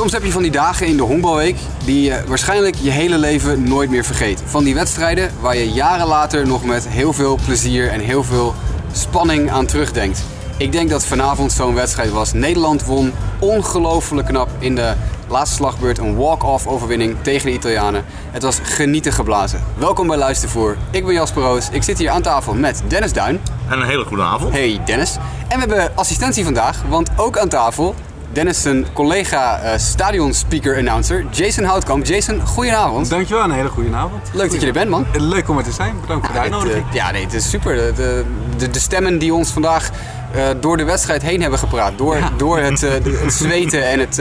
Soms 0.00 0.12
heb 0.12 0.24
je 0.24 0.32
van 0.32 0.42
die 0.42 0.50
dagen 0.50 0.86
in 0.86 0.96
de 0.96 1.02
honkbalweek 1.02 1.56
die 1.84 2.02
je 2.02 2.22
waarschijnlijk 2.26 2.74
je 2.74 2.90
hele 2.90 3.18
leven 3.18 3.62
nooit 3.62 3.90
meer 3.90 4.04
vergeet. 4.04 4.42
Van 4.44 4.64
die 4.64 4.74
wedstrijden 4.74 5.30
waar 5.40 5.56
je 5.56 5.70
jaren 5.70 6.06
later 6.06 6.46
nog 6.46 6.64
met 6.64 6.88
heel 6.88 7.12
veel 7.12 7.38
plezier 7.44 7.88
en 7.88 8.00
heel 8.00 8.24
veel 8.24 8.54
spanning 8.92 9.50
aan 9.50 9.66
terugdenkt. 9.66 10.22
Ik 10.56 10.72
denk 10.72 10.90
dat 10.90 11.06
vanavond 11.06 11.52
zo'n 11.52 11.74
wedstrijd 11.74 12.10
was. 12.10 12.32
Nederland 12.32 12.84
won 12.84 13.12
ongelooflijk 13.38 14.26
knap 14.26 14.48
in 14.58 14.74
de 14.74 14.94
laatste 15.28 15.56
slagbeurt. 15.56 15.98
Een 15.98 16.16
walk-off 16.16 16.66
overwinning 16.66 17.16
tegen 17.22 17.46
de 17.46 17.52
Italianen. 17.52 18.04
Het 18.30 18.42
was 18.42 18.58
genieten 18.62 19.12
geblazen. 19.12 19.60
Welkom 19.78 20.06
bij 20.06 20.16
Luistervoer. 20.16 20.76
Ik 20.90 21.04
ben 21.04 21.14
Jasper 21.14 21.42
Roos. 21.42 21.68
Ik 21.70 21.82
zit 21.82 21.98
hier 21.98 22.10
aan 22.10 22.22
tafel 22.22 22.54
met 22.54 22.82
Dennis 22.88 23.12
Duin. 23.12 23.40
En 23.68 23.80
een 23.80 23.86
hele 23.86 24.04
goede 24.04 24.22
avond. 24.22 24.52
Hey 24.52 24.80
Dennis. 24.84 25.16
En 25.48 25.60
we 25.60 25.66
hebben 25.66 25.96
assistentie 25.96 26.44
vandaag, 26.44 26.82
want 26.88 27.10
ook 27.16 27.38
aan 27.38 27.48
tafel 27.48 27.94
Dennis 28.32 28.62
zijn 28.62 28.86
collega 28.92 29.64
uh, 29.64 29.78
stadionspeaker 29.78 30.76
announcer 30.76 31.24
Jason 31.30 31.64
Houtkamp. 31.64 32.06
Jason, 32.06 32.40
goedenavond. 32.46 33.10
Dankjewel, 33.10 33.44
een 33.44 33.50
hele 33.50 33.68
goede 33.68 33.94
avond. 33.94 34.30
Leuk 34.32 34.50
dat 34.50 34.60
je 34.60 34.66
er 34.66 34.72
bent, 34.72 34.90
man. 34.90 35.06
Leuk 35.12 35.48
om 35.48 35.58
er 35.58 35.64
te 35.64 35.72
zijn. 35.72 36.00
Bedankt 36.00 36.26
voor 36.26 36.34
de 36.34 36.40
uitnodiging. 36.40 36.84
Uh, 36.88 36.94
ja, 36.94 37.10
nee, 37.10 37.24
het 37.24 37.34
is 37.34 37.50
super. 37.50 37.74
De, 37.76 38.24
de, 38.56 38.70
de 38.70 38.78
stemmen 38.78 39.18
die 39.18 39.34
ons 39.34 39.50
vandaag 39.50 39.90
uh, 40.36 40.42
door 40.60 40.76
de 40.76 40.84
wedstrijd 40.84 41.22
heen 41.22 41.40
hebben 41.40 41.58
gepraat. 41.58 41.98
Door, 41.98 42.16
ja. 42.16 42.30
door 42.36 42.58
het, 42.58 42.80
het, 42.80 43.32
zweten 43.32 43.88
en, 43.88 43.98
het, 43.98 44.18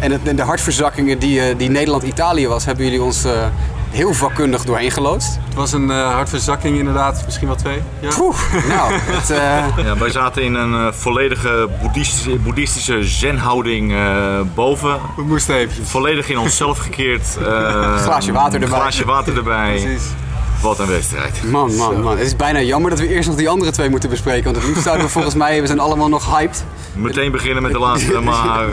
en, 0.00 0.12
het, 0.12 0.20
en 0.24 0.36
de 0.36 0.42
hartverzakkingen 0.42 1.18
die, 1.18 1.56
die 1.56 1.70
Nederland-Italië 1.70 2.48
was, 2.48 2.64
hebben 2.64 2.84
jullie 2.84 3.02
ons 3.02 3.24
heel 3.96 4.14
vakkundig 4.14 4.64
doorheen 4.64 4.90
geloodst. 4.90 5.38
Het 5.44 5.54
was 5.54 5.72
een 5.72 5.88
uh, 5.88 6.12
hartverzakking 6.12 6.78
inderdaad, 6.78 7.22
misschien 7.24 7.46
wel 7.46 7.56
twee. 7.56 7.82
Ja. 8.00 8.08
Poeh, 8.08 8.36
nou, 8.68 8.92
het, 8.92 9.30
uh... 9.30 9.84
ja, 9.86 9.98
wij 9.98 10.10
zaten 10.10 10.42
in 10.42 10.54
een 10.54 10.72
uh, 10.72 10.92
volledige 10.92 11.68
boeddhistische, 11.82 12.38
boeddhistische 12.38 13.04
zenhouding 13.04 13.94
boven. 14.54 15.00
We 15.16 15.22
moesten 15.22 15.54
even. 15.54 15.86
Volledig 15.86 16.28
in 16.28 16.38
onszelf 16.38 16.78
gekeerd. 16.78 17.38
glaasje 17.96 18.32
water 18.32 18.62
erbij. 18.62 18.78
glaasje 18.78 19.04
water 19.04 19.36
erbij. 19.36 19.80
Precies. 19.80 20.10
Wat 20.60 20.78
een 20.78 20.86
wedstrijd. 20.86 21.42
Man, 21.50 21.76
man, 21.76 22.00
man. 22.02 22.16
Het 22.18 22.26
is 22.26 22.36
bijna 22.36 22.60
jammer 22.60 22.90
dat 22.90 23.00
we 23.00 23.08
eerst 23.08 23.28
nog 23.28 23.36
die 23.36 23.48
andere 23.48 23.70
twee 23.70 23.88
moeten 23.88 24.10
bespreken. 24.10 24.44
Want 24.44 24.56
het 24.56 24.66
liefst 24.66 24.82
zouden 24.82 25.06
we 25.06 25.12
volgens 25.12 25.34
mij, 25.34 25.60
we 25.60 25.66
zijn 25.66 25.78
allemaal 25.78 26.08
nog 26.08 26.36
hyped. 26.36 26.64
Meteen 26.92 27.30
beginnen 27.30 27.62
met 27.62 27.72
de 27.72 27.78
laatste, 27.78 28.20
maar 28.30 28.66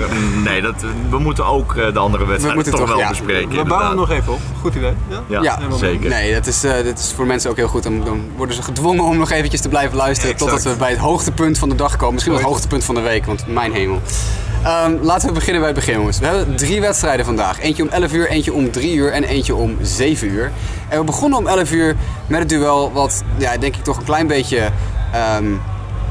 nee, 0.43 0.61
dat, 0.61 0.85
we 1.09 1.19
moeten 1.19 1.45
ook 1.45 1.75
de 1.75 1.99
andere 1.99 2.25
wedstrijden 2.25 2.63
toch, 2.63 2.79
toch, 2.79 2.89
wel 2.89 2.97
ja. 2.97 3.09
bespreken. 3.09 3.55
We 3.55 3.63
bouwen 3.63 3.95
nog 3.95 4.09
even 4.09 4.33
op. 4.33 4.39
Goed 4.61 4.75
idee. 4.75 4.93
Ja, 5.07 5.23
ja, 5.27 5.41
ja 5.41 5.77
zeker. 5.77 6.09
Nee, 6.09 6.33
dat 6.33 6.47
is, 6.47 6.65
uh, 6.65 6.71
dat 6.83 6.99
is 6.99 7.13
voor 7.15 7.25
mensen 7.25 7.49
ook 7.49 7.55
heel 7.55 7.67
goed. 7.67 7.83
Dan, 7.83 8.03
dan, 8.03 8.21
worden 8.35 8.55
ze 8.55 8.61
gedwongen 8.61 9.03
om 9.03 9.17
nog 9.17 9.31
eventjes 9.31 9.61
te 9.61 9.69
blijven 9.69 9.97
luisteren. 9.97 10.31
Exact. 10.33 10.51
Totdat 10.51 10.73
we 10.73 10.79
bij 10.79 10.89
het 10.89 10.99
hoogtepunt 10.99 11.57
van 11.57 11.69
de 11.69 11.75
dag 11.75 11.95
komen. 11.95 12.13
Misschien 12.13 12.33
wel 12.33 12.41
het 12.41 12.51
hoogtepunt 12.51 12.83
van 12.83 12.95
de 12.95 13.01
week, 13.01 13.25
want 13.25 13.47
mijn 13.47 13.73
hemel. 13.73 14.01
Um, 14.65 14.99
laten 15.01 15.27
we 15.27 15.33
beginnen 15.33 15.61
bij 15.61 15.69
het 15.69 15.79
begin, 15.79 15.93
jongens. 15.93 16.19
We 16.19 16.25
hebben 16.25 16.55
drie 16.55 16.81
wedstrijden 16.81 17.25
vandaag. 17.25 17.59
Eentje 17.59 17.83
om 17.83 17.89
11 17.89 18.13
uur, 18.13 18.29
eentje 18.29 18.53
om 18.53 18.71
3 18.71 18.95
uur 18.95 19.11
en 19.11 19.23
eentje 19.23 19.55
om 19.55 19.77
7 19.81 20.29
uur. 20.29 20.51
En 20.89 20.99
we 20.99 21.05
begonnen 21.05 21.39
om 21.39 21.47
11 21.47 21.71
uur 21.71 21.95
met 22.27 22.39
het 22.39 22.49
duel 22.49 22.91
wat, 22.91 23.23
ja, 23.37 23.57
denk 23.57 23.75
ik 23.75 23.83
toch 23.83 23.97
een 23.97 24.03
klein 24.03 24.27
beetje... 24.27 24.69
Um, 25.37 25.61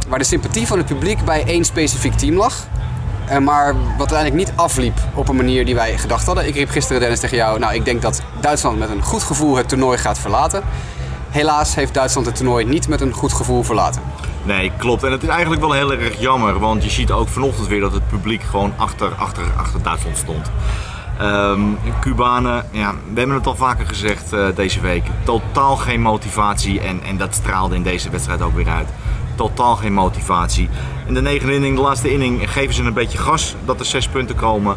waar 0.08 0.18
de 0.18 0.24
sympathie 0.24 0.66
van 0.66 0.78
het 0.78 0.86
publiek 0.86 1.24
bij 1.24 1.44
één 1.46 1.64
specifiek 1.64 2.12
team 2.12 2.36
lag. 2.36 2.66
Uh, 3.30 3.38
maar 3.38 3.74
wat 3.74 4.12
uiteindelijk 4.12 4.48
niet 4.48 4.52
afliep 4.56 4.98
op 5.14 5.28
een 5.28 5.36
manier 5.36 5.64
die 5.64 5.74
wij 5.74 5.98
gedacht 5.98 6.26
hadden. 6.26 6.46
Ik 6.46 6.54
riep 6.54 6.70
gisteren 6.70 7.00
Dennis 7.00 7.20
tegen 7.20 7.36
jou, 7.36 7.58
nou 7.58 7.74
ik 7.74 7.84
denk 7.84 8.02
dat 8.02 8.22
Duitsland 8.40 8.78
met 8.78 8.90
een 8.90 9.02
goed 9.02 9.22
gevoel 9.22 9.56
het 9.56 9.68
toernooi 9.68 9.98
gaat 9.98 10.18
verlaten. 10.18 10.62
Helaas 11.30 11.74
heeft 11.74 11.94
Duitsland 11.94 12.26
het 12.26 12.36
toernooi 12.36 12.64
niet 12.64 12.88
met 12.88 13.00
een 13.00 13.12
goed 13.12 13.32
gevoel 13.32 13.62
verlaten. 13.62 14.02
Nee, 14.44 14.72
klopt. 14.76 15.02
En 15.02 15.12
het 15.12 15.22
is 15.22 15.28
eigenlijk 15.28 15.60
wel 15.60 15.72
heel 15.72 15.92
erg 15.92 16.20
jammer. 16.20 16.58
Want 16.58 16.84
je 16.84 16.90
ziet 16.90 17.10
ook 17.10 17.28
vanochtend 17.28 17.66
weer 17.68 17.80
dat 17.80 17.92
het 17.92 18.08
publiek 18.08 18.42
gewoon 18.42 18.72
achter, 18.76 19.14
achter, 19.14 19.44
achter 19.56 19.82
Duitsland 19.82 20.16
stond. 20.16 20.50
Um, 21.22 21.78
Cubanen, 22.00 22.66
ja, 22.70 22.94
we 23.12 23.18
hebben 23.18 23.36
het 23.36 23.46
al 23.46 23.54
vaker 23.54 23.86
gezegd 23.86 24.32
uh, 24.32 24.46
deze 24.54 24.80
week. 24.80 25.04
Totaal 25.24 25.76
geen 25.76 26.00
motivatie 26.00 26.80
en, 26.80 27.02
en 27.02 27.16
dat 27.16 27.34
straalde 27.34 27.74
in 27.74 27.82
deze 27.82 28.10
wedstrijd 28.10 28.42
ook 28.42 28.54
weer 28.54 28.68
uit. 28.68 28.88
Totaal 29.34 29.76
geen 29.76 29.92
motivatie. 29.92 30.68
In 31.06 31.14
de 31.14 31.22
negende 31.22 31.54
inning, 31.54 31.76
de 31.76 31.82
laatste 31.82 32.12
inning, 32.12 32.52
geven 32.52 32.74
ze 32.74 32.82
een 32.82 32.92
beetje 32.92 33.18
gas 33.18 33.54
dat 33.64 33.80
er 33.80 33.86
zes 33.86 34.08
punten 34.08 34.36
komen. 34.36 34.76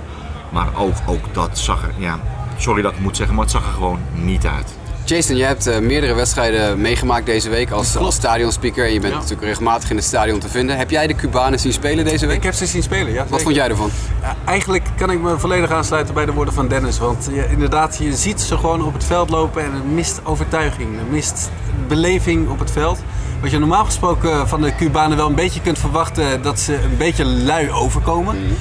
Maar 0.50 0.68
ook, 0.78 0.96
ook 1.06 1.34
dat 1.34 1.58
zag 1.58 1.84
er, 1.84 1.94
ja, 1.98 2.20
sorry 2.58 2.82
dat 2.82 2.92
ik 2.92 3.00
moet 3.00 3.18
zeggen, 3.18 3.36
maar 3.36 3.44
het 3.46 3.54
zag 3.54 3.66
er 3.66 3.74
gewoon 3.74 4.00
niet 4.14 4.46
uit. 4.46 4.78
Jason, 5.06 5.36
je 5.36 5.44
hebt 5.44 5.68
uh, 5.68 5.80
meerdere 5.80 6.14
wedstrijden 6.14 6.82
meegemaakt 6.82 7.26
deze 7.26 7.50
week 7.50 7.72
als, 7.72 7.98
als 7.98 8.16
stadionspeaker. 8.16 8.86
En 8.86 8.94
je 8.94 9.00
bent 9.00 9.14
ja. 9.14 9.20
natuurlijk 9.20 9.48
regelmatig 9.48 9.90
in 9.90 9.96
het 9.96 10.06
stadion 10.06 10.40
te 10.40 10.50
vinden. 10.50 10.78
Heb 10.78 10.90
jij 10.90 11.08
de 11.08 11.16
Cubanen 11.16 11.60
zien 11.60 11.74
spelen 11.74 12.06
deze 12.06 12.26
week? 12.26 12.38
Ik 12.38 12.44
heb 12.44 12.54
ze 12.54 12.66
zien 12.66 12.84
spelen, 12.84 13.14
ja. 13.14 13.20
Wat 13.20 13.28
zeker. 13.28 13.44
vond 13.44 13.56
jij 13.56 13.70
ervan? 13.70 13.90
Ja, 14.22 14.36
eigenlijk 14.46 14.88
kan 14.98 15.10
ik 15.12 15.22
me 15.22 15.40
volledig 15.40 15.72
aansluiten 15.72 16.14
bij 16.14 16.26
de 16.26 16.32
woorden 16.32 16.54
van 16.54 16.68
Dennis. 16.68 16.98
Want 16.98 17.30
ja, 17.32 17.44
inderdaad, 17.44 17.98
je 17.98 18.14
ziet 18.14 18.42
ze 18.42 18.58
gewoon 18.58 18.84
op 18.84 18.94
het 18.94 19.04
veld 19.04 19.30
lopen 19.30 19.64
en 19.64 19.74
het 19.74 19.92
mist 19.92 20.22
overtuiging. 20.24 20.98
Het 20.98 21.12
mist 21.12 21.50
beleving 21.88 22.50
op 22.50 22.60
het 22.60 22.72
veld. 22.72 23.00
Wat 23.42 23.52
je 23.52 23.60
normaal 23.60 23.86
gesproken 23.86 24.48
van 24.48 24.62
de 24.62 24.76
Cubanen 24.76 25.18
wel 25.18 25.28
een 25.28 25.36
beetje 25.36 25.62
kunt 25.62 25.80
verwachten, 25.80 26.42
dat 26.42 26.60
ze 26.60 26.74
een 26.74 26.98
beetje 26.98 27.26
lui 27.26 27.72
overkomen. 27.72 28.36
Mm. 28.36 28.56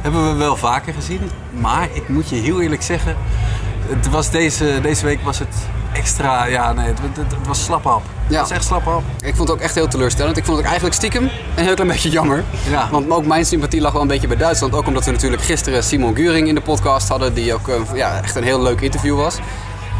Hebben 0.00 0.32
we 0.32 0.38
wel 0.38 0.56
vaker 0.56 0.94
gezien. 0.94 1.20
Maar 1.50 1.88
ik 1.92 2.08
moet 2.08 2.28
je 2.28 2.36
heel 2.36 2.60
eerlijk 2.60 2.82
zeggen, 2.82 3.16
het 3.88 4.10
was 4.10 4.30
deze, 4.30 4.78
deze 4.82 5.04
week 5.04 5.20
was 5.22 5.38
het 5.38 5.54
extra, 5.92 6.44
ja 6.46 6.72
nee, 6.72 6.86
het, 6.86 6.98
het, 6.98 7.16
het 7.16 7.46
was 7.46 7.64
slaphap. 7.64 8.02
Ja. 8.28 8.38
Het 8.38 8.48
was 8.48 8.50
echt 8.50 8.64
slaphap. 8.64 9.02
Ik 9.20 9.36
vond 9.36 9.48
het 9.48 9.50
ook 9.50 9.62
echt 9.64 9.74
heel 9.74 9.88
teleurstellend. 9.88 10.36
Ik 10.36 10.44
vond 10.44 10.56
het 10.56 10.66
ook 10.66 10.70
eigenlijk 10.72 11.00
stiekem 11.00 11.22
een 11.56 11.64
heel 11.64 11.74
klein 11.74 11.90
beetje 11.90 12.10
jammer. 12.10 12.44
Ja. 12.70 12.88
Want 12.90 13.10
ook 13.10 13.26
mijn 13.26 13.46
sympathie 13.46 13.80
lag 13.80 13.92
wel 13.92 14.02
een 14.02 14.08
beetje 14.08 14.26
bij 14.26 14.36
Duitsland. 14.36 14.74
Ook 14.74 14.86
omdat 14.86 15.04
we 15.04 15.10
natuurlijk 15.10 15.42
gisteren 15.42 15.84
Simon 15.84 16.16
Guring 16.16 16.48
in 16.48 16.54
de 16.54 16.60
podcast 16.60 17.08
hadden. 17.08 17.34
Die 17.34 17.54
ook 17.54 17.68
uh, 17.68 17.74
ja, 17.94 18.20
echt 18.22 18.36
een 18.36 18.42
heel 18.42 18.62
leuk 18.62 18.80
interview 18.80 19.16
was. 19.16 19.38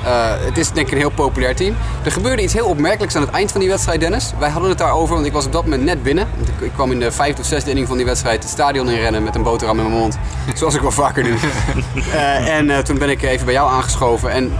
Uh, 0.04 0.30
het 0.44 0.58
is 0.58 0.70
denk 0.70 0.86
ik 0.86 0.92
een 0.92 0.98
heel 0.98 1.10
populair 1.10 1.56
team. 1.56 1.76
Er 2.04 2.10
gebeurde 2.10 2.42
iets 2.42 2.52
heel 2.52 2.66
opmerkelijks 2.66 3.16
aan 3.16 3.22
het 3.22 3.30
eind 3.30 3.50
van 3.50 3.60
die 3.60 3.68
wedstrijd, 3.68 4.00
Dennis. 4.00 4.32
Wij 4.38 4.50
hadden 4.50 4.70
het 4.70 4.78
daarover, 4.78 5.14
want 5.14 5.26
ik 5.26 5.32
was 5.32 5.46
op 5.46 5.52
dat 5.52 5.64
moment 5.64 5.82
net 5.82 6.02
binnen. 6.02 6.28
Ik, 6.40 6.66
ik 6.66 6.72
kwam 6.72 6.92
in 6.92 7.00
de 7.00 7.12
vijfde 7.12 7.40
of 7.40 7.46
zesde 7.46 7.68
inning 7.68 7.86
van 7.86 7.96
die 7.96 8.06
wedstrijd 8.06 8.42
het 8.42 8.52
stadion 8.52 8.90
inrennen 8.90 9.22
met 9.22 9.34
een 9.34 9.42
boterham 9.42 9.78
in 9.78 9.84
mijn 9.84 9.98
mond. 9.98 10.18
Zoals 10.54 10.74
ik 10.74 10.80
wel 10.80 10.90
vaker 10.90 11.22
doe. 11.22 11.36
uh, 11.96 12.48
en 12.58 12.66
uh, 12.66 12.78
toen 12.78 12.98
ben 12.98 13.10
ik 13.10 13.22
even 13.22 13.44
bij 13.44 13.54
jou 13.54 13.70
aangeschoven. 13.70 14.30
En 14.30 14.52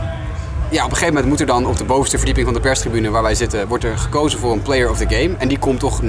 ja, 0.70 0.84
op 0.84 0.90
een 0.90 0.96
gegeven 0.96 1.14
moment 1.14 1.26
moet 1.26 1.40
er 1.40 1.46
dan 1.46 1.66
op 1.66 1.76
de 1.76 1.84
bovenste 1.84 2.16
verdieping 2.16 2.46
van 2.46 2.54
de 2.54 2.60
perstribune 2.60 3.10
waar 3.10 3.22
wij 3.22 3.34
zitten, 3.34 3.68
wordt 3.68 3.84
er 3.84 3.98
gekozen 3.98 4.38
voor 4.38 4.52
een 4.52 4.62
player 4.62 4.90
of 4.90 4.98
the 4.98 5.06
game. 5.08 5.34
En 5.38 5.48
die 5.48 5.58
komt 5.58 5.80
toch 5.80 6.00
99,9% 6.02 6.08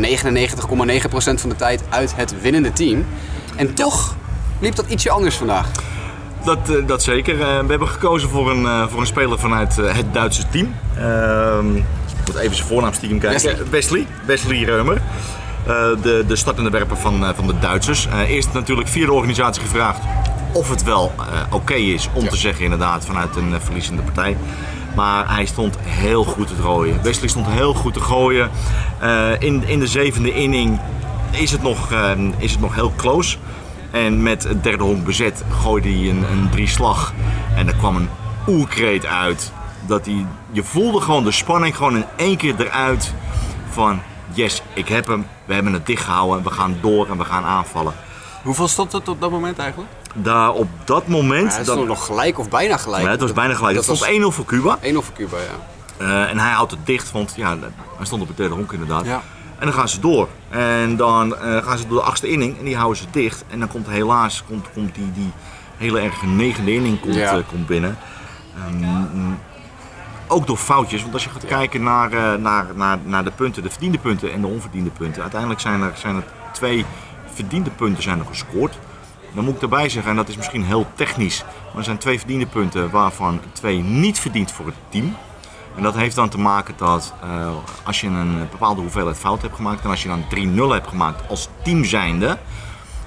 van 1.12 1.50
de 1.50 1.56
tijd 1.56 1.84
uit 1.89 2.16
het 2.16 2.41
winnende 2.41 2.73
team. 2.73 3.06
En 3.56 3.73
toch 3.73 4.16
liep 4.59 4.75
dat 4.75 4.85
ietsje 4.88 5.09
anders 5.09 5.35
vandaag. 5.35 5.72
Dat, 6.49 6.69
uh, 6.69 6.87
dat 6.87 7.03
zeker. 7.03 7.33
Uh, 7.33 7.39
we 7.39 7.69
hebben 7.69 7.87
gekozen 7.87 8.29
voor 8.29 8.51
een, 8.51 8.61
uh, 8.61 8.87
voor 8.87 8.99
een 8.99 9.07
speler 9.07 9.39
vanuit 9.39 9.75
het 9.75 10.13
Duitse 10.13 10.43
team. 10.49 10.75
Ehm, 10.97 11.75
ik 11.75 11.83
moet 12.25 12.35
even 12.35 12.55
zijn 12.55 12.67
voornaam 12.67 12.93
stiekem 12.93 13.19
kijken. 13.19 13.41
Wesley, 13.41 13.67
Wesley, 13.69 14.07
Wesley 14.25 14.63
Reumer. 14.63 15.01
de, 16.01 16.23
de 16.27 16.35
startende 16.35 16.69
werper 16.69 16.97
van, 16.97 17.33
van 17.35 17.47
de 17.47 17.59
Duitsers. 17.59 18.07
eerst 18.27 18.53
natuurlijk 18.53 18.88
via 18.88 19.05
de 19.05 19.11
organisatie 19.11 19.61
gevraagd 19.61 19.99
of 20.53 20.69
het 20.69 20.83
wel 20.83 21.11
oké 21.45 21.55
okay 21.55 21.79
is 21.79 22.09
om 22.13 22.23
ja. 22.23 22.29
te 22.29 22.38
zeggen 22.38 22.63
inderdaad 22.63 23.05
vanuit 23.05 23.35
een 23.35 23.61
verliezende 23.61 24.01
partij. 24.01 24.38
Maar 24.95 25.35
hij 25.35 25.45
stond 25.45 25.77
heel 25.81 26.23
goed 26.23 26.47
te 26.47 26.55
gooien. 26.61 26.99
Wesley 27.03 27.29
stond 27.29 27.47
heel 27.47 27.73
goed 27.73 27.93
te 27.93 28.01
gooien. 28.01 28.49
in, 29.39 29.63
in 29.67 29.79
de 29.79 29.88
zevende 29.88 30.33
inning 30.33 30.79
is 31.31 31.51
het 31.51 31.61
nog, 31.61 31.93
is 32.38 32.51
het 32.51 32.61
nog 32.61 32.75
heel 32.75 32.93
close. 32.95 33.38
En 33.91 34.23
met 34.23 34.44
het 34.44 34.63
derde 34.63 34.83
honk 34.83 35.05
bezet 35.05 35.44
gooide 35.61 35.89
hij 35.89 36.09
een, 36.09 36.23
een 36.31 36.50
drie 36.50 36.67
slag. 36.67 37.13
En 37.55 37.67
er 37.67 37.75
kwam 37.75 37.95
een 37.95 38.09
oerkreet 38.47 39.05
uit. 39.05 39.51
Dat 39.88 40.05
hij, 40.05 40.25
je 40.51 40.63
voelde 40.63 41.01
gewoon 41.01 41.24
de 41.24 41.31
spanning 41.31 41.75
gewoon 41.75 41.95
in 41.95 42.06
één 42.15 42.38
keer 42.38 42.56
eruit. 42.57 43.13
Van 43.69 44.01
yes, 44.33 44.62
ik 44.74 44.88
heb 44.88 45.07
hem. 45.07 45.27
We 45.45 45.53
hebben 45.53 45.74
het 45.74 45.86
dichtgehouden. 45.86 46.38
En 46.38 46.44
we 46.44 46.51
gaan 46.51 46.77
door 46.81 47.09
en 47.09 47.18
we 47.18 47.25
gaan 47.25 47.44
aanvallen. 47.44 47.94
Hoeveel 48.44 48.68
stond 48.68 48.91
het 48.91 49.07
op 49.07 49.21
dat 49.21 49.31
moment 49.31 49.57
eigenlijk? 49.57 49.91
Daar 50.13 50.51
op 50.51 50.68
dat 50.83 51.07
moment... 51.07 51.51
Ja, 51.51 51.57
het 51.57 51.65
stond 51.65 51.80
dat, 51.80 51.88
nog 51.88 52.06
gelijk 52.06 52.39
of 52.39 52.50
bijna 52.50 52.77
gelijk. 52.77 53.01
Nee, 53.01 53.12
het 53.12 53.21
was 53.21 53.33
bijna 53.33 53.53
gelijk. 53.53 53.75
Dat 53.75 53.86
het 53.86 53.97
stond 53.97 54.21
1-0 54.21 54.36
voor 54.36 54.45
Cuba. 54.45 54.77
1-0 54.77 54.91
voor 54.91 55.13
Cuba, 55.13 55.38
ja. 55.38 55.77
Uh, 56.01 56.30
en 56.30 56.39
hij 56.39 56.51
houdt 56.51 56.71
het 56.71 56.86
dicht, 56.86 57.12
want 57.12 57.33
ja, 57.36 57.57
hij 57.97 58.06
stond 58.06 58.21
op 58.21 58.27
het 58.27 58.38
derde 58.38 58.56
honk 58.56 58.71
inderdaad. 58.71 59.06
Ja. 59.06 59.21
En 59.59 59.65
dan 59.65 59.73
gaan 59.73 59.89
ze 59.89 60.00
door. 60.00 60.27
En 60.50 60.95
dan 60.95 61.27
uh, 61.33 61.57
gaan 61.63 61.77
ze 61.77 61.88
door 61.88 61.97
de 61.97 62.03
achtste 62.03 62.27
inning 62.27 62.57
en 62.57 62.65
die 62.65 62.75
houden 62.75 62.97
ze 62.97 63.06
dicht. 63.11 63.44
En 63.47 63.59
dan 63.59 63.67
komt 63.67 63.88
helaas 63.88 64.44
komt, 64.47 64.65
komt 64.73 64.95
die, 64.95 65.11
die 65.13 65.31
hele 65.77 66.00
erge 66.00 66.25
negende 66.25 66.73
inning 66.73 67.00
komt, 67.00 67.15
Ja. 67.15 67.38
uh, 67.38 67.44
komt 67.51 67.67
binnen. 67.67 67.97
Um, 68.67 69.39
ook 70.27 70.47
door 70.47 70.57
foutjes, 70.57 71.01
want 71.01 71.13
als 71.13 71.23
je 71.23 71.29
gaat 71.29 71.45
kijken 71.45 71.83
naar, 71.83 72.13
uh, 72.13 72.33
naar, 72.33 72.65
naar, 72.75 72.97
naar 73.03 73.23
de 73.23 73.31
punten, 73.31 73.63
de 73.63 73.69
verdiende 73.69 73.97
punten 73.97 74.33
en 74.33 74.41
de 74.41 74.47
onverdiende 74.47 74.89
punten. 74.89 75.21
Uiteindelijk 75.21 75.62
zijn 75.62 75.81
er, 75.81 75.91
zijn 75.95 76.15
er 76.15 76.23
twee 76.53 76.85
verdiende 77.33 77.69
punten 77.69 78.03
zijn 78.03 78.19
er 78.19 78.25
gescoord. 78.25 78.77
Dan 79.33 79.44
moet 79.44 79.55
ik 79.55 79.62
erbij 79.62 79.89
zeggen, 79.89 80.12
en 80.12 80.17
dat 80.17 80.27
is 80.27 80.38
misschien 80.38 80.63
heel 80.63 80.88
technisch, 80.95 81.44
maar 81.67 81.77
er 81.77 81.83
zijn 81.83 81.97
twee 81.97 82.17
verdiende 82.17 82.45
punten 82.45 82.89
waarvan 82.89 83.39
twee 83.51 83.77
niet 83.79 84.19
verdiend 84.19 84.51
voor 84.51 84.65
het 84.65 84.75
team. 84.89 85.15
En 85.75 85.83
dat 85.83 85.95
heeft 85.95 86.16
dan 86.16 86.30
te 86.30 86.39
maken 86.39 86.74
dat 86.77 87.13
uh, 87.24 87.51
als 87.83 88.01
je 88.01 88.07
een 88.07 88.48
bepaalde 88.51 88.81
hoeveelheid 88.81 89.18
fout 89.18 89.42
hebt 89.42 89.56
gemaakt 89.56 89.83
en 89.83 89.89
als 89.89 90.04
je 90.04 90.07
dan 90.07 90.24
3-0 90.69 90.74
hebt 90.74 90.88
gemaakt 90.88 91.30
als 91.30 91.50
team 91.63 91.83
zijnde, 91.83 92.38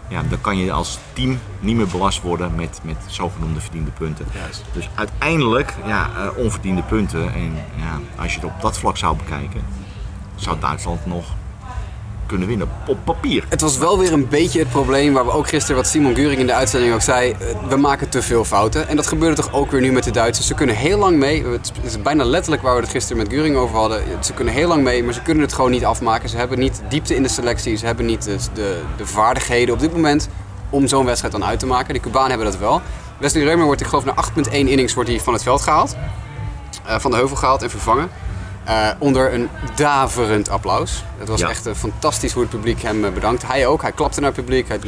ja, 0.08 0.22
dan 0.28 0.40
kan 0.40 0.56
je 0.56 0.72
als 0.72 0.98
team 1.12 1.38
niet 1.60 1.76
meer 1.76 1.86
belast 1.86 2.22
worden 2.22 2.54
met, 2.54 2.80
met 2.82 2.96
zogenoemde 3.06 3.60
verdiende 3.60 3.90
punten. 3.90 4.26
Dus 4.72 4.88
uiteindelijk, 4.94 5.74
ja, 5.86 6.10
eh, 6.16 6.36
onverdiende 6.36 6.82
punten. 6.82 7.34
En 7.34 7.54
ja, 7.76 8.00
als 8.22 8.34
je 8.34 8.40
het 8.40 8.48
op 8.48 8.60
dat 8.60 8.78
vlak 8.78 8.96
zou 8.96 9.16
bekijken, 9.16 9.64
zou 10.34 10.56
Duitsland 10.60 11.06
nog 11.06 11.24
kunnen 12.32 12.48
winnen 12.48 12.68
op 12.86 12.98
papier. 13.04 13.44
Het 13.48 13.60
was 13.60 13.78
wel 13.78 13.98
weer 13.98 14.12
een 14.12 14.28
beetje 14.28 14.58
het 14.58 14.68
probleem 14.68 15.12
waar 15.12 15.24
we 15.24 15.30
ook 15.30 15.48
gisteren, 15.48 15.76
wat 15.76 15.86
Simon 15.86 16.14
Guring 16.14 16.40
in 16.40 16.46
de 16.46 16.54
uitzending 16.54 16.94
ook 16.94 17.00
zei, 17.00 17.30
eh, 17.30 17.38
we 17.68 17.76
maken 17.76 18.08
te 18.08 18.22
veel 18.22 18.44
fouten. 18.44 18.88
En 18.88 18.96
dat 18.96 19.06
gebeurde 19.06 19.36
toch 19.36 19.52
ook 19.52 19.70
weer 19.70 19.80
nu 19.80 19.92
met 19.92 20.04
de 20.04 20.10
Duitsers. 20.10 20.46
Ze 20.46 20.54
kunnen 20.54 20.76
heel 20.76 20.98
lang 20.98 21.16
mee, 21.16 21.44
het 21.46 21.72
is 21.82 22.02
bijna 22.02 22.24
letterlijk 22.24 22.62
waar 22.62 22.74
we 22.74 22.80
het 22.80 22.90
gisteren 22.90 23.22
met 23.22 23.32
Guring 23.32 23.56
over 23.56 23.76
hadden. 23.76 24.02
Ze 24.20 24.32
kunnen 24.32 24.54
heel 24.54 24.68
lang 24.68 24.82
mee, 24.82 25.04
maar 25.04 25.14
ze 25.14 25.22
kunnen 25.22 25.42
het 25.42 25.52
gewoon 25.52 25.70
niet 25.70 25.84
afmaken. 25.84 26.28
Ze 26.28 26.36
hebben 26.36 26.58
niet 26.58 26.82
diepte 26.88 27.14
in 27.14 27.22
de 27.22 27.28
selectie, 27.28 27.76
ze 27.76 27.86
hebben 27.86 28.06
niet 28.06 28.24
de, 28.24 28.36
de, 28.54 28.80
de 28.96 29.06
vaardigheden 29.06 29.74
op 29.74 29.80
dit 29.80 29.92
moment 29.92 30.28
om 30.70 30.88
zo'n 30.88 31.04
wedstrijd 31.04 31.32
dan 31.32 31.44
uit 31.44 31.58
te 31.58 31.66
maken. 31.66 31.94
De 31.94 32.00
Cubanen 32.00 32.28
hebben 32.28 32.46
dat 32.46 32.58
wel. 32.58 32.80
Wesley 33.18 33.42
Reumer 33.42 33.64
wordt, 33.64 33.80
ik 33.80 33.86
geloof, 33.86 34.04
na 34.04 34.14
8,1 34.44 34.50
innings 34.50 34.94
wordt 34.94 35.10
hij 35.10 35.20
van 35.20 35.32
het 35.32 35.42
veld 35.42 35.62
gehaald. 35.62 35.96
Eh, 36.86 36.98
van 36.98 37.10
de 37.10 37.16
heuvel 37.16 37.36
gehaald 37.36 37.62
en 37.62 37.70
vervangen. 37.70 38.10
Uh, 38.68 38.88
onder 38.98 39.34
een 39.34 39.48
daverend 39.76 40.48
applaus. 40.48 41.04
Het 41.18 41.28
was 41.28 41.40
Ja. 41.40 41.48
echt 41.48 41.66
eh, 41.66 41.74
fantastisch 41.74 42.32
hoe 42.32 42.42
het 42.42 42.50
publiek 42.50 42.82
hem 42.82 43.04
eh, 43.04 43.12
bedankt. 43.12 43.46
Hij 43.46 43.66
ook. 43.66 43.82
Hij 43.82 43.92
klapte 43.92 44.20
naar 44.20 44.30
het 44.32 44.40
publiek. 44.44 44.68
Hij 44.68 44.78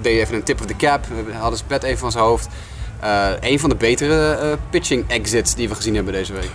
deed 0.00 0.18
even 0.18 0.34
een 0.34 0.42
tip 0.42 0.60
of 0.60 0.66
the 0.66 0.76
cap. 0.76 1.04
Hij 1.30 1.38
had 1.40 1.54
zijn 1.56 1.68
pet 1.68 1.82
even 1.82 1.98
van 1.98 2.12
zijn 2.12 2.24
hoofd. 2.24 2.48
Eh, 3.00 3.26
een 3.40 3.60
van 3.60 3.68
de 3.68 3.76
betere 3.76 4.30
eh, 4.32 4.48
pitching 4.70 5.04
exits 5.08 5.54
die 5.54 5.68
we 5.68 5.74
gezien 5.74 5.94
hebben 5.94 6.12
deze 6.12 6.32
week. 6.32 6.50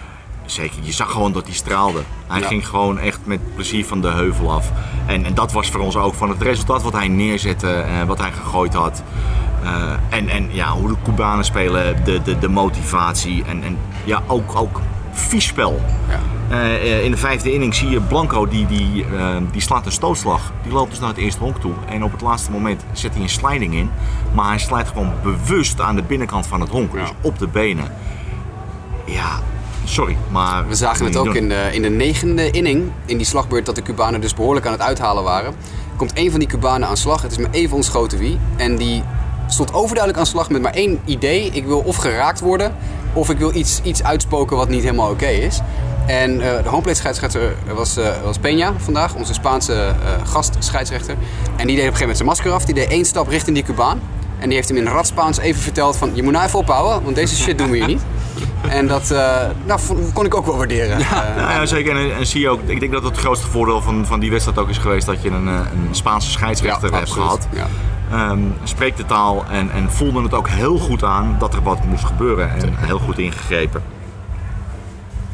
Zeker, 0.45 0.77
je 0.81 0.91
zag 0.91 1.11
gewoon 1.11 1.31
dat 1.31 1.45
hij 1.45 1.55
straalde. 1.55 1.99
Hij 2.27 2.39
Ja. 2.39 2.47
ging 2.47 2.67
gewoon 2.67 2.99
echt 2.99 3.19
met 3.23 3.55
plezier 3.55 3.85
van 3.85 4.01
de 4.01 4.07
heuvel 4.11 4.51
af. 4.51 4.71
En, 5.07 5.25
en 5.25 5.33
dat 5.33 5.51
was 5.51 5.69
voor 5.69 5.81
ons 5.81 5.95
ook 5.95 6.13
van 6.13 6.29
het 6.29 6.41
resultaat 6.41 6.81
wat 6.83 6.93
hij 6.93 7.07
neerzette, 7.07 7.71
eh, 7.73 8.03
wat 8.03 8.17
hij 8.17 8.31
gegooid 8.31 8.73
had. 8.73 9.01
Eh, 9.63 9.91
en, 10.09 10.29
en 10.29 10.49
ja, 10.51 10.71
hoe 10.71 10.87
de 10.87 10.95
Cubanen 11.03 11.45
spelen, 11.45 12.03
de, 12.03 12.21
de, 12.21 12.37
de 12.39 12.47
motivatie 12.49 13.43
en, 13.47 13.63
en 13.63 13.77
ja, 14.03 14.23
ook, 14.27 14.55
ook 14.55 14.81
vies 15.17 15.45
spel. 15.45 15.81
Ja. 16.09 16.19
Eh, 16.49 16.75
eh, 16.75 17.03
in 17.03 17.11
de 17.11 17.17
vijfde 17.17 17.53
inning 17.53 17.75
zie 17.75 17.89
je 17.89 18.01
Blanco, 18.01 18.47
die, 18.47 18.65
die, 18.65 19.05
eh, 19.05 19.35
die 19.51 19.61
slaat 19.61 19.85
een 19.85 19.91
stootslag. 19.91 20.51
Die 20.63 20.71
loopt 20.71 20.89
dus 20.89 20.99
naar 20.99 21.09
het 21.09 21.17
eerste 21.17 21.39
honk 21.39 21.59
toe. 21.59 21.73
En 21.89 22.03
op 22.03 22.11
het 22.11 22.21
laatste 22.21 22.51
moment 22.51 22.83
zet 22.91 23.13
hij 23.13 23.21
een 23.21 23.29
sliding 23.29 23.73
in. 23.73 23.89
Maar 24.33 24.47
hij 24.47 24.59
slijt 24.59 24.87
gewoon 24.87 25.13
bewust 25.23 25.81
aan 25.81 25.95
de 25.95 26.03
binnenkant 26.03 26.47
van 26.47 26.61
het 26.61 26.69
honk. 26.69 26.93
Ja. 26.93 26.99
Dus 26.99 27.11
op 27.21 27.39
de 27.39 27.47
benen. 27.47 27.91
Ja, 29.05 29.39
sorry, 29.83 30.17
maar... 30.31 30.67
We 30.67 30.75
zagen 30.75 31.05
het 31.05 31.17
ook 31.17 31.25
doen. 31.25 31.35
in 31.35 31.49
de, 31.49 31.69
in 31.71 31.81
de 31.81 31.89
negende 31.89 32.51
inning, 32.51 32.91
in 33.05 33.17
die 33.17 33.25
slagbeurt, 33.25 33.65
dat 33.65 33.75
de 33.75 33.81
Cubanen 33.81 34.21
dus 34.21 34.33
behoorlijk 34.33 34.65
aan 34.65 34.71
het 34.71 34.81
uithalen 34.81 35.23
waren. 35.23 35.53
Komt 35.95 36.11
een 36.13 36.31
van 36.31 36.39
die 36.39 36.49
Cubanen 36.49 36.87
aan 36.87 36.97
slag, 36.97 37.21
het 37.21 37.31
is 37.31 37.37
maar 37.37 37.51
even 37.51 37.75
ontschoten 37.75 38.17
wie. 38.17 38.39
En 38.55 38.75
die 38.75 39.03
stond 39.47 39.73
overduidelijk 39.73 40.19
aan 40.19 40.25
slag 40.25 40.49
met 40.49 40.61
maar 40.61 40.73
één 40.73 40.99
idee. 41.05 41.49
Ik 41.51 41.65
wil 41.65 41.79
of 41.79 41.95
geraakt 41.95 42.39
worden, 42.39 42.75
of 43.13 43.29
ik 43.29 43.37
wil 43.37 43.55
iets, 43.55 43.81
iets 43.83 44.03
uitspoken 44.03 44.57
wat 44.57 44.69
niet 44.69 44.83
helemaal 44.83 45.09
oké 45.09 45.27
is. 45.27 45.59
En 46.05 46.41
eh, 46.41 46.63
de 46.63 46.69
homeplate 46.69 46.97
scheidsrechter 46.97 47.55
was, 47.73 47.97
eh, 47.97 48.09
was 48.23 48.37
Peña 48.37 48.77
vandaag, 48.77 49.15
onze 49.15 49.33
Spaanse 49.33 49.73
eh 49.73 50.29
gastscheidsrechter. 50.31 51.15
En 51.55 51.67
die 51.67 51.75
deed 51.75 51.87
op 51.87 51.91
een 51.91 51.97
gegeven 51.97 51.99
moment 51.99 52.17
zijn 52.17 52.29
masker 52.29 52.51
af. 52.51 52.65
Die 52.65 52.75
deed 52.75 52.87
één 52.89 53.05
stap 53.05 53.27
richting 53.27 53.55
die 53.55 53.65
Cubaan. 53.65 53.99
En 54.39 54.47
die 54.47 54.55
heeft 54.55 54.67
hem 54.69 54.77
in 54.77 54.85
rad 54.85 55.07
Spaans 55.07 55.37
even 55.39 55.61
verteld 55.61 55.95
van... 55.95 56.11
Je 56.13 56.23
moet 56.23 56.31
nou 56.31 56.45
even 56.45 56.59
ophouden, 56.59 57.03
want 57.03 57.15
deze 57.15 57.35
shit 57.35 57.57
doen 57.57 57.69
we 57.69 57.77
hier 57.77 57.87
niet. 57.87 58.01
En 58.69 58.87
dat 58.87 59.11
eh, 59.11 59.35
nou, 59.65 59.79
kon 60.13 60.25
ik 60.25 60.35
ook 60.35 60.45
wel 60.45 60.57
waarderen. 60.57 60.97
Eh, 60.97 61.05
Ja, 61.37 61.65
zeker. 61.65 61.95
En, 61.95 62.15
en 62.15 62.25
zie 62.27 62.41
je 62.41 62.49
ook, 62.49 62.59
ik 62.65 62.79
denk 62.79 62.91
dat 62.91 63.03
het 63.03 63.17
grootste 63.17 63.47
voordeel 63.47 63.81
van, 63.81 64.05
van 64.05 64.19
die 64.19 64.29
wedstrijd 64.31 64.57
ook 64.59 64.69
is 64.69 64.77
geweest 64.77 65.05
dat 65.05 65.21
je 65.21 65.29
een, 65.29 65.47
eh, 65.47 65.53
een 65.53 65.95
Spaanse 65.95 66.29
scheidsrechter 66.29 66.91
hebt 66.91 67.01
absoluut. 67.01 67.25
gehad. 67.25 67.47
Ja. 67.53 67.67
Ehm, 68.11 68.39
spreekt 68.63 68.97
de 68.97 69.05
taal 69.05 69.45
en, 69.51 69.71
en 69.71 69.91
voelde 69.91 70.21
het 70.21 70.33
ook 70.33 70.47
heel 70.47 70.77
goed 70.77 71.03
aan 71.03 71.35
dat 71.39 71.53
er 71.53 71.61
wat 71.63 71.83
moest 71.85 72.05
gebeuren. 72.05 72.49
En 72.55 72.73
heel 72.77 72.99
goed 72.99 73.17
ingegrepen. 73.17 73.83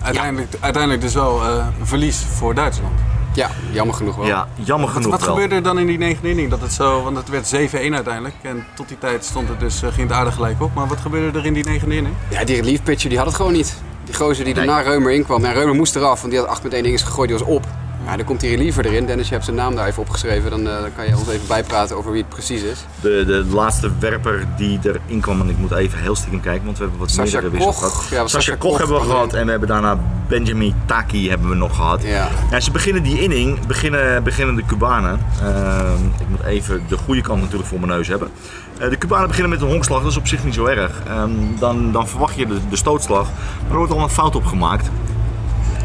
Uiteindelijk, 0.02 0.54
uiteindelijk 0.60 1.02
dus 1.02 1.14
wel 1.14 1.42
eh, 1.44 1.66
een 1.80 1.88
verlies 1.88 2.18
voor 2.18 2.54
Duitsland. 2.56 2.94
Ja, 3.34 3.50
jammer 3.72 3.96
genoeg 3.96 4.16
wel. 4.16 4.26
Ja, 4.26 4.48
jammer 4.56 4.86
Wat, 4.88 4.96
genoeg 4.96 5.12
wat 5.12 5.20
wel. 5.22 5.30
gebeurde 5.30 5.56
er 5.56 5.64
dan 5.64 5.80
in 5.80 5.88
die 5.88 5.98
negende 5.98 6.30
inning? 6.30 6.50
Dat 6.50 6.62
het 6.62 6.72
zo, 6.74 7.04
want 7.04 7.18
het 7.18 7.30
werd 7.30 7.54
7-1 7.56 7.94
uiteindelijk. 7.94 8.36
En 8.42 8.66
tot 8.76 8.88
die 8.88 8.98
tijd 8.98 9.26
stond 9.26 9.50
het 9.50 9.60
dus, 9.60 9.82
eh, 9.84 9.90
ging 9.92 10.08
het 10.10 10.18
aardig 10.18 10.34
gelijk 10.34 10.62
op. 10.62 10.74
Maar 10.74 10.88
wat 10.88 11.00
gebeurde 11.00 11.40
er 11.40 11.46
in 11.46 11.54
die 11.54 11.64
negende 11.66 11.96
inning? 11.96 12.16
Ja, 12.30 12.44
die 12.44 12.56
relief 12.56 12.84
pitcher 12.84 13.10
die 13.10 13.18
had 13.18 13.28
het 13.28 13.36
gewoon 13.36 13.52
niet. 13.52 13.76
Die 14.06 14.16
gozer 14.16 14.46
die 14.46 14.54
Nee. 14.56 14.66
daarna 14.66 14.82
Reumer 14.82 15.12
inkwam. 15.12 15.46
En 15.46 15.54
Reumer 15.54 15.76
moest 15.76 15.96
eraf, 15.96 16.20
want 16.20 16.32
die 16.32 16.42
had 16.42 16.50
8 16.50 16.64
met 16.64 16.72
1 16.74 16.80
innings 16.84 17.04
gegooid, 17.04 17.30
die 17.30 17.38
was 17.38 17.48
op. 17.48 17.66
Ja, 18.06 18.16
dan 18.16 18.26
komt 18.26 18.40
die 18.40 18.50
reliever 18.50 18.86
erin. 18.86 19.06
Dennis, 19.06 19.28
je 19.28 19.34
hebt 19.34 19.46
zijn 19.46 19.58
naam 19.58 19.76
daar 19.76 19.88
even 19.88 20.02
opgeschreven. 20.02 20.50
Dan, 20.50 20.68
eh, 20.68 20.82
dan 20.82 20.96
kan 20.96 21.08
je 21.08 21.18
ons 21.18 21.28
even 21.28 21.48
bijpraten 21.48 21.96
over 21.98 22.12
wie 22.12 22.22
het 22.22 22.30
precies 22.30 22.62
is. 22.62 22.86
De, 23.02 23.24
de 23.26 23.46
laatste 23.56 23.92
werper 24.00 24.48
die 24.58 24.80
erin 24.84 25.22
kwam, 25.22 25.42
en 25.42 25.50
ik 25.50 25.58
moet 25.58 25.72
even 25.72 26.00
heel 26.00 26.16
stiekem 26.16 26.42
kijken, 26.42 26.66
want 26.66 26.78
we 26.78 26.84
hebben 26.84 27.02
wat 27.02 27.12
Sascha 27.12 27.42
meerdere 27.42 27.66
wissels 27.66 27.78
gehad. 27.78 28.08
Ja, 28.10 28.28
Sascha 28.28 28.56
Koch 28.56 28.70
Koch 28.70 28.78
hebben 28.78 29.00
we 29.00 29.06
gehad 29.06 29.34
en 29.34 29.46
we 29.46 29.52
hebben 29.52 29.70
daarna 29.70 29.98
Benjamin 30.28 30.76
Taki 30.86 31.30
hebben 31.30 31.50
we 31.50 31.56
nog 31.56 31.76
gehad. 31.76 32.04
Ja. 32.04 32.28
Ja, 32.52 32.60
ze 32.60 32.72
beginnen 32.72 33.04
die 33.04 33.22
inning, 33.22 33.66
beginnen, 33.66 34.24
beginnen 34.24 34.56
de 34.56 34.66
Cubanen. 34.66 35.20
Ehm, 35.42 36.06
ik 36.20 36.30
moet 36.30 36.44
even 36.44 36.84
de 36.88 36.98
goede 36.98 37.22
kant 37.22 37.42
natuurlijk 37.42 37.70
voor 37.70 37.80
mijn 37.80 37.92
neus 37.92 38.08
hebben. 38.08 38.30
Eh, 38.78 38.90
de 38.90 38.98
Cubanen 38.98 39.28
beginnen 39.28 39.52
met 39.52 39.62
een 39.62 39.68
honkslag, 39.68 40.02
dat 40.02 40.12
is 40.12 40.18
op 40.18 40.28
zich 40.28 40.44
niet 40.44 40.54
zo 40.54 40.66
erg. 40.66 40.92
Ehm, 41.08 41.32
dan, 41.60 41.92
dan 41.92 42.08
verwacht 42.08 42.36
je 42.36 42.48
de, 42.48 42.58
de 42.70 42.76
stootslag, 42.76 43.28
maar 43.62 43.72
er 43.72 43.78
wordt 43.78 43.92
al 43.94 44.00
een 44.00 44.10
fout 44.10 44.36
op 44.36 44.46
gemaakt. 44.46 44.90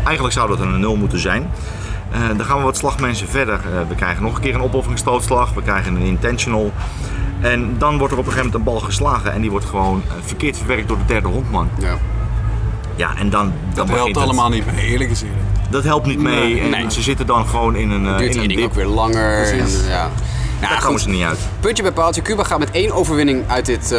Eigenlijk 0.05 0.35
zou 0.35 0.49
dat 0.49 0.61
een 0.61 0.81
0 0.81 0.97
moeten 0.97 1.19
zijn. 1.19 1.51
Eh, 2.11 2.19
dan 2.37 2.45
gaan 2.47 2.59
we 2.59 2.65
wat 2.65 2.77
slagmensen 2.77 3.29
verder. 3.29 3.55
Eh, 3.55 3.89
we 3.89 3.95
krijgen 3.95 4.23
nog 4.23 4.35
een 4.35 4.41
keer 4.41 4.55
een 4.55 4.63
opofferingsstootslag, 4.63 5.53
we 5.55 5.63
krijgen 5.63 5.95
een 5.97 6.03
intentional. 6.03 6.73
En 7.41 7.75
dan 7.79 7.99
wordt 7.99 8.13
er 8.13 8.19
op 8.19 8.27
een 8.27 8.33
gegeven 8.33 8.53
moment 8.53 8.55
een 8.55 8.75
bal 8.75 8.81
geslagen 8.87 9.33
en 9.33 9.41
die 9.41 9.51
wordt 9.51 9.67
gewoon 9.67 10.03
eh, 10.09 10.13
verkeerd 10.25 10.57
verwerkt 10.57 10.89
door 10.89 10.97
de 10.99 11.05
derde 11.07 11.29
honkman. 11.29 11.69
Ja. 11.79 11.97
Ja, 12.97 13.11
en 13.17 13.31
dan, 13.31 13.53
dan 13.75 13.87
Dat 13.87 13.97
helpt 13.97 14.15
het. 14.15 14.25
allemaal 14.25 14.49
niet 14.49 14.67
mee, 14.67 14.87
eerlijk 14.87 15.11
eerlijk. 15.11 15.33
Dat 15.71 15.85
helpt 15.85 16.07
niet 16.07 16.19
mee. 16.19 16.55
Nee, 16.55 16.61
en 16.61 16.71
nee. 16.71 16.91
ze 16.91 17.03
zitten 17.03 17.27
dan 17.27 17.47
gewoon 17.47 17.77
in 17.77 17.91
een, 17.91 18.07
eh, 18.07 18.19
Duurt 18.19 18.35
in 18.35 18.43
een 18.43 18.49
dip. 18.49 18.65
ook 18.65 18.75
weer 18.75 18.87
langer. 18.87 19.45
En, 19.45 19.57
Precies. 19.59 19.87
ja. 19.89 20.09
Nou, 20.61 20.73
Daar 20.73 20.83
komen 20.83 21.01
ze 21.01 21.09
niet 21.09 21.25
uit. 21.25 21.39
Puntje 21.61 21.83
bij 21.83 21.93
paaltje. 21.93 22.23
Cuba 22.23 22.43
gaat 22.45 22.59
met 22.59 22.71
één 22.71 22.93
overwinning 22.93 23.45
uit 23.49 23.67
dit, 23.67 23.93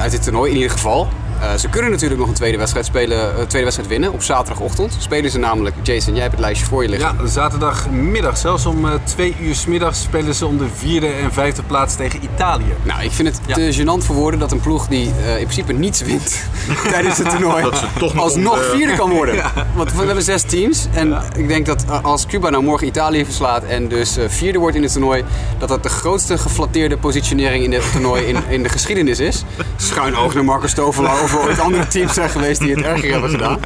uit 0.00 0.10
dit 0.10 0.22
toernooi 0.22 0.50
in 0.50 0.56
ieder 0.56 0.70
geval. 0.70 1.08
Eh, 1.40 1.54
ze 1.54 1.68
kunnen 1.68 1.90
natuurlijk 1.90 2.20
nog 2.20 2.28
een 2.28 2.34
tweede 2.34 2.58
wedstrijd, 2.58 2.86
spelen, 2.86 3.18
eh, 3.18 3.34
tweede 3.34 3.62
wedstrijd 3.62 3.88
winnen 3.88 4.12
op 4.12 4.22
zaterdagochtend. 4.22 4.96
Spelen 4.98 5.30
ze 5.30 5.38
namelijk, 5.38 5.76
Jason, 5.82 6.12
jij 6.12 6.22
hebt 6.22 6.34
het 6.34 6.44
lijstje 6.44 6.66
voor 6.66 6.82
je 6.82 6.88
liggen. 6.88 7.16
Ja, 7.20 7.26
zaterdagmiddag, 7.26 8.36
zelfs 8.38 8.66
om 8.66 8.86
eh, 8.88 8.92
twee 9.04 9.36
uur 9.40 9.54
's 9.54 9.66
middags 9.66 10.00
spelen 10.02 10.34
ze 10.34 10.46
om 10.46 10.58
de 10.58 10.66
vierde 10.76 11.06
en 11.06 11.32
vijfde 11.32 11.62
plaats 11.62 11.96
tegen 11.96 12.22
Italië. 12.24 12.74
Nou, 12.82 13.02
ik 13.02 13.10
vind 13.10 13.28
het 13.28 13.40
Ja. 13.46 13.54
te 13.54 13.72
gênant 13.74 14.04
voor 14.04 14.14
woorden 14.14 14.40
dat 14.40 14.52
een 14.52 14.60
ploeg 14.60 14.86
die 14.86 15.10
eh, 15.24 15.30
in 15.30 15.42
principe 15.44 15.72
niets 15.72 16.00
wint 16.02 16.40
tijdens 16.92 17.18
het 17.18 17.30
toernooi, 17.30 17.62
Dat 17.62 17.78
ze 17.78 17.86
toch 17.98 18.14
nog 18.14 18.22
alsnog 18.24 18.54
om, 18.58 18.76
vierde 18.78 18.94
kan 18.96 19.10
worden. 19.10 19.34
Want 19.76 19.92
we 19.92 20.04
hebben 20.04 20.24
zes 20.24 20.42
teams 20.42 20.86
en 20.92 21.22
ik 21.36 21.48
denk 21.48 21.66
dat 21.66 21.84
als 22.02 22.26
Cuba 22.26 22.50
nou 22.50 22.62
morgen 22.62 22.86
Italië 22.86 23.24
verslaat 23.24 23.64
en 23.64 23.88
dus 23.88 24.16
eh, 24.16 24.24
vierde 24.28 24.58
wordt 24.58 24.76
in 24.76 24.82
het 24.82 24.92
toernooi, 24.92 25.24
dat 25.58 25.68
dat 25.68 25.82
de 25.82 25.88
grootste 25.88 26.38
geflatteerde 26.38 26.96
positionering 26.96 27.64
in 27.64 27.70
dit 27.70 27.92
toernooi 27.92 28.22
in, 28.24 28.36
in 28.48 28.62
de 28.62 28.68
geschiedenis 28.68 29.18
is. 29.18 29.44
Schuin 29.76 30.16
oog 30.16 30.34
naar 30.34 30.44
Marco 30.44 30.66
Stovelaar 30.66 31.18
er 31.30 31.38
ooit 31.40 31.60
andere 31.60 31.86
teams 31.86 32.14
zijn 32.14 32.30
geweest 32.30 32.60
die 32.60 32.74
het 32.74 32.84
erger 32.84 33.10
hebben 33.10 33.30
gedaan. 33.30 33.60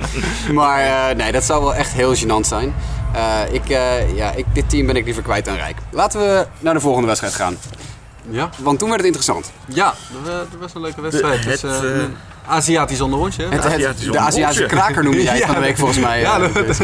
Maar 0.52 0.80
eh, 1.11 1.16
nee, 1.16 1.33
dat 1.33 1.44
zou 1.44 1.62
wel 1.62 1.75
echt 1.75 1.92
heel 1.92 2.14
gênant 2.16 2.47
zijn. 2.47 2.75
Eh, 3.12 3.54
ik, 3.54 3.68
eh, 3.68 4.16
ja, 4.16 4.33
ik, 4.33 4.44
dit 4.52 4.71
team 4.71 4.87
ben 4.87 4.97
ik 4.97 5.04
liever 5.04 5.23
kwijt 5.23 5.44
dan 5.44 5.54
rijk. 5.54 5.76
Laten 5.90 6.21
we 6.21 6.47
naar 6.59 6.75
de 6.75 6.80
volgende 6.80 7.06
wedstrijd 7.06 7.35
gaan. 7.35 7.56
Ja, 8.30 8.50
Want 8.59 8.78
toen 8.78 8.88
werd 8.88 9.00
het 9.04 9.14
interessant. 9.14 9.52
ja 9.66 9.85
dat, 9.85 10.33
wa- 10.33 10.38
dat 10.38 10.61
was 10.61 10.75
een 10.75 10.80
leuke 10.80 11.00
wedstrijd. 11.00 11.42
De- 11.42 11.49
Dus, 11.49 11.62
het, 11.62 11.73
een 11.83 12.14
Aziatisch 12.47 13.00
onderrondje. 13.00 13.42
hè? 13.42 13.49
Het, 13.49 13.64
het- 13.64 14.12
de 14.12 14.18
Aziatische 14.18 14.66
kraker 14.66 15.02
noemde 15.04 15.23
jij 15.23 15.30
het 15.33 15.40
Ja, 15.40 15.47
van 15.47 15.54
de 15.54 15.61
week 15.61 15.76
volgens 15.76 15.99
mij. 15.99 16.21
ja, 16.21 16.38
dat- 16.38 16.50
Chris. 16.50 16.78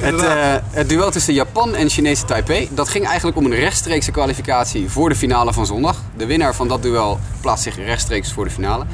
het, 0.00 0.22
het 0.70 0.88
duel 0.88 1.10
tussen 1.10 1.34
Japan 1.34 1.74
en 1.74 1.88
Chinese 1.88 2.24
Taipei, 2.24 2.68
dat 2.72 2.88
ging 2.88 3.06
eigenlijk 3.06 3.36
om 3.36 3.44
een 3.44 3.54
rechtstreekse 3.54 4.10
kwalificatie 4.10 4.90
voor 4.90 5.08
de 5.08 5.14
finale 5.14 5.52
van 5.52 5.66
zondag. 5.66 5.96
De 6.16 6.26
winnaar 6.26 6.54
van 6.54 6.68
dat 6.68 6.82
duel 6.82 7.20
plaatst 7.40 7.64
zich 7.64 7.76
rechtstreeks 7.76 8.32
voor 8.32 8.44
de 8.44 8.50
finale. 8.50 8.84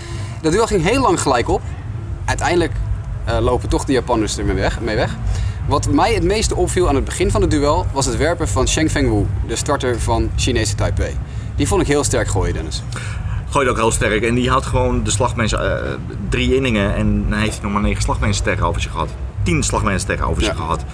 Dat 0.43 0.53
duel 0.53 0.67
ging 0.67 0.83
heel 0.85 1.01
lang 1.01 1.21
gelijk 1.21 1.49
op. 1.49 1.61
Uiteindelijk 2.25 2.73
eh, 3.25 3.39
lopen 3.41 3.69
toch 3.69 3.85
de 3.85 3.93
Japanners 3.93 4.39
ermee 4.39 4.55
weg, 4.55 4.81
mee 4.81 4.97
weg. 4.97 5.17
Wat 5.67 5.89
mij 5.89 6.15
het 6.15 6.23
meeste 6.25 6.55
opviel 6.57 6.89
aan 6.89 6.95
het 6.95 7.05
begin 7.05 7.31
van 7.31 7.41
het 7.41 7.51
duel 7.51 7.87
was 7.93 8.07
het 8.07 8.17
werpen 8.17 8.49
van 8.49 8.69
Sheng 8.69 8.91
Fengwu, 8.91 9.27
de 9.47 9.57
starter 9.57 10.01
van 10.01 10.31
Chinese 10.37 10.75
Taipei. 10.75 11.17
Die 11.57 11.67
vond 11.69 11.81
ik 11.83 11.87
heel 11.87 12.05
sterk 12.05 12.29
gooien, 12.29 12.55
Dennis. 12.55 12.83
Gooide 13.51 13.71
ook 13.71 13.77
heel 13.77 13.91
sterk. 13.91 14.23
En 14.23 14.35
die 14.35 14.51
had 14.51 14.67
gewoon 14.67 15.05
de 15.05 15.11
slagmensen 15.11 15.83
eh, 15.85 15.93
drie 16.29 16.55
inningen. 16.57 16.95
En 16.95 17.27
dan 17.29 17.39
heeft 17.39 17.53
hij 17.55 17.63
nog 17.63 17.73
maar 17.73 17.83
negen 17.83 18.03
slagmensen 18.03 18.45
tegenover 18.45 18.81
zich 18.81 18.91
gehad. 18.93 19.09
Tien 19.43 19.63
slagmensen 19.63 20.09
tegenover 20.09 20.43
zich 20.43 20.53
Ja. 20.53 20.59
gehad. 20.59 20.85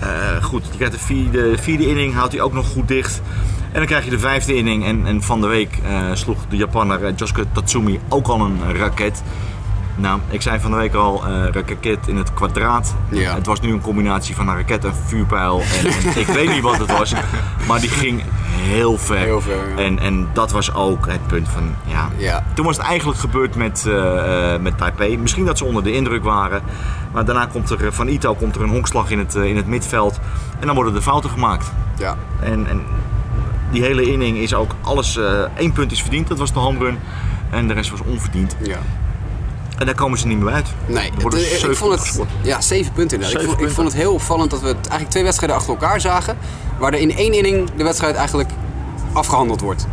Eh, 0.00 0.44
goed, 0.44 0.64
je 0.70 0.76
krijgt 0.76 0.92
de 1.32 1.54
vierde, 1.58 1.88
inning, 1.88 2.14
houdt 2.14 2.32
hij 2.32 2.42
ook 2.42 2.52
nog 2.52 2.66
goed 2.66 2.88
dicht. 2.88 3.20
En 3.72 3.78
dan 3.78 3.86
krijg 3.86 4.04
je 4.04 4.10
de 4.10 4.18
vijfde 4.18 4.54
inning. 4.54 4.84
En, 4.84 5.06
en 5.06 5.22
van 5.22 5.40
de 5.40 5.46
week 5.46 5.78
eh, 5.84 6.10
sloeg 6.12 6.46
de 6.48 6.56
Japanner 6.56 7.04
eh, 7.04 7.12
Josuke 7.16 7.46
Tatsumi 7.52 8.00
ook 8.08 8.26
al 8.26 8.40
een 8.40 8.76
raket. 8.76 9.22
Nou, 9.98 10.20
ik 10.28 10.42
zei 10.42 10.60
van 10.60 10.70
de 10.70 10.76
week 10.76 10.94
al, 10.94 11.22
uh, 11.28 11.44
raket 11.52 12.08
in 12.08 12.16
het 12.16 12.34
kwadraat. 12.34 12.94
Ja. 13.08 13.34
Het 13.34 13.46
was 13.46 13.60
nu 13.60 13.72
een 13.72 13.80
combinatie 13.80 14.34
van 14.34 14.48
een 14.48 14.56
raket 14.56 14.84
en 14.84 14.94
vuurpijl. 15.06 15.60
En, 15.60 15.86
en 15.86 16.20
ik 16.20 16.26
weet 16.26 16.48
niet 16.48 16.62
wat 16.62 16.78
het 16.78 16.98
was, 16.98 17.14
maar 17.68 17.80
die 17.80 17.88
ging 17.88 18.22
heel 18.50 18.98
ver. 18.98 19.16
Heel 19.16 19.40
ver, 19.40 19.70
ja. 19.76 19.82
en, 19.82 19.98
en 19.98 20.28
dat 20.32 20.50
was 20.50 20.74
ook 20.74 21.06
het 21.06 21.26
punt 21.26 21.48
van, 21.48 21.74
ja. 21.84 22.08
Ja. 22.16 22.42
Toen 22.54 22.64
was 22.66 22.76
het 22.76 22.86
eigenlijk 22.86 23.18
gebeurd 23.18 23.54
met, 23.54 23.84
eh, 23.86 24.54
eh, 24.54 24.60
met 24.60 24.78
Taipei. 24.78 25.18
Misschien 25.18 25.44
dat 25.44 25.58
ze 25.58 25.64
onder 25.64 25.82
de 25.82 25.92
indruk 25.92 26.24
waren. 26.24 26.62
Maar 27.12 27.24
daarna 27.24 27.46
komt 27.46 27.70
er 27.70 27.92
van 27.92 28.08
Ito 28.08 28.34
komt 28.34 28.56
er 28.56 28.62
een 28.62 28.68
honkslag 28.68 29.10
in 29.10 29.18
het, 29.18 29.34
eh, 29.34 29.44
in 29.44 29.56
het 29.56 29.66
midveld. 29.66 30.20
En 30.60 30.66
dan 30.66 30.74
worden 30.74 30.94
er 30.94 31.02
fouten 31.02 31.30
gemaakt. 31.30 31.72
Ja. 31.98 32.16
En, 32.40 32.66
en 32.68 32.80
die 33.70 33.82
hele 33.82 34.02
inning 34.10 34.36
is 34.38 34.54
ook 34.54 34.74
alles. 34.80 35.16
eh 35.16 35.42
één 35.56 35.72
punt 35.72 35.92
is 35.92 36.00
verdiend, 36.00 36.28
dat 36.28 36.38
was 36.38 36.52
de 36.52 36.58
home 36.58 36.78
run. 36.78 36.98
En 37.50 37.68
de 37.68 37.74
rest 37.74 37.90
was 37.90 38.00
onverdiend. 38.06 38.56
ja. 38.62 38.78
En 39.78 39.86
daar 39.86 39.94
komen 39.94 40.18
ze 40.18 40.26
niet 40.26 40.38
meer 40.38 40.52
uit. 40.52 40.66
Nee, 40.86 41.10
worden 41.20 41.38
het- 41.38 41.48
ik 41.52 41.58
zeven 41.58 41.76
vond 41.76 41.92
het, 41.92 42.00
gescoord. 42.00 42.28
ja, 42.42 42.60
zeven 42.60 42.92
punten 42.92 43.16
inderdaad. 43.16 43.40
Ik 43.42 43.46
Zeven 43.46 43.58
vond, 43.58 43.70
ik 43.70 43.74
vond 43.76 43.88
het 43.88 43.96
heel 43.96 44.12
opvallend 44.12 44.50
dat 44.50 44.60
we 44.60 44.66
het 44.66 44.76
eigenlijk 44.76 45.10
twee 45.10 45.22
wedstrijden 45.22 45.56
achter 45.58 45.72
elkaar 45.74 46.00
zagen. 46.00 46.36
Waar 46.78 46.92
er 46.92 46.98
in 46.98 47.16
één 47.16 47.32
inning 47.32 47.70
de 47.76 47.84
wedstrijd 47.84 48.14
eigenlijk 48.16 48.48
afgehandeld 49.12 49.60
wordt. 49.60 49.86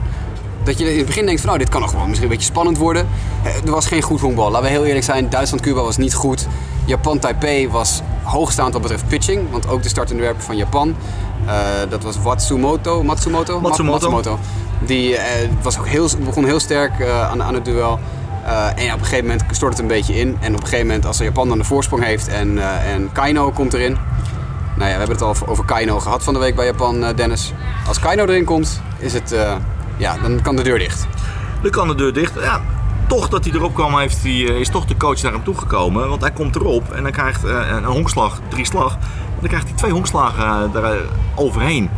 Dat 0.63 0.78
je 0.80 0.92
in 0.92 0.98
het 0.98 1.06
begin 1.06 1.25
denkt 1.25 1.40
van 1.42 1.50
nou, 1.50 1.62
dit 1.62 1.70
kan 1.72 1.82
nog 1.82 1.92
wel 1.92 2.02
misschien 2.06 2.24
een 2.24 2.30
beetje 2.34 2.46
spannend 2.52 2.78
worden. 2.78 3.08
Eh, 3.44 3.56
Er 3.66 3.72
was 3.72 3.86
geen 3.88 4.02
goed 4.02 4.20
honkbal. 4.22 4.52
Laten 4.52 4.66
we 4.68 4.74
heel 4.74 4.86
eerlijk 4.86 5.06
zijn, 5.06 5.30
Duitsland-Cuba 5.30 5.82
was 5.82 5.98
niet 5.98 6.13
goed. 6.13 6.48
Japan-Taipei 6.86 7.70
was 7.70 8.02
hoogstaand 8.24 8.74
wat 8.74 8.82
betreft 8.82 9.08
pitching. 9.08 9.52
Want 9.52 9.68
ook 9.68 9.84
de 9.84 9.90
startende 9.90 10.22
werper 10.22 10.44
van 10.44 10.58
Japan, 10.58 10.96
eh, 11.46 11.54
dat 11.90 12.04
was 12.04 12.18
Watsumoto. 12.22 13.04
Matsumoto? 13.04 13.60
Mat- 13.60 13.78
Matsumoto. 13.84 14.40
Die 14.86 15.18
eh, 15.18 15.50
was 15.62 15.80
ook 15.80 15.88
heel, 15.88 16.08
begon 16.25 16.46
heel 16.46 16.60
sterk 16.60 17.00
eh, 17.00 17.30
aan, 17.30 17.44
aan 17.44 17.54
het 17.54 17.66
duel. 17.66 18.00
Eh, 18.46 18.66
en 18.66 18.94
op 18.94 19.00
een 19.00 19.06
gegeven 19.06 19.26
moment 19.26 19.44
stort 19.52 19.72
het 19.72 19.82
een 19.82 19.88
beetje 19.88 20.16
in. 20.16 20.38
En 20.40 20.54
op 20.54 20.62
een 20.62 20.68
gegeven 20.68 20.88
moment, 20.88 21.06
als 21.06 21.18
Japan 21.18 21.48
dan 21.48 21.58
de 21.58 21.64
voorsprong 21.64 22.04
heeft 22.04 22.28
en, 22.28 22.58
eh, 22.58 22.94
en 22.94 23.12
Kaino 23.12 23.52
komt 23.52 23.74
erin. 23.74 23.98
Nou 24.76 24.90
ja, 24.90 24.98
we 24.98 25.06
hebben 25.06 25.10
het 25.10 25.22
al 25.22 25.36
over 25.48 25.66
Kaino 25.66 26.00
gehad 26.00 26.24
van 26.24 26.34
de 26.34 26.40
week 26.40 26.56
bij 26.56 26.66
Japan, 26.66 27.04
eh, 27.04 27.16
Dennis. 27.16 27.54
Als 27.88 28.00
Kaino 28.00 28.26
erin 28.26 28.46
komt, 28.46 28.82
is 28.98 29.14
het, 29.14 29.36
ja, 29.98 30.18
dan 30.22 30.42
kan 30.42 30.56
de 30.56 30.64
deur 30.64 30.80
dicht. 30.80 31.08
Dan 31.62 31.72
kan 31.72 31.88
de 31.88 31.96
deur 31.96 32.14
dicht. 32.14 32.34
Ja, 32.42 32.62
toch 33.08 33.30
dat 33.30 33.46
hij 33.46 33.54
erop 33.54 33.74
kwam, 33.74 33.98
heeft 33.98 34.24
hij, 34.24 34.32
is 34.40 34.70
toch 34.70 34.86
de 34.86 34.98
coach 34.98 35.22
naar 35.22 35.32
hem 35.32 35.44
toegekomen. 35.44 36.10
Want 36.10 36.22
hij 36.22 36.32
komt 36.32 36.56
erop 36.56 36.92
en 36.92 37.04
dan 37.04 37.12
krijgt 37.12 37.44
een 37.44 37.84
honkslag, 37.84 38.40
drie 38.48 38.66
slag. 38.66 38.98
Dan 39.40 39.48
krijgt 39.48 39.68
hij 39.68 39.78
twee 39.78 39.92
honkslagen 39.92 40.72
daar 40.72 40.96
overheen. 41.36 41.90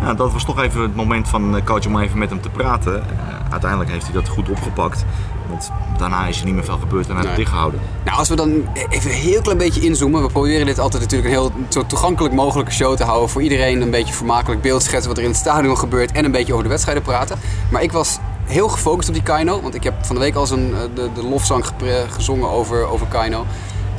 Ja, 0.00 0.14
dat 0.14 0.32
was 0.32 0.44
toch 0.44 0.60
even 0.60 0.82
het 0.82 0.96
moment 0.96 1.28
van 1.28 1.52
de 1.52 1.64
coach 1.64 1.86
om 1.86 2.00
even 2.00 2.18
met 2.18 2.30
hem 2.30 2.40
te 2.40 2.48
praten. 2.48 3.02
Uiteindelijk 3.50 3.90
heeft 3.90 4.04
hij 4.04 4.14
dat 4.14 4.28
goed 4.28 4.48
opgepakt. 4.48 5.04
Want 5.48 5.70
daarna 5.98 6.26
is 6.26 6.38
er 6.38 6.44
niet 6.44 6.54
meer 6.54 6.64
veel 6.64 6.78
gebeurd 6.78 7.06
en 7.06 7.12
hij 7.12 7.18
Nee. 7.20 7.26
het 7.28 7.36
dichtgehouden. 7.36 7.80
Nou, 8.04 8.18
als 8.18 8.28
we 8.28 8.36
dan 8.36 8.50
even 8.88 9.10
een 9.10 9.16
heel 9.16 9.40
klein 9.42 9.58
beetje 9.58 9.80
inzoomen. 9.80 10.22
We 10.22 10.28
proberen 10.28 10.66
dit 10.66 10.78
altijd 10.78 11.02
natuurlijk 11.02 11.28
een 11.34 11.40
heel 11.40 11.52
zo 11.68 11.86
toegankelijk 11.86 12.34
mogelijke 12.34 12.72
show 12.72 12.96
te 12.96 13.04
houden. 13.04 13.28
Voor 13.28 13.42
iedereen 13.42 13.80
een 13.80 13.90
beetje 13.90 14.14
vermakelijk 14.14 14.62
beeld 14.62 14.82
schetsen 14.82 15.08
wat 15.08 15.16
er 15.18 15.24
in 15.24 15.30
het 15.30 15.38
stadion 15.38 15.78
gebeurt. 15.78 16.12
En 16.12 16.24
een 16.24 16.30
beetje 16.30 16.52
over 16.52 16.64
de 16.64 16.70
wedstrijden 16.70 17.02
praten. 17.02 17.38
Maar 17.70 17.82
ik 17.82 17.92
was 17.92 18.18
heel 18.44 18.68
gefocust 18.68 19.08
op 19.08 19.14
die 19.14 19.22
Kaino. 19.22 19.60
Want 19.62 19.74
ik 19.74 19.82
heb 19.84 19.94
van 20.00 20.14
de 20.14 20.20
week 20.20 20.34
al 20.34 20.46
zo'n, 20.46 20.74
eh, 20.74 20.80
de, 20.94 21.08
de 21.14 21.24
lofzang 21.24 21.64
gezongen 22.08 22.48
over, 22.50 22.86
over 22.86 23.06
Kaino. 23.06 23.44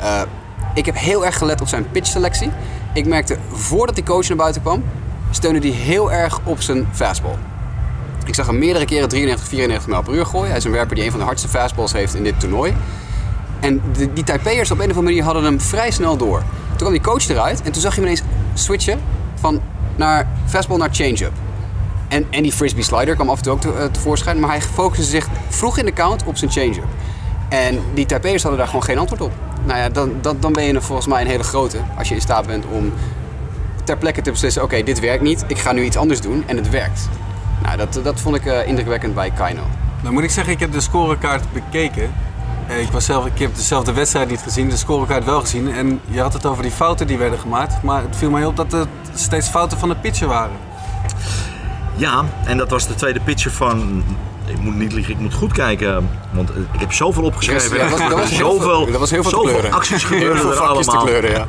Eh, 0.00 0.20
ik 0.74 0.86
heb 0.86 0.96
heel 0.98 1.24
erg 1.26 1.38
gelet 1.38 1.60
op 1.60 1.68
zijn 1.68 1.90
pitchselectie. 1.90 2.50
Ik 2.94 3.06
merkte 3.06 3.38
voordat 3.52 3.94
die 3.94 4.04
coach 4.04 4.28
naar 4.28 4.36
buiten 4.36 4.62
kwam, 4.62 4.84
steunde 5.30 5.68
hij 5.68 5.76
heel 5.76 6.12
erg 6.12 6.40
op 6.44 6.60
zijn 6.60 6.88
fastball. 6.92 7.36
Ik 8.30 8.36
zag 8.36 8.46
hem 8.46 8.58
meerdere 8.58 8.84
keren 8.84 9.08
93, 9.08 9.48
94 9.48 9.88
mijl 9.88 10.02
per 10.02 10.14
uur 10.14 10.26
gooien. 10.26 10.48
Hij 10.48 10.56
is 10.56 10.64
een 10.64 10.70
werper 10.70 10.94
die 10.94 11.04
een 11.04 11.10
van 11.10 11.20
de 11.20 11.26
hardste 11.26 11.48
fastballs 11.48 11.92
heeft 11.92 12.14
in 12.14 12.22
dit 12.22 12.40
toernooi. 12.40 12.74
En 13.60 13.82
die 14.14 14.24
Taipei'ers 14.24 14.70
op 14.70 14.76
een 14.78 14.82
of 14.82 14.88
andere 14.90 15.02
manier 15.06 15.22
hadden 15.22 15.44
hem 15.44 15.60
vrij 15.60 15.90
snel 15.90 16.16
door. 16.16 16.38
Toen 16.68 16.76
kwam 16.76 16.92
die 16.92 17.00
coach 17.00 17.28
eruit 17.28 17.62
en 17.62 17.72
toen 17.72 17.82
zag 17.82 17.94
je 17.94 18.00
hem 18.00 18.10
ineens 18.10 18.22
switchen 18.54 19.00
van 19.34 19.60
naar 19.96 20.28
fastball 20.46 20.78
naar 20.78 20.88
change-up. 20.92 21.32
En, 22.08 22.26
en 22.30 22.42
die 22.42 22.52
frisbee 22.52 22.82
slider 22.82 23.14
kwam 23.14 23.28
af 23.28 23.36
en 23.36 23.42
toe 23.42 23.52
ook 23.52 23.60
te- 23.60 23.72
eh, 23.72 23.84
tevoorschijn, 23.84 24.40
maar 24.40 24.50
hij 24.50 24.62
focuste 24.62 25.04
zich 25.04 25.26
vroeg 25.48 25.78
in 25.78 25.84
de 25.84 25.92
count 25.92 26.24
op 26.24 26.36
zijn 26.36 26.50
change-up. 26.50 26.88
En 27.48 27.78
die 27.94 28.06
Taipei'ers 28.06 28.42
hadden 28.42 28.58
daar 28.60 28.68
gewoon 28.68 28.84
geen 28.84 28.98
antwoord 28.98 29.20
op. 29.20 29.32
Nou 29.64 29.78
ja, 29.78 29.88
dan, 29.88 30.12
dan, 30.20 30.36
dan 30.40 30.52
ben 30.52 30.64
je 30.64 30.80
volgens 30.80 31.06
mij 31.06 31.20
een 31.20 31.26
hele 31.26 31.42
grote 31.42 31.78
als 31.98 32.08
je 32.08 32.14
in 32.14 32.20
staat 32.20 32.46
bent 32.46 32.64
om 32.72 32.92
ter 33.84 33.96
plekke 33.96 34.22
te 34.22 34.30
beslissen: 34.30 34.62
oké, 34.62 34.82
dit 34.82 35.00
werkt 35.00 35.22
niet, 35.22 35.44
ik 35.46 35.58
ga 35.58 35.72
nu 35.72 35.82
iets 35.82 35.96
anders 35.96 36.20
doen 36.20 36.44
en 36.46 36.56
het 36.56 36.70
werkt. 36.70 37.08
Nou, 37.62 37.76
dat, 37.76 38.00
dat 38.02 38.20
vond 38.20 38.36
ik 38.36 38.46
eh, 38.46 38.66
indrukwekkend 38.66 39.14
bij 39.14 39.30
Kaino. 39.30 39.62
Nou 40.02 40.14
moet 40.14 40.22
ik 40.22 40.30
zeggen, 40.30 40.52
ik 40.52 40.60
heb 40.60 40.72
de 40.72 40.80
scorekaart 40.80 41.52
bekeken. 41.52 42.12
Eh, 42.66 42.80
Ik, 42.80 42.88
was 42.90 43.04
zelf, 43.04 43.26
ik 43.26 43.38
heb 43.38 43.54
dezelfde 43.54 43.92
wedstrijd 43.92 44.28
niet 44.28 44.40
gezien, 44.40 44.68
de 44.68 44.76
scorekaart 44.76 45.24
wel 45.24 45.40
gezien. 45.40 45.72
En 45.74 46.00
je 46.06 46.20
had 46.20 46.32
het 46.32 46.46
over 46.46 46.62
die 46.62 46.72
fouten 46.72 47.06
die 47.06 47.18
werden 47.18 47.38
gemaakt. 47.38 47.82
Maar 47.82 48.02
het 48.02 48.16
viel 48.16 48.30
mij 48.30 48.44
op 48.44 48.56
dat 48.56 48.72
het 48.72 48.88
steeds 49.14 49.48
fouten 49.48 49.78
van 49.78 49.88
de 49.88 49.96
pitcher 49.96 50.28
waren. 50.28 50.56
Ja, 51.96 52.24
en 52.44 52.56
dat 52.56 52.70
was 52.70 52.86
de 52.86 52.94
tweede 52.94 53.20
pitcher 53.20 53.50
van. 53.50 54.04
Ik 54.46 54.58
moet 54.60 54.74
niet 54.76 54.92
liegen, 54.92 55.12
ik 55.12 55.18
moet 55.20 55.34
goed 55.34 55.52
kijken. 55.52 56.08
Want 56.30 56.50
ik 56.72 56.80
heb 56.80 56.92
zoveel 56.92 57.22
opgeschreven. 57.22 57.76
Ja, 57.76 57.88
dat 57.88 57.98
was- 57.98 58.08
dat 58.08 58.18
was 58.18 58.30
heel 58.38 58.50
zoveel, 58.50 58.60
veel- 58.84 58.90
dat 58.90 59.00
was 59.00 59.10
heel 59.10 59.22
veel 59.22 59.30
zoveel 59.30 59.48
kleuren. 59.50 59.72
acties 59.72 60.02
Heel 60.08 60.18
gebeurden 60.18 60.42
veel 60.56 60.76
er 60.76 60.84
te 60.84 60.96
kleuren, 60.96 61.30
ja. 61.30 61.46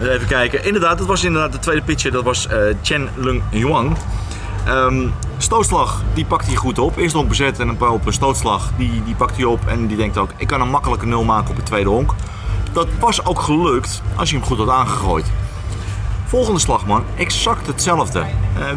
Even 0.00 0.26
kijken. 0.26 0.64
Inderdaad, 0.64 0.98
dat 0.98 1.06
was 1.06 1.24
inderdaad 1.24 1.52
de 1.52 1.58
tweede 1.58 1.82
pitcher. 1.82 2.10
Dat 2.12 2.24
was 2.24 2.46
eh, 2.48 2.58
Chen 2.82 3.08
Lung 3.14 3.42
Yuan. 3.50 3.96
Ehm, 4.68 5.08
stootslag, 5.38 6.02
die 6.14 6.24
pakt 6.24 6.46
hij 6.46 6.54
goed 6.54 6.78
op. 6.78 6.96
Eerst 6.96 7.14
nog 7.14 7.26
bezet 7.26 7.60
en 7.60 7.68
een 7.68 7.76
paar 7.76 7.90
op 7.90 8.06
een 8.06 8.12
stootslag. 8.12 8.70
Die, 8.76 9.02
die 9.04 9.14
pakt 9.14 9.36
hij 9.36 9.44
op 9.44 9.66
en 9.66 9.86
die 9.86 9.96
denkt 9.96 10.18
ook, 10.18 10.30
ik 10.36 10.46
kan 10.46 10.60
een 10.60 10.70
makkelijke 10.70 11.06
nul 11.06 11.24
maken 11.24 11.50
op 11.50 11.56
het 11.56 11.66
tweede 11.66 11.88
honk. 11.88 12.14
Dat 12.72 12.88
was 13.00 13.24
ook 13.24 13.40
gelukt 13.40 14.02
als 14.16 14.30
je 14.30 14.36
hem 14.36 14.44
goed 14.44 14.58
had 14.58 14.68
aangegooid. 14.68 15.26
Volgende 16.24 16.60
slagman, 16.60 17.04
exact 17.16 17.66
hetzelfde. 17.66 18.20
Eh, 18.20 18.26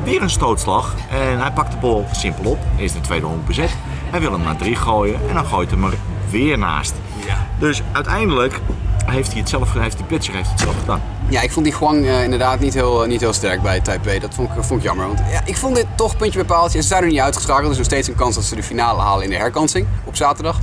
weer 0.04 0.22
een 0.22 0.30
stootslag 0.30 0.94
en 1.10 1.40
hij 1.40 1.52
pakt 1.52 1.72
de 1.72 1.78
bal 1.78 2.08
simpel 2.12 2.52
op. 2.52 2.60
Eerst 2.78 2.96
een 2.96 3.02
tweede 3.02 3.26
honk 3.26 3.46
bezet. 3.46 3.76
Hij 4.12 4.20
wil 4.20 4.32
hem 4.32 4.42
naar 4.42 4.58
drie 4.58 4.76
gooien 4.76 5.20
en 5.28 5.34
dan 5.34 5.46
gooit 5.46 5.72
hem 5.72 5.84
er 5.84 5.94
weer 6.30 6.58
naast. 6.58 6.94
Ja. 7.28 7.48
Dus 7.60 7.82
uiteindelijk 7.92 8.62
heeft 9.06 9.32
hij 9.32 9.40
het 9.40 9.50
zelf, 9.50 9.74
heeft 9.74 9.98
die 9.98 10.06
pitcher 10.06 10.36
heeft 10.36 10.50
het 10.50 10.60
zelf 10.60 10.80
gedaan. 10.80 11.02
Ja, 11.32 11.42
ik 11.42 11.52
vond 11.52 11.66
die 11.66 11.74
Guang 11.74 12.06
eh, 12.06 12.24
inderdaad 12.24 12.60
niet 12.60 12.74
heel, 12.74 13.04
eh, 13.04 13.10
niet 13.10 13.20
heel 13.20 13.34
sterk 13.34 13.62
bij 13.62 13.80
Taipei. 13.80 14.20
Dat 14.20 14.34
vond 14.34 14.50
ik, 14.50 14.64
vond 14.64 14.80
ik 14.80 14.86
jammer. 14.86 15.08
Want 15.08 15.20
ja, 15.32 15.42
ik 15.46 15.58
vond 15.58 15.76
dit 15.76 15.86
toch 15.96 16.18
puntje 16.18 16.40
bij 16.40 16.48
paaltje. 16.48 16.82
Ze 16.82 16.88
zijn 16.88 17.04
er 17.04 17.10
niet 17.10 17.20
uitgeschakeld. 17.20 17.66
Er 17.66 17.72
is 17.72 17.78
nog 17.78 17.86
steeds 17.86 18.08
een 18.08 18.16
kans 18.16 18.36
dat 18.36 18.44
ze 18.44 18.56
de 18.56 18.64
finale 18.64 19.02
halen 19.02 19.24
in 19.24 19.30
de 19.30 19.36
herkansing 19.36 19.88
op 20.04 20.16
zaterdag. 20.16 20.60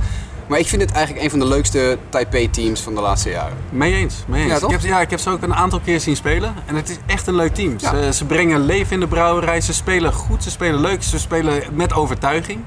Maar 0.47 0.59
ik 0.59 0.67
vind 0.67 0.81
het 0.81 0.91
eigenlijk 0.91 1.25
een 1.25 1.29
van 1.29 1.39
de 1.39 1.45
leukste 1.45 1.97
Taipei-teams 2.09 2.81
van 2.81 2.95
de 2.95 3.01
laatste 3.01 3.29
jaren. 3.29 3.57
Mee 3.69 3.93
eens, 3.93 4.15
mee 4.27 4.41
eens. 4.41 4.59
Ja, 4.59 4.67
ik, 4.67 4.71
heb, 4.71 4.81
ja, 4.81 5.01
ik 5.01 5.09
heb 5.09 5.19
ze 5.19 5.29
ook 5.29 5.41
een 5.41 5.55
aantal 5.55 5.79
keer 5.79 5.99
zien 5.99 6.15
spelen. 6.15 6.53
En 6.65 6.75
het 6.75 6.89
is 6.89 6.97
echt 7.05 7.27
een 7.27 7.35
leuk 7.35 7.53
team. 7.53 7.75
Ja. 7.77 7.89
Ze, 7.89 8.13
ze 8.13 8.25
brengen 8.25 8.59
leven 8.59 8.93
in 8.93 8.99
de 8.99 9.07
brouwerij. 9.07 9.61
Ze 9.61 9.73
spelen 9.73 10.13
goed, 10.13 10.43
ze 10.43 10.51
spelen 10.51 10.79
leuk. 10.79 11.03
Ze 11.03 11.19
spelen 11.19 11.63
met 11.71 11.93
overtuiging. 11.93 12.59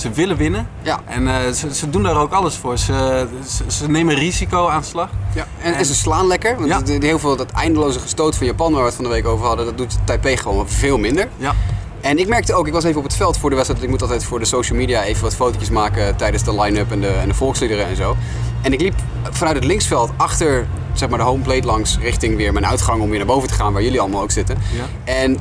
Ze 0.00 0.10
willen 0.10 0.36
winnen. 0.36 0.68
Ja. 0.82 1.00
En 1.06 1.28
eh, 1.28 1.50
ze, 1.52 1.74
ze 1.74 1.90
doen 1.90 2.02
daar 2.02 2.16
ook 2.16 2.32
alles 2.32 2.54
voor. 2.54 2.78
Ze, 2.78 3.26
ze, 3.48 3.64
ze 3.66 3.88
nemen 3.90 4.14
risico 4.14 4.68
aan 4.68 4.80
de 4.80 4.86
slag. 4.86 5.08
Ja, 5.34 5.46
en, 5.62 5.72
en 5.72 5.78
En- 5.78 5.84
ze 5.84 5.94
slaan 5.94 6.26
lekker. 6.26 6.56
Want 6.58 6.88
Ja. 6.88 6.98
heel 6.98 7.18
veel 7.18 7.36
dat 7.36 7.50
eindeloze 7.50 7.98
gestoot 8.00 8.36
van 8.36 8.46
Japan 8.46 8.70
waar 8.72 8.80
we 8.80 8.86
het 8.86 8.94
van 8.96 9.04
de 9.04 9.10
week 9.10 9.26
over 9.26 9.46
hadden, 9.46 9.64
dat 9.66 9.76
doet 9.78 9.98
Taipei 10.04 10.36
gewoon 10.36 10.68
veel 10.68 10.98
minder. 10.98 11.28
Ja. 11.36 11.54
En 12.00 12.18
ik 12.18 12.28
merkte 12.28 12.54
ook, 12.54 12.66
ik 12.66 12.72
was 12.72 12.84
even 12.84 12.98
op 12.98 13.04
het 13.04 13.16
veld 13.16 13.38
voor 13.38 13.50
de 13.50 13.56
wedstrijd. 13.56 13.82
Ik 13.84 13.88
moet 13.90 14.02
altijd 14.02 14.24
voor 14.24 14.38
de 14.38 14.44
social 14.44 14.78
media 14.78 15.02
even 15.02 15.22
wat 15.22 15.34
fotootjes 15.34 15.70
maken 15.70 16.16
tijdens 16.16 16.42
de 16.44 16.60
line-up 16.60 16.90
en 16.92 17.00
de, 17.00 17.08
en 17.08 17.28
de 17.28 17.34
volksliederen 17.34 17.86
en 17.86 17.96
zo. 17.96 18.16
En 18.62 18.72
ik 18.72 18.80
liep 18.80 18.94
vanuit 19.30 19.56
het 19.56 19.64
linksveld 19.64 20.10
achter 20.16 20.66
zeg 20.92 21.08
maar, 21.08 21.18
de 21.18 21.24
home 21.24 21.42
plate 21.42 21.66
langs 21.66 21.98
richting 21.98 22.36
weer 22.36 22.52
mijn 22.52 22.66
uitgang 22.66 23.02
om 23.02 23.08
weer 23.08 23.18
naar 23.18 23.26
boven 23.26 23.48
te 23.48 23.54
gaan 23.54 23.72
waar 23.72 23.82
jullie 23.82 24.00
allemaal 24.00 24.22
ook 24.22 24.30
zitten. 24.30 24.56
Ja. 24.76 25.12
En 25.12 25.32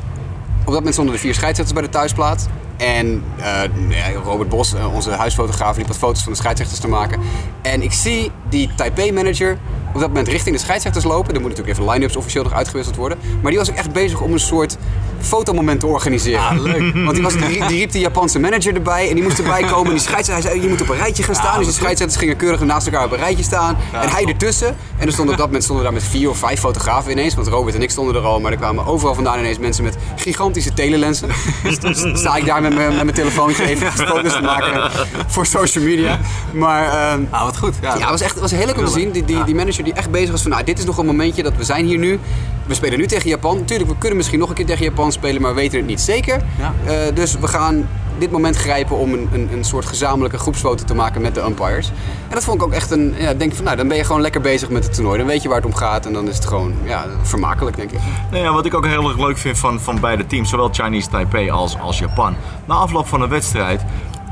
op 0.59 0.65
dat 0.65 0.73
moment 0.75 0.93
stonden 0.93 1.13
de 1.13 1.19
vier 1.19 1.33
scheidsrechters 1.33 1.79
bij 1.79 1.87
de 1.87 1.93
thuisplaat. 1.97 2.47
En 2.79 3.23
eh, 3.37 4.15
Robert 4.23 4.49
Bos, 4.49 4.73
eh, 4.73 4.93
onze 4.93 5.11
huisfotograaf, 5.11 5.77
liep 5.77 5.87
wat 5.87 5.97
foto's 5.97 6.23
van 6.23 6.31
de 6.31 6.37
scheidsrechters 6.37 6.79
te 6.79 6.87
maken. 6.87 7.19
En 7.61 7.81
ik 7.81 7.91
zie 7.91 8.31
die 8.49 8.69
Taipei-manager 8.75 9.57
op 9.93 9.99
dat 9.99 10.07
moment 10.07 10.27
richting 10.27 10.55
de 10.55 10.61
scheidsrechters 10.61 11.05
lopen. 11.05 11.33
Er 11.35 11.41
moet 11.41 11.49
natuurlijk 11.49 11.77
even 11.79 11.91
line-ups 11.91 12.15
officieel 12.15 12.43
nog 12.43 12.53
uitgewisseld 12.53 12.95
worden. 12.95 13.17
Maar 13.41 13.51
die 13.51 13.59
was 13.59 13.69
ook 13.69 13.75
echt 13.75 13.91
bezig 13.93 14.21
om 14.21 14.31
een 14.33 14.39
soort 14.39 14.77
fotomoment 15.21 15.79
te 15.79 15.87
organiseren. 15.87 16.39
Ah, 16.41 16.61
leuk. 16.61 16.93
Want 17.05 17.13
die, 17.13 17.23
was, 17.23 17.33
die, 17.33 17.45
riep- 17.45 17.67
die 17.67 17.77
riep 17.77 17.91
de 17.91 17.99
Japanse 17.99 18.39
manager 18.39 18.75
erbij 18.75 19.09
en 19.09 19.15
die 19.15 19.23
moest 19.23 19.37
erbij 19.37 19.61
komen. 19.63 19.85
En 19.85 19.91
die 19.97 19.99
scheidsrechter 20.07 20.43
hij 20.49 20.51
zei, 20.51 20.61
je 20.63 20.69
moet 20.69 20.81
op 20.81 20.89
een 20.89 20.95
rijtje 20.97 21.23
gaan 21.23 21.35
staan. 21.35 21.57
dus 21.57 21.65
die 21.65 21.75
scheidsrechters 21.75 22.19
gingen 22.21 22.35
keurig 22.35 22.59
naast 22.61 22.87
elkaar 22.87 23.05
op 23.05 23.11
een 23.11 23.17
rijtje 23.17 23.43
staan. 23.43 23.77
en 23.91 24.09
hij 24.09 24.25
ertussen. 24.25 24.75
En 24.97 25.05
er 25.07 25.11
stonden 25.13 25.33
op 25.33 25.37
dat 25.39 25.45
moment 25.45 25.63
stonden 25.63 25.83
daar 25.85 25.93
met 25.93 26.03
vier 26.03 26.29
of 26.29 26.37
vijf 26.37 26.59
fotografen 26.59 27.11
ineens. 27.11 27.35
Want 27.35 27.47
Robert 27.47 27.75
en 27.75 27.81
ik 27.81 27.89
stonden 27.89 28.15
er 28.15 28.21
al. 28.21 28.39
Maar 28.39 28.51
er 28.51 28.57
kwamen 28.57 28.85
overal 28.85 29.13
vandaan 29.13 29.39
ineens 29.39 29.57
mensen 29.59 29.83
met 29.83 29.95
gigantische 30.15 30.73
telelensen. 30.73 31.29
dus 31.81 32.03
sta 32.19 32.35
ik 32.35 32.45
daar 32.45 32.61
met 32.61 32.75
mijn, 32.75 32.87
met 32.87 33.03
mijn 33.03 33.15
telefoontje 33.15 33.63
even 33.67 33.91
foto's 33.91 34.33
te 34.33 34.41
maken 34.41 34.91
voor 35.27 35.45
social 35.45 35.83
media. 35.83 36.19
Maar... 36.53 36.87
ehm, 37.11 37.23
Ah, 37.29 37.43
wat 37.43 37.57
goed. 37.57 37.73
Ja, 37.81 37.95
ja, 37.97 38.09
was 38.09 38.21
echt 38.21 38.38
het 38.41 38.51
was 38.51 38.59
heel 38.59 38.67
leuk 38.67 38.77
om 38.77 38.85
te 38.85 38.99
zien. 38.99 39.11
Die, 39.11 39.25
die, 39.25 39.43
die 39.43 39.55
manager 39.55 39.83
die 39.83 39.93
echt 39.93 40.11
bezig 40.11 40.31
was 40.31 40.41
van, 40.41 40.51
nou, 40.51 40.63
dit 40.63 40.79
is 40.79 40.85
nog 40.85 40.97
een 40.97 41.05
momentje 41.05 41.43
dat 41.43 41.55
we 41.55 41.63
zijn 41.63 41.85
hier 41.85 41.97
nu. 41.97 42.19
We 42.65 42.73
spelen 42.73 42.99
nu 42.99 43.07
tegen 43.07 43.29
Japan. 43.29 43.65
Tuurlijk, 43.65 43.89
we 43.89 43.97
kunnen 43.97 44.17
misschien 44.17 44.39
nog 44.39 44.49
een 44.49 44.55
keer 44.55 44.65
tegen 44.65 44.83
Japan 44.83 45.11
spelen, 45.11 45.41
maar 45.41 45.53
we 45.53 45.59
weten 45.59 45.77
het 45.77 45.87
niet 45.87 46.01
zeker. 46.01 46.41
Eh, 46.85 46.93
dus 47.13 47.39
we 47.39 47.47
gaan 47.47 47.87
dit 48.17 48.31
moment 48.31 48.55
grijpen 48.55 48.97
om 48.97 49.13
een, 49.13 49.29
een, 49.33 49.49
een 49.51 49.63
soort 49.63 49.85
gezamenlijke 49.85 50.37
groepsfoto 50.37 50.83
te 50.83 50.95
maken 50.95 51.21
met 51.21 51.35
de 51.35 51.41
umpires. 51.41 51.87
En 52.27 52.35
dat 52.35 52.43
vond 52.43 52.61
ik 52.61 52.67
ook 52.67 52.73
echt 52.73 52.91
een, 52.91 53.13
ja, 53.17 53.33
denk 53.33 53.55
van 53.55 53.63
nou, 53.63 53.77
dan 53.77 53.87
ben 53.87 53.97
je 53.97 54.03
gewoon 54.03 54.21
lekker 54.21 54.41
bezig 54.41 54.69
met 54.69 54.83
het 54.83 54.93
toernooi. 54.93 55.17
Dan 55.17 55.27
weet 55.27 55.41
je 55.41 55.47
waar 55.47 55.57
het 55.57 55.65
om 55.65 55.75
gaat 55.75 56.05
en 56.05 56.13
dan 56.13 56.27
is 56.27 56.35
het 56.35 56.45
gewoon, 56.45 56.73
ja, 56.83 57.05
vermakelijk 57.21 57.75
denk 57.75 57.91
ik. 57.91 57.99
Nou 58.31 58.43
ja, 58.43 58.53
wat 58.53 58.65
ik 58.65 58.73
ook 58.73 58.85
heel 58.85 59.09
erg 59.09 59.17
leuk 59.17 59.37
vind 59.37 59.57
van, 59.57 59.79
van 59.79 59.99
beide 59.99 60.25
teams, 60.25 60.49
zowel 60.49 60.69
Chinese 60.71 61.09
Taipei 61.09 61.49
als, 61.49 61.79
als 61.79 61.99
Japan. 61.99 62.35
Na 62.65 62.75
afloop 62.75 63.07
van 63.07 63.19
de 63.19 63.27
wedstrijd 63.27 63.81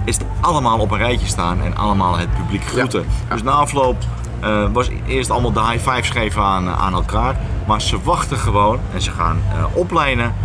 is 0.07 0.17
het 0.17 0.25
allemaal 0.41 0.79
op 0.79 0.91
een 0.91 0.97
rijtje 0.97 1.27
staan 1.27 1.61
en 1.61 1.77
allemaal 1.77 2.17
het 2.17 2.35
publiek 2.35 2.63
groeten. 2.63 3.05
Dus 3.29 3.43
na 3.43 3.51
afloop 3.51 3.95
uh, 4.43 4.67
was 4.73 4.89
eerst 5.07 5.29
allemaal 5.29 5.51
de 5.51 5.65
high 5.65 5.89
fives 5.89 6.09
geven 6.09 6.41
aan, 6.41 6.69
aan 6.69 6.93
elkaar. 6.93 7.35
Maar 7.67 7.81
ze 7.81 8.01
wachten 8.01 8.37
gewoon 8.37 8.79
en 8.93 9.01
ze 9.01 9.11
gaan 9.11 9.37
uh, 9.53 9.63
oplijnen, 9.73 10.35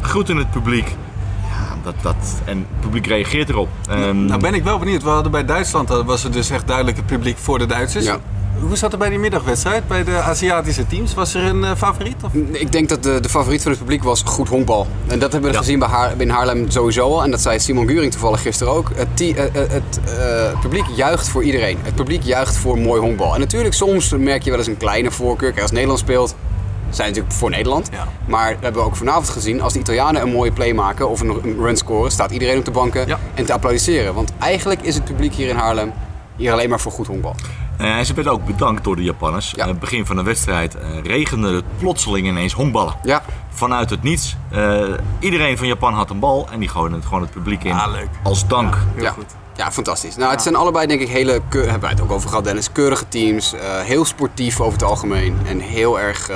groeten 0.00 0.36
het 0.36 0.50
publiek. 0.50 0.96
Ja, 1.42 1.76
dat, 1.82 1.94
dat, 2.02 2.42
en 2.44 2.58
het 2.58 2.80
publiek 2.80 3.06
reageert 3.06 3.48
erop. 3.48 3.68
Um, 3.90 4.24
nou 4.24 4.40
ben 4.40 4.54
ik 4.54 4.64
wel 4.64 4.78
benieuwd. 4.78 5.02
We 5.02 5.08
hadden 5.08 5.32
bij 5.32 5.44
Duitsland 5.44 5.88
was 5.88 6.24
er 6.24 6.32
dus 6.32 6.50
echt 6.50 6.66
duidelijk 6.66 6.96
het 6.96 7.06
publiek 7.06 7.38
voor 7.38 7.58
de 7.58 7.66
Duitsers. 7.66 8.04
Ja. 8.04 8.18
Hoe 8.60 8.76
zat 8.76 8.90
het 8.90 9.00
bij 9.00 9.08
die 9.08 9.18
middagwedstrijd, 9.18 9.88
bij 9.88 10.04
de 10.04 10.16
Aziatische 10.16 10.86
teams? 10.86 11.14
Was 11.14 11.34
er 11.34 11.42
een 11.44 11.60
uh, 11.60 11.70
favoriet? 11.76 12.16
Of? 12.24 12.34
Ik 12.50 12.72
denk 12.72 12.88
dat 12.88 13.02
de, 13.02 13.20
de 13.20 13.28
favoriet 13.28 13.62
van 13.62 13.70
het 13.70 13.80
publiek 13.80 14.02
was 14.02 14.22
goed 14.24 14.48
honkbal. 14.48 14.86
En 15.06 15.18
dat 15.18 15.32
hebben 15.32 15.50
we 15.50 15.56
gezien 15.56 15.78
bij 15.78 15.88
Haar, 15.88 16.12
in 16.16 16.30
Haarlem 16.30 16.70
sowieso 16.70 17.12
al. 17.12 17.22
En 17.22 17.30
dat 17.30 17.40
zei 17.40 17.58
Simon 17.60 17.88
Guring 17.88 18.12
toevallig 18.12 18.42
gisteren 18.42 18.72
ook. 18.72 18.90
Het, 18.94 19.20
uh, 19.20 19.36
het 19.54 20.00
publiek 20.60 20.84
juicht 20.94 21.28
voor 21.28 21.42
iedereen. 21.42 21.78
Het 21.82 21.94
publiek 21.94 22.22
juicht 22.22 22.56
voor 22.56 22.78
mooi 22.78 23.00
honkbal. 23.00 23.34
En 23.34 23.40
natuurlijk, 23.40 23.74
soms 23.74 24.10
merk 24.10 24.42
je 24.42 24.50
wel 24.50 24.58
eens 24.58 24.68
een 24.68 24.76
kleine 24.76 25.10
voorkeur. 25.10 25.50
Kijk, 25.50 25.62
als 25.62 25.70
Nederland 25.70 25.98
speelt, 25.98 26.34
zijn 26.90 27.08
natuurlijk 27.08 27.34
voor 27.34 27.50
Nederland. 27.50 27.88
Ja. 27.92 28.08
Maar 28.26 28.56
we 28.58 28.64
hebben 28.64 28.84
ook 28.84 28.96
vanavond 28.96 29.28
gezien, 29.28 29.62
als 29.62 29.72
de 29.72 29.78
Italianen 29.78 30.22
een 30.22 30.32
mooie 30.32 30.52
play 30.52 30.72
maken 30.72 31.08
of 31.08 31.20
een, 31.20 31.56
run 31.58 31.76
scoren, 31.76 32.10
staat 32.10 32.30
iedereen 32.30 32.58
op 32.58 32.64
de 32.64 32.70
banken 32.70 33.06
en 33.34 33.44
te 33.44 33.52
applaudisseren. 33.52 34.14
Want 34.14 34.32
eigenlijk 34.38 34.82
is 34.82 34.94
het 34.94 35.04
publiek 35.04 35.34
hier 35.34 35.48
in 35.48 35.56
Haarlem 35.56 35.92
hier 36.36 36.52
alleen 36.52 36.68
maar 36.68 36.80
voor 36.80 36.92
goed 36.92 37.06
honkbal. 37.06 37.34
Uh, 37.80 38.00
ze 38.00 38.14
werd 38.14 38.28
ook 38.28 38.44
bedankt 38.44 38.84
door 38.84 38.96
de 38.96 39.02
Japanners. 39.02 39.52
Ja. 39.56 39.62
Aan 39.62 39.68
het 39.68 39.78
begin 39.78 40.06
van 40.06 40.16
de 40.16 40.22
wedstrijd 40.22 40.76
uh, 40.76 40.82
regende 41.02 41.54
het 41.54 41.64
plotseling 41.78 42.26
ineens 42.26 42.52
honkballen. 42.52 42.94
Ja. 43.02 43.22
Vanuit 43.48 43.90
het 43.90 44.02
niets. 44.02 44.36
Uh, 44.52 44.82
iedereen 45.18 45.58
van 45.58 45.66
Japan 45.66 45.94
had 45.94 46.10
een 46.10 46.18
bal 46.18 46.48
en 46.50 46.58
die 46.58 46.68
gooiden 46.68 46.98
het 46.98 47.06
gewoon 47.06 47.22
het 47.22 47.30
publiek 47.30 47.64
in. 47.64 47.72
Ah, 47.72 47.92
leuk. 47.92 48.08
Als 48.22 48.46
dank. 48.46 48.74
Ja, 48.96 49.02
ja. 49.02 49.10
Goed. 49.10 49.34
ja 49.56 49.72
fantastisch. 49.72 50.16
Nou, 50.16 50.30
het 50.30 50.42
zijn 50.42 50.56
allebei 50.56 50.86
denk 50.86 51.00
ik 51.00 51.08
hele, 51.08 51.40
hebben 51.50 51.80
wij 51.80 51.90
het 51.90 52.00
ook 52.00 52.10
over 52.10 52.28
gehad 52.28 52.44
Dennis, 52.44 52.72
keurige 52.72 53.08
teams. 53.08 53.54
heel 53.84 54.04
sportief 54.04 54.60
over 54.60 54.72
het 54.72 54.82
algemeen 54.82 55.38
en 55.46 55.60
heel 55.60 56.00
erg 56.00 56.30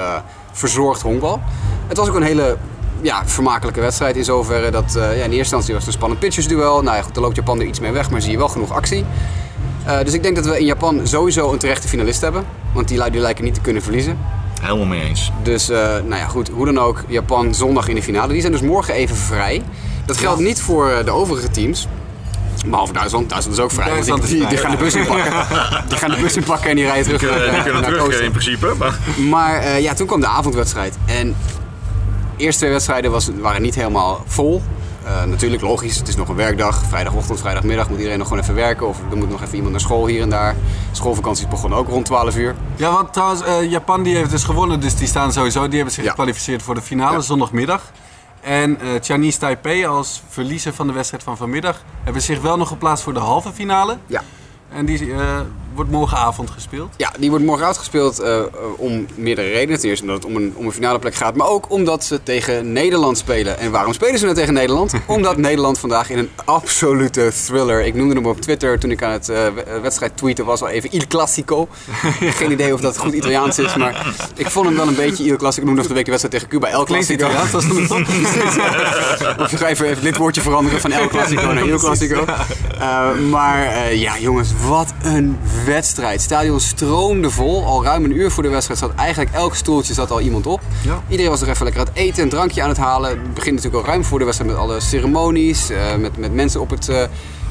verzorgd 0.53 1.03
honkbal. 1.03 1.41
Het 1.87 1.97
was 1.97 2.09
ook 2.09 2.15
een 2.15 2.23
hele 2.23 2.57
ja, 3.01 3.27
vermakelijke 3.27 3.81
wedstrijd 3.81 4.17
in 4.17 4.25
zoverre 4.25 4.71
dat 4.71 4.93
ja, 4.95 5.03
in 5.03 5.15
eerste 5.19 5.37
instantie 5.37 5.73
was 5.75 5.83
het 5.83 5.87
een 5.87 5.99
spannend 5.99 6.21
pitchersduel. 6.21 6.83
Nou 6.83 6.97
ja, 6.97 7.03
goed, 7.03 7.15
dan 7.15 7.23
loopt 7.23 7.37
Japan 7.37 7.61
er 7.61 7.67
iets 7.67 7.81
mee 7.81 7.93
weg, 7.93 8.11
maar 8.11 8.23
zie 8.23 8.31
je 8.31 8.39
wel 8.39 8.49
genoeg 8.49 8.73
actie. 8.73 9.05
Uh, 9.89 9.99
dus 10.05 10.13
ik 10.13 10.23
denk 10.23 10.37
dat 10.37 10.47
we 10.47 10.59
in 10.59 10.65
Japan 10.65 11.07
sowieso 11.07 11.53
een 11.53 11.59
terechte 11.59 11.89
finalist 11.89 12.21
hebben. 12.21 12.45
Want 12.73 12.89
die, 12.89 13.11
die 13.11 13.21
lijken 13.21 13.45
niet 13.45 13.55
te 13.55 13.61
kunnen 13.61 13.83
verliezen. 13.83 14.19
Helemaal 14.61 14.87
mee 14.87 15.03
eens. 15.03 15.33
Dus 15.43 15.71
uh, 15.71 15.77
nou 15.79 16.15
ja, 16.15 16.27
goed, 16.27 16.49
hoe 16.49 16.65
dan 16.65 16.79
ook, 16.79 17.05
Japan 17.09 17.55
zondag 17.55 17.89
in 17.89 17.95
de 17.95 18.03
finale. 18.03 18.33
Die 18.33 18.41
zijn 18.41 18.53
dus 18.53 18.61
morgen 18.61 18.95
even 18.95 19.17
vrij. 19.17 19.63
Dat 20.07 20.17
geldt 20.17 20.41
niet 20.41 20.61
voor 20.61 21.03
de 21.05 21.11
overige 21.11 21.51
teams. 21.51 21.87
Behalve 22.67 22.93
Duitsland. 22.93 23.29
Duitsland 23.29 23.59
is 23.59 23.65
ook 23.65 23.71
vrij. 23.71 24.03
Die, 24.03 24.21
die, 24.21 24.47
die, 24.49 24.59
gaan 24.59 24.71
de 24.71 24.77
bus 24.77 24.95
inpakken. 24.95 25.33
die 25.89 25.99
gaan 25.99 26.11
de 26.11 26.21
bus 26.21 26.37
inpakken 26.37 26.71
en 26.71 26.77
die 26.77 26.85
rijden 26.85 27.05
terug 27.05 27.21
die, 27.21 27.51
naar, 27.51 27.63
kunnen 27.63 27.83
naar 27.83 27.91
terug 27.91 28.21
in 28.21 28.31
principe. 28.31 28.75
Maar, 28.79 28.99
maar 29.29 29.63
uh, 29.63 29.81
ja, 29.81 29.95
toen 29.95 30.07
kwam 30.07 30.21
de 30.21 30.27
avondwedstrijd. 30.27 30.97
En 31.07 31.37
de 32.37 32.45
eerste 32.45 32.61
twee 32.61 32.73
wedstrijden 32.73 33.11
was, 33.11 33.31
waren 33.41 33.63
niet 33.63 33.75
helemaal 33.75 34.23
vol. 34.27 34.63
Uh, 35.09 35.25
natuurlijk 35.25 35.63
logisch, 35.63 35.99
het 35.99 36.09
is 36.09 36.17
nog 36.17 36.29
een 36.29 36.35
werkdag. 36.35 36.83
Vrijdagochtend, 36.85 37.41
vrijdagmiddag 37.41 37.89
moet 37.89 37.97
iedereen 37.97 38.19
nog 38.19 38.29
gewoon 38.29 38.43
even 38.43 38.55
werken. 38.55 38.89
Of 38.89 38.99
er 39.11 39.17
moet 39.17 39.31
nog 39.31 39.43
even 39.43 39.55
iemand 39.55 39.73
naar 39.73 39.81
school 39.81 40.07
hier 40.07 40.23
en 40.23 40.31
daar. 40.31 40.55
Schoolvakanties 40.93 41.49
begonnen 41.49 41.79
ook 41.79 41.89
rond 41.89 42.05
12 42.05 42.37
uur. 42.37 42.55
Ja, 42.77 42.93
want 42.93 43.13
trouwens, 43.13 43.43
uh, 43.43 43.71
Japan 43.71 44.03
die 44.03 44.17
heeft 44.17 44.31
dus 44.31 44.45
gewonnen. 44.45 44.81
Dus 44.81 44.97
die 44.97 45.07
staan 45.07 45.33
sowieso, 45.33 45.67
die 45.67 45.77
hebben 45.77 45.95
zich 45.95 46.05
ja. 46.05 46.09
gekwalificeerd 46.11 46.63
voor 46.63 46.75
de 46.75 46.83
finale 46.83 47.17
ja. 47.17 47.21
zondagmiddag. 47.21 47.93
En 48.41 48.71
uh, 48.71 48.89
Chinese 49.01 49.39
Taipei 49.39 49.87
als 49.87 50.23
verliezer 50.29 50.75
van 50.75 50.87
de 50.87 50.93
wedstrijd 50.93 51.23
van 51.23 51.37
vanmiddag 51.37 51.83
hebben 52.05 52.23
zich 52.23 52.41
wel 52.41 52.57
nog 52.57 52.69
geplaatst 52.69 53.05
voor 53.05 53.15
de 53.15 53.21
halve 53.21 53.53
finale. 53.53 53.97
Ja. 54.07 54.23
En 54.69 54.85
die 54.87 55.15
wordt 55.79 55.93
morgenavond 55.93 56.51
gespeeld? 56.51 56.95
Ja, 56.97 57.13
die 57.19 57.31
wordt 57.31 57.45
morgenavond 57.45 57.79
gespeeld 57.79 58.21
uh, 58.21 58.41
om 58.77 59.07
meerdere 59.15 59.49
redenen. 59.49 59.81
Ten 59.81 59.89
eerste 59.89 60.05
omdat 60.05 60.23
het 60.23 60.33
om 60.33 60.37
een, 60.37 60.53
om 60.57 60.67
een 60.67 60.73
finale 60.73 60.99
plek 60.99 61.15
gaat, 61.15 61.37
maar 61.37 61.49
ook 61.49 61.71
omdat 61.71 62.05
ze 62.05 62.23
tegen 62.23 62.73
Nederland 62.73 63.19
spelen. 63.19 63.59
En 63.59 63.71
waarom 63.71 63.93
spelen 63.93 64.19
ze 64.19 64.25
nou 64.25 64.37
tegen 64.37 64.55
Nederland? 64.55 64.93
omdat 65.07 65.37
Nederland 65.37 65.79
vandaag 65.79 66.11
in 66.11 66.19
een 66.19 66.31
absolute 66.45 67.33
thriller. 67.47 67.85
Ik 67.85 67.95
noemde 67.95 68.15
hem 68.15 68.27
op 68.27 68.41
Twitter 68.41 68.79
toen 68.79 68.91
ik 68.91 69.03
aan 69.03 69.13
het 69.13 69.29
uh, 69.29 69.47
wedstrijd 69.83 70.17
tweeten 70.17 70.45
was 70.45 70.63
al 70.63 70.69
even 70.69 70.93
Il 70.93 71.07
Classico. 71.09 71.69
Geen 72.39 72.51
idee 72.51 72.75
of 72.75 72.81
dat 72.81 72.99
goed 72.99 73.13
Italiaans 73.13 73.59
is, 73.59 73.75
maar 73.75 74.15
ik 74.35 74.47
vond 74.47 74.67
hem 74.67 74.77
wel 74.77 74.89
een 74.89 74.95
beetje 74.95 75.25
Il 75.25 75.37
Classico. 75.37 75.61
Ik 75.61 75.67
noemde 75.67 75.81
nog 75.81 75.89
de 75.89 75.95
week 75.95 76.05
de 76.05 76.11
wedstrijd 76.11 76.35
tegen 76.35 76.59
Cuba 76.59 76.69
El 76.69 76.85
Classico. 76.85 77.25
Italiaans, 77.25 77.51
dat 77.51 77.63
is 77.63 77.69
of 79.45 79.51
je 79.51 79.57
gaat 79.57 79.69
even, 79.69 79.87
even 79.87 80.03
dit 80.03 80.17
woordje 80.17 80.41
veranderen 80.41 80.81
van 80.81 80.93
El 80.93 81.09
Classico 81.09 81.53
naar 81.53 81.67
Il 81.67 81.79
Classico. 81.79 82.25
maar 83.31 83.95
ja, 83.95 84.19
jongens, 84.19 84.51
wat 84.67 84.93
een 85.03 85.39
wedstrijd. 85.69 86.13
Het 86.13 86.23
stadion 86.23 86.61
stroomde 86.61 87.31
vol. 87.31 87.65
Al 87.65 87.85
ruim 87.85 88.05
een 88.05 88.17
uur 88.17 88.31
voor 88.31 88.43
de 88.43 88.49
wedstrijd 88.49 88.81
zat 88.81 88.95
eigenlijk 88.95 89.31
elk 89.35 89.55
stoeltje 89.55 89.95
zat 89.95 90.11
al 90.11 90.21
iemand 90.21 90.47
op. 90.47 90.61
Ja. 90.83 91.03
Iedereen 91.09 91.31
was 91.31 91.41
nog 91.41 91.49
even 91.49 91.65
lekker 91.65 91.83
aan 91.83 91.89
het 91.89 91.97
eten, 91.97 92.23
een 92.23 92.29
drankje 92.29 92.63
aan 92.63 92.69
het 92.69 92.79
halen. 92.79 93.11
Het 93.11 93.35
begint 93.35 93.55
natuurlijk 93.55 93.85
al 93.85 93.91
ruim 93.91 94.05
voor 94.05 94.19
de 94.19 94.25
wedstrijd 94.25 94.53
met 94.53 94.61
alle 94.61 94.81
ceremonies. 94.81 95.71
Uh, 95.71 95.95
met, 95.95 96.17
met 96.17 96.33
mensen 96.35 96.61
op 96.61 96.71
het, 96.71 96.89
uh, 96.89 97.03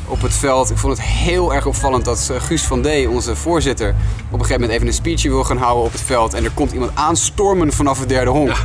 op 0.08 0.21
het 0.21 0.34
veld. 0.34 0.69
Ik 0.69 0.77
vond 0.77 0.97
het 0.97 1.06
heel 1.06 1.53
erg 1.53 1.65
opvallend 1.65 2.06
dat 2.06 2.30
uh, 2.32 2.41
Guus 2.41 2.63
van 2.63 2.82
D, 2.82 2.88
onze 3.08 3.36
voorzitter, 3.36 3.89
op 3.89 3.95
een 4.34 4.39
gegeven 4.39 4.53
moment 4.53 4.71
even 4.71 4.88
een 4.88 4.93
speechje 4.93 5.30
wil 5.30 5.43
gaan 5.43 5.58
houden 5.58 5.84
op 5.84 5.91
het 5.91 6.01
veld. 6.01 6.34
En 6.34 6.43
er 6.43 6.51
komt 6.51 6.71
iemand 6.71 6.91
aanstormen 6.93 7.73
vanaf 7.73 7.99
het 7.99 8.10
derde 8.10 8.32
honk. 8.32 8.47
Ja. 8.47 8.56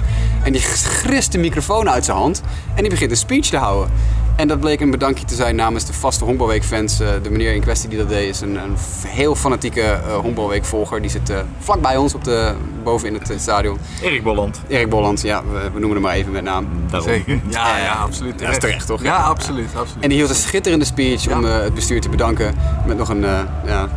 En 0.42 0.52
die 0.52 0.60
grist 0.62 1.32
de 1.32 1.38
microfoon 1.38 1.90
uit 1.90 2.04
zijn 2.04 2.16
hand 2.16 2.42
en 2.74 2.82
die 2.82 2.90
begint 2.90 3.10
een 3.10 3.16
speech 3.16 3.46
te 3.46 3.56
houden. 3.56 3.90
En 4.36 4.48
dat 4.48 4.60
bleek 4.60 4.80
een 4.80 4.90
bedankje 4.90 5.24
te 5.24 5.34
zijn 5.34 5.56
namens 5.56 5.84
de 5.84 5.92
vaste 5.92 6.24
Honkbalweek-fans. 6.24 7.00
Uh, 7.00 7.08
de 7.22 7.30
meneer 7.30 7.54
in 7.54 7.60
kwestie 7.60 7.88
die 7.88 7.98
dat 7.98 8.08
deed 8.08 8.28
is 8.28 8.40
een, 8.40 8.56
een 8.56 8.76
heel 9.06 9.34
fanatieke 9.34 9.80
uh, 9.80 10.16
Honkbalweek-volger. 10.16 11.00
Die 11.00 11.10
zit 11.10 11.30
uh, 11.30 11.38
vlak 11.58 11.80
bij 11.80 11.96
ons 11.96 12.14
op 12.14 12.24
de, 12.24 12.54
boven 12.82 13.08
in 13.08 13.14
het 13.14 13.40
stadion. 13.40 13.78
Erik 14.02 14.22
Bolland. 14.22 14.60
Erik 14.68 14.88
Bolland, 14.88 15.22
ja, 15.22 15.42
we, 15.44 15.58
we, 15.58 15.78
noemen 15.78 15.90
hem 15.90 16.00
maar 16.00 16.14
even 16.14 16.32
met 16.32 16.44
naam. 16.44 16.66
Daarom. 16.90 17.08
Zeker. 17.08 17.40
Ja, 17.50 17.78
ja, 17.78 17.92
absoluut. 17.92 18.38
Dat 18.38 18.48
is 18.48 18.58
terecht, 18.58 18.86
toch? 18.86 19.02
Ja, 19.02 19.16
absoluut, 19.16 19.68
absoluut. 19.76 20.02
En 20.02 20.08
die 20.08 20.18
hield 20.18 20.30
een 20.30 20.36
schitterende 20.36 20.84
speech 20.84 21.24
ja. 21.24 21.36
om 21.36 21.44
het 21.44 21.74
bestuur 21.74 22.00
te 22.00 22.08
bedanken. 22.08 22.54
Met 22.86 22.96
nog 22.96 23.08
een, 23.08 23.24
ja, 23.66 23.88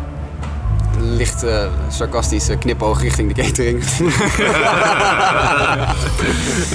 licht 1.00 1.44
uh, 1.44 1.66
sarcastische 1.90 2.58
knipoog 2.58 3.02
richting 3.02 3.34
de 3.34 3.42
catering. 3.42 3.84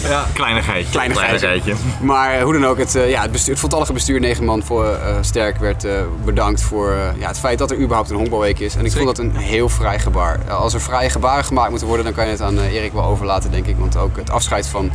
ja. 0.09 0.27
Kleinigheidje. 0.33 0.91
Kleinigheidje. 0.91 1.75
Maar 2.01 2.37
uh, 2.37 2.43
hoe 2.43 2.53
dan 2.53 2.67
ook, 2.67 2.79
het, 2.79 2.95
uh, 2.95 3.11
ja, 3.11 3.23
het, 3.23 3.33
bestuur, 3.33 3.51
het 3.51 3.61
voltallige 3.61 3.93
bestuur, 3.93 4.21
negen 4.21 4.45
man 4.45 4.63
voor 4.63 4.99
Sterk, 5.21 5.57
werd 5.57 5.87
bedankt 6.25 6.63
voor 6.63 6.95
ja, 7.19 7.29
het 7.29 7.39
feit 7.39 7.59
dat 7.59 7.71
er 7.71 7.79
überhaupt 7.79 8.11
een 8.11 8.17
honkbalweek 8.17 8.59
is. 8.59 8.75
En 8.75 8.85
ik 8.85 8.91
Zeker. 8.91 9.07
vond 9.07 9.17
dat 9.17 9.27
een 9.27 9.37
heel 9.37 9.69
vrij 9.69 9.99
gebaar. 9.99 10.51
als 10.51 10.75
er 10.75 10.81
vrije 10.81 11.11
gebaren 11.11 11.45
gemaakt 11.45 11.71
moeten 11.71 11.87
worden, 11.89 12.05
dan 12.05 12.15
kan 12.15 12.25
je 12.25 12.31
het 12.31 12.41
aan 12.41 12.59
Erik 12.59 12.93
wel 12.93 13.05
overlaten, 13.05 13.51
denk 13.51 13.67
ik. 13.67 13.77
Want 13.79 13.97
ook 13.97 14.17
het 14.17 14.31
afscheid 14.31 14.67
van 14.67 14.91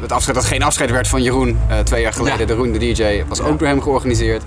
het 0.00 0.12
afscheid 0.12 0.36
dat 0.36 0.44
geen 0.44 0.62
afscheid 0.62 0.90
werd 0.90 1.08
van 1.08 1.22
Jeroen 1.22 1.58
uh, 1.70 1.78
twee 1.78 2.02
jaar 2.02 2.12
geleden, 2.12 2.38
ja. 2.38 2.46
de 2.46 2.54
Roen, 2.54 2.72
de 2.72 2.78
DJ, 2.78 3.24
was 3.28 3.40
ook 3.40 3.58
door 3.58 3.68
hem 3.68 3.82
georganiseerd. 3.82 4.42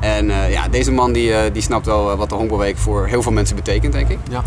En 0.00 0.26
uh, 0.26 0.52
ja, 0.52 0.68
deze 0.68 0.92
man 0.92 1.12
die, 1.12 1.30
uh, 1.30 1.40
die 1.52 1.62
snapt 1.62 1.86
wel 1.86 2.16
wat 2.16 2.28
de 2.28 2.34
honkbalweek 2.34 2.76
voor 2.76 3.06
heel 3.06 3.22
veel 3.22 3.32
mensen 3.32 3.56
betekent, 3.56 3.92
denk 3.92 4.08
ik. 4.08 4.18
Ja. 4.30 4.44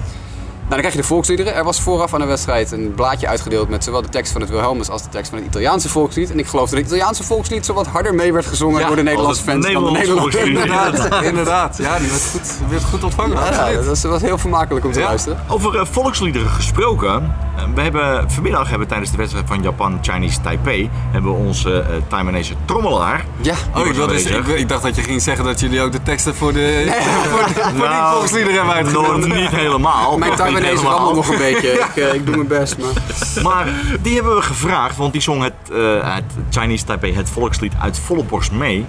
Nou, 0.72 0.84
dan 0.84 0.92
krijg 0.92 1.06
je 1.06 1.10
de 1.10 1.16
volksliederen. 1.16 1.56
Er 1.56 1.64
was 1.64 1.82
vooraf 1.82 2.14
aan 2.14 2.20
de 2.20 2.26
wedstrijd 2.26 2.72
een 2.72 2.94
blaadje 2.96 3.28
uitgedeeld 3.28 3.70
met 3.70 3.84
zowel 3.84 4.02
de 4.02 4.10
tekst 4.10 4.32
van 4.32 4.42
het 4.42 4.50
Wilhelmus 4.50 4.90
als 4.90 5.04
de 5.04 5.10
tekst 5.10 5.30
van 5.30 5.38
het 5.38 5.48
Italiaanse 5.48 5.90
volkslied. 5.90 6.32
En 6.32 6.40
ik 6.40 6.48
geloof 6.48 6.70
dat 6.70 6.78
het 6.78 6.88
Italiaanse 6.88 7.24
volkslied 7.24 7.66
zo 7.66 7.74
wat 7.74 7.88
harder 7.88 8.16
mee 8.16 8.34
werd 8.34 8.46
gezongen 8.46 8.80
ja, 8.80 8.88
door 8.88 8.96
de 8.96 9.04
Nederlandse 9.04 9.44
fans 9.44 9.72
dan 9.72 9.86
de 9.86 9.92
Nederlandse 9.92 10.40
Inderdaad, 10.40 11.24
inderdaad. 11.24 11.78
Ja, 11.78 11.98
die 11.98 12.10
werd 12.10 12.30
goed, 12.32 12.70
werd 12.70 12.84
goed 12.84 13.04
ontvangen. 13.04 13.38
Ja, 13.38 13.72
dat 13.72 13.86
was, 13.86 14.04
was 14.04 14.22
heel 14.22 14.38
vermakelijk 14.38 14.86
om 14.86 14.92
te 14.92 15.00
luisteren. 15.00 15.40
Over 15.48 15.76
uh, 15.76 15.86
volksliederen 15.86 16.50
gesproken. 16.50 17.36
we 17.76 17.82
hebben, 17.82 18.32
vanmiddag 18.32 18.70
hebben 18.70 18.80
we 18.80 18.88
tijdens 18.88 19.12
de 19.12 19.18
wedstrijd 19.18 19.48
van 19.48 19.62
Japan-Chinese 19.62 20.42
Taipei 20.42 20.90
hebben 21.12 21.32
we 21.32 21.38
onze 21.38 21.70
uh, 21.70 21.96
Taiwanese 22.08 22.54
trommelaar. 22.66 23.26
Ja, 23.42 23.56
oh, 23.76 23.88
ik, 23.88 23.96
dus, 23.96 24.26
ik, 24.26 24.48
ik, 24.48 24.70
dacht 24.70 24.84
dat 24.84 24.96
je 24.96 25.02
ging 25.02 25.22
zeggen 25.22 25.46
dat 25.46 25.60
jullie 25.60 25.82
ook 25.82 25.92
de 25.92 26.04
teksten 26.04 26.36
voor, 26.36 26.54
de, 26.54 26.60
nee. 26.60 27.02
voor, 27.32 27.48
de, 27.48 27.62
voor 27.62 27.88
nou, 27.88 28.04
die 28.04 28.14
volksliederen 28.14 28.56
hebben 28.56 28.74
uitgenomen. 28.74 29.30
Niet 29.30 29.50
helemaal. 29.50 30.18
Mijn 30.18 30.36
Taiwanese 30.62 30.96
rammelt 30.96 31.16
nog 31.16 31.30
een 31.30 31.38
beetje. 31.38 31.70
Ik, 31.96 31.96
uh, 31.96 32.14
ik, 32.14 32.26
doe 32.26 32.36
mijn 32.36 32.48
best. 32.48 32.78
Maar. 32.78 33.44
maar 33.44 33.74
die 34.02 34.16
hebben 34.16 34.36
we 34.36 34.42
gevraagd, 34.42 34.98
want 34.98 35.12
die 35.14 35.22
zong 35.22 35.44
het, 35.44 35.54
uh, 35.72 36.16
het 36.16 36.24
Chinese 36.50 36.86
Taipei, 36.86 37.14
het 37.14 37.30
volkslied, 37.30 37.74
uit 37.80 38.00
volle 38.00 38.24
borst 38.24 38.52
mee. 38.52 38.86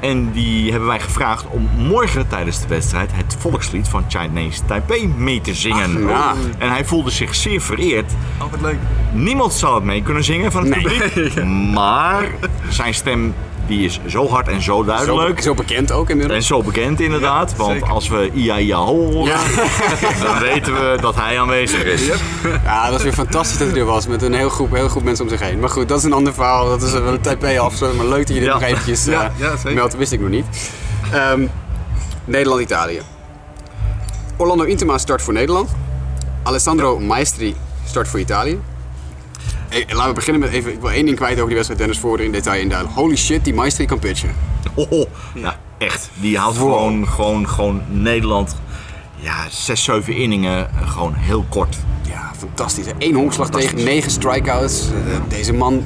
En 0.00 0.32
die 0.32 0.70
hebben 0.70 0.88
wij 0.88 1.00
gevraagd 1.00 1.46
om 1.48 1.68
morgen 1.76 2.28
tijdens 2.28 2.60
de 2.60 2.68
wedstrijd 2.68 3.10
het 3.14 3.36
volkslied 3.38 3.88
van 3.88 4.04
Chinese 4.08 4.64
Taipei 4.64 5.08
mee 5.16 5.40
te 5.40 5.54
zingen. 5.54 5.96
Ach, 5.96 6.10
ja. 6.10 6.34
En 6.58 6.70
hij 6.70 6.84
voelde 6.84 7.10
zich 7.10 7.34
zeer 7.34 7.60
vereerd. 7.60 8.12
Oh, 8.42 8.50
wat 8.50 8.60
leuk. 8.60 8.78
Niemand 9.12 9.52
zou 9.52 9.74
het 9.74 9.84
mee 9.84 10.02
kunnen 10.02 10.24
zingen 10.24 10.52
van 10.52 10.64
het 10.64 10.84
nee. 10.84 10.98
publiek. 10.98 11.44
Maar 11.72 12.24
zijn 12.68 12.94
stem 12.94 13.34
die 13.70 13.84
is 13.84 14.00
zo 14.06 14.28
hard 14.28 14.48
en 14.48 14.62
zo 14.62 14.84
duidelijk. 14.84 15.40
zo 15.42 15.54
bekend 15.54 15.92
ook 15.92 16.10
inmiddels. 16.10 16.38
En 16.38 16.44
zo 16.46 16.62
bekend 16.62 17.00
inderdaad, 17.00 17.56
want 17.56 17.72
zeker. 17.72 17.88
als 17.88 18.08
we 18.08 18.30
Ia 18.34 18.58
Ia 18.58 18.76
Ho 18.76 19.12
horen, 19.12 19.24
Ja. 19.24 19.38
dan 20.24 20.38
weten 20.38 20.72
we 20.74 20.96
dat 21.00 21.14
hij 21.14 21.40
aanwezig 21.40 21.84
is. 21.84 22.06
Ja, 22.64 22.82
dat 22.82 22.92
was 22.92 23.02
weer 23.02 23.12
fantastisch 23.12 23.58
dat 23.58 23.68
hij 23.68 23.78
er 23.78 23.84
was 23.84 24.06
met 24.06 24.22
een 24.22 24.34
heel 24.34 24.48
groep, 24.48 24.72
heel 24.72 24.88
groep 24.88 25.02
mensen 25.02 25.24
om 25.24 25.30
zich 25.30 25.40
heen. 25.40 25.60
Maar 25.60 25.68
goed, 25.68 25.88
dat 25.88 25.98
is 25.98 26.04
een 26.04 26.12
ander 26.12 26.34
verhaal. 26.34 26.68
Dat 26.68 26.82
is 26.82 26.92
wel 26.92 27.06
een 27.12 27.20
Taipei 27.20 27.58
af. 27.58 27.80
Maar 27.96 28.06
leuk 28.06 28.26
dat 28.26 28.36
je 28.36 28.42
dit 28.42 28.52
nog 28.52 28.62
eventjes 28.62 29.04
Ja, 29.04 29.32
eh, 29.40 29.74
meldt. 29.74 29.96
wist 29.96 30.12
ik 30.12 30.20
nog 30.20 30.30
niet. 30.30 30.46
Ehm, 31.12 31.46
Nederland-Italië. 32.24 33.00
Orlando 34.36 34.64
Intema 34.64 34.98
start 34.98 35.22
voor 35.22 35.32
Nederland. 35.32 35.68
Alessandro 36.42 36.98
Maestri 36.98 37.54
start 37.86 38.08
voor 38.08 38.20
Italië. 38.20 38.60
Hey, 39.70 39.84
laten 39.88 40.08
we 40.08 40.12
beginnen 40.14 40.40
met 40.42 40.50
even... 40.50 40.72
Ik 40.72 40.80
wil 40.80 40.90
één 40.90 41.04
ding 41.04 41.16
kwijt 41.16 41.34
over 41.34 41.44
die 41.46 41.54
wedstrijd. 41.54 41.80
Dennis 41.80 41.98
Voorder 41.98 42.26
in 42.26 42.32
detail 42.32 42.60
induiden. 42.60 42.92
Holy 42.92 43.16
shit, 43.16 43.44
die 43.44 43.54
Maestri 43.54 43.84
kan 43.86 43.98
pitchen. 43.98 44.30
Oh, 44.74 44.90
oh. 44.92 45.06
Ja, 45.34 45.56
echt. 45.78 46.10
Die 46.14 46.38
houdt 46.38 46.56
gewoon, 46.56 47.08
gewoon, 47.08 47.48
gewoon 47.48 47.82
Nederland, 47.88 48.56
ja, 49.16 49.34
zes, 49.50 49.84
zeven 49.84 50.14
inningen, 50.16 50.70
eh, 50.80 50.90
gewoon 50.90 51.14
heel 51.14 51.44
kort. 51.48 51.76
Ja, 52.08 52.30
fantastisch. 52.38 52.84
Eén 52.98 53.14
honkslag 53.14 53.46
Fantastisch. 53.46 53.70
tegen 53.70 53.84
negen 53.94 54.10
strikeouts. 54.10 54.88
Eh, 55.08 55.16
Deze 55.28 55.52
man, 55.52 55.84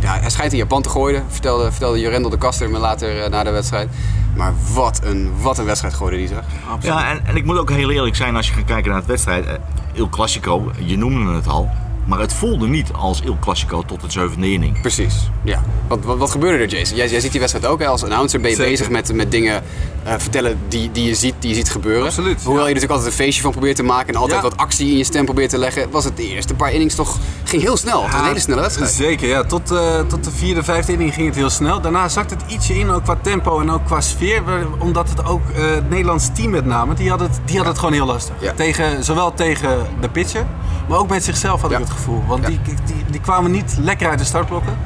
ja, 0.00 0.18
hij 0.20 0.30
schijnt 0.30 0.52
in 0.52 0.58
Japan 0.58 0.82
te 0.82 0.88
gooien. 0.88 1.24
Vertelde, 1.28 1.70
vertelde 1.70 2.00
Jorendel 2.00 2.30
de 2.30 2.38
Kaster 2.38 2.70
me 2.70 2.78
later 2.78 3.22
eh, 3.22 3.30
na 3.30 3.42
de 3.44 3.50
wedstrijd. 3.50 3.88
Maar 4.36 4.52
wat 4.74 5.00
een, 5.04 5.32
wat 5.40 5.58
een 5.58 5.64
wedstrijd 5.64 5.94
gooide 5.94 6.16
die 6.16 6.28
zeg. 6.28 6.42
Ja, 6.80 7.10
en, 7.10 7.26
en 7.26 7.36
ik 7.36 7.44
moet 7.44 7.58
ook 7.58 7.70
heel 7.70 7.90
eerlijk 7.90 8.16
zijn 8.16 8.36
als 8.36 8.46
je 8.48 8.52
gaat 8.54 8.64
kijken 8.64 8.88
naar 8.90 8.98
het 8.98 9.08
wedstrijd. 9.08 9.46
eh, 9.46 9.52
Il 9.92 10.08
Clasico, 10.08 10.70
je 10.78 10.96
noemde 10.98 11.32
het 11.32 11.46
al. 11.48 11.70
Maar 12.06 12.18
het 12.18 12.32
voelde 12.32 12.66
niet 12.66 12.92
als 12.92 13.20
Il 13.20 13.36
Clasico 13.40 13.82
tot 13.82 14.02
het 14.02 14.12
zevende 14.12 14.52
inning. 14.52 14.80
Precies, 14.80 15.30
ja. 15.42 15.62
Wat, 15.88 15.98
wat, 16.04 16.18
wat 16.18 16.30
gebeurde 16.30 16.64
er, 16.64 16.68
Jason? 16.70 16.96
Jij, 16.96 17.08
jij 17.08 17.20
ziet 17.20 17.30
die 17.30 17.40
wedstrijd 17.40 17.66
ook 17.66 17.80
hè? 17.80 17.86
als 17.86 18.02
announcer. 18.04 18.40
Ben 18.40 18.50
je 18.50 18.56
Zeker. 18.56 18.70
bezig 18.70 18.90
met, 18.90 19.12
met 19.12 19.30
dingen 19.30 19.62
eh, 20.04 20.14
vertellen 20.18 20.58
die, 20.68 20.90
die, 20.92 21.04
je 21.06 21.14
ziet, 21.14 21.34
die 21.38 21.50
je 21.50 21.56
ziet 21.56 21.70
gebeuren. 21.70 22.06
Absoluut, 22.06 22.42
Hoewel 22.42 22.62
ja. 22.62 22.68
je 22.68 22.74
natuurlijk 22.74 22.92
altijd 23.00 23.10
een 23.18 23.24
feestje 23.24 23.42
van 23.42 23.50
probeert 23.50 23.76
te 23.76 23.82
maken 23.82 24.14
en 24.14 24.20
altijd 24.20 24.42
Ja. 24.42 24.48
wat 24.48 24.56
actie 24.56 24.90
in 24.90 24.96
je 24.96 25.04
stem 25.04 25.24
probeert 25.24 25.50
te 25.50 25.58
leggen, 25.58 25.90
was 25.90 26.04
het 26.04 26.16
de 26.16 26.28
eerste 26.28 26.54
paar 26.54 26.72
innings 26.72 26.94
toch 26.94 27.18
ging 27.44 27.62
heel 27.62 27.76
snel. 27.76 28.02
Het 28.02 28.12
was 28.12 28.20
een 28.20 28.26
hele 28.26 28.40
snelle 28.40 28.60
wedstrijd. 28.60 28.90
Zeker, 28.90 29.28
ja. 29.28 29.44
Tot, 29.44 29.70
eh, 29.70 30.00
tot 30.00 30.24
de 30.24 30.30
vierde, 30.30 30.62
vijfde 30.62 30.92
inning 30.92 31.14
ging 31.14 31.26
het 31.26 31.36
heel 31.36 31.50
snel. 31.50 31.80
Daarna 31.80 32.08
zakt 32.08 32.30
het 32.30 32.42
ietsje 32.46 32.78
in, 32.78 32.90
ook 32.90 33.02
qua 33.02 33.16
tempo 33.22 33.60
en 33.60 33.70
ook 33.70 33.84
qua 33.84 34.00
sfeer. 34.00 34.42
Omdat 34.78 35.08
het 35.08 35.24
ook 35.24 35.50
eh, 35.50 35.70
het 35.74 35.90
Nederlands 35.90 36.28
team 36.34 36.50
met 36.50 36.64
name, 36.64 36.94
die 36.94 37.10
had 37.10 37.20
het, 37.20 37.40
die 37.44 37.56
had 37.56 37.66
het 37.66 37.78
gewoon 37.78 37.94
heel 37.94 38.06
lastig. 38.06 38.34
Ja. 38.40 38.52
Tegen, 38.52 39.04
zowel 39.04 39.34
tegen 39.34 39.86
de 40.00 40.08
pitcher, 40.08 40.46
maar 40.88 40.98
ook 40.98 41.08
met 41.08 41.24
zichzelf 41.24 41.60
had 41.60 41.70
ik 41.70 41.78
het 41.78 41.90
gevoel. 41.94 42.22
Want 42.26 42.42
Ja. 42.42 42.48
die, 42.48 42.60
die, 42.64 43.04
die 43.10 43.20
kwamen 43.20 43.50
niet 43.50 43.76
lekker 43.80 44.08
uit 44.08 44.18
de 44.18 44.24
startblokken. 44.24 44.76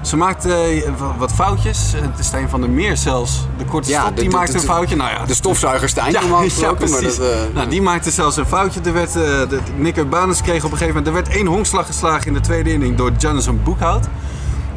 Ze 0.00 0.16
maakte 0.16 0.54
eh, 0.54 0.90
wat 1.18 1.32
foutjes. 1.32 1.94
Eh, 1.94 2.00
Stijn 2.20 2.48
van 2.48 2.60
der 2.60 2.70
Meer 2.70 2.96
zelfs, 2.96 3.46
de 3.58 3.64
korte 3.64 3.88
Ja, 3.90 4.00
stop, 4.02 4.16
die 4.16 4.28
de- 4.28 4.36
maakte 4.36 4.52
de- 4.52 4.58
een 4.58 4.64
foutje. 4.64 4.96
Nou 4.96 5.10
ja, 5.10 5.24
De 5.26 5.34
stofzuiger 5.34 5.88
Stijn, 5.88 6.12
ja, 6.12 6.20
normaal 6.26 6.74
precies. 6.74 7.16
dat, 7.16 7.18
eh, 7.20 7.36
nou, 7.54 7.68
die 7.68 7.82
maakte 7.82 8.10
zelfs 8.10 8.36
een 8.36 8.46
foutje. 8.46 8.80
Er 8.84 8.92
werd, 8.92 9.08
eh, 9.08 9.22
de, 9.48 9.58
Nick 9.76 9.96
Urbanus 9.96 10.40
kreeg 10.42 10.64
op 10.64 10.70
een 10.72 10.78
gegeven 10.78 10.96
moment... 11.02 11.06
Er 11.06 11.22
werd 11.24 11.28
één 11.36 11.46
honkslag 11.46 11.86
geslagen 11.86 12.26
in 12.26 12.32
de 12.32 12.40
tweede 12.40 12.72
inning 12.72 12.96
door 12.96 13.12
Jonathan 13.18 13.60
Boekhout. 13.64 14.06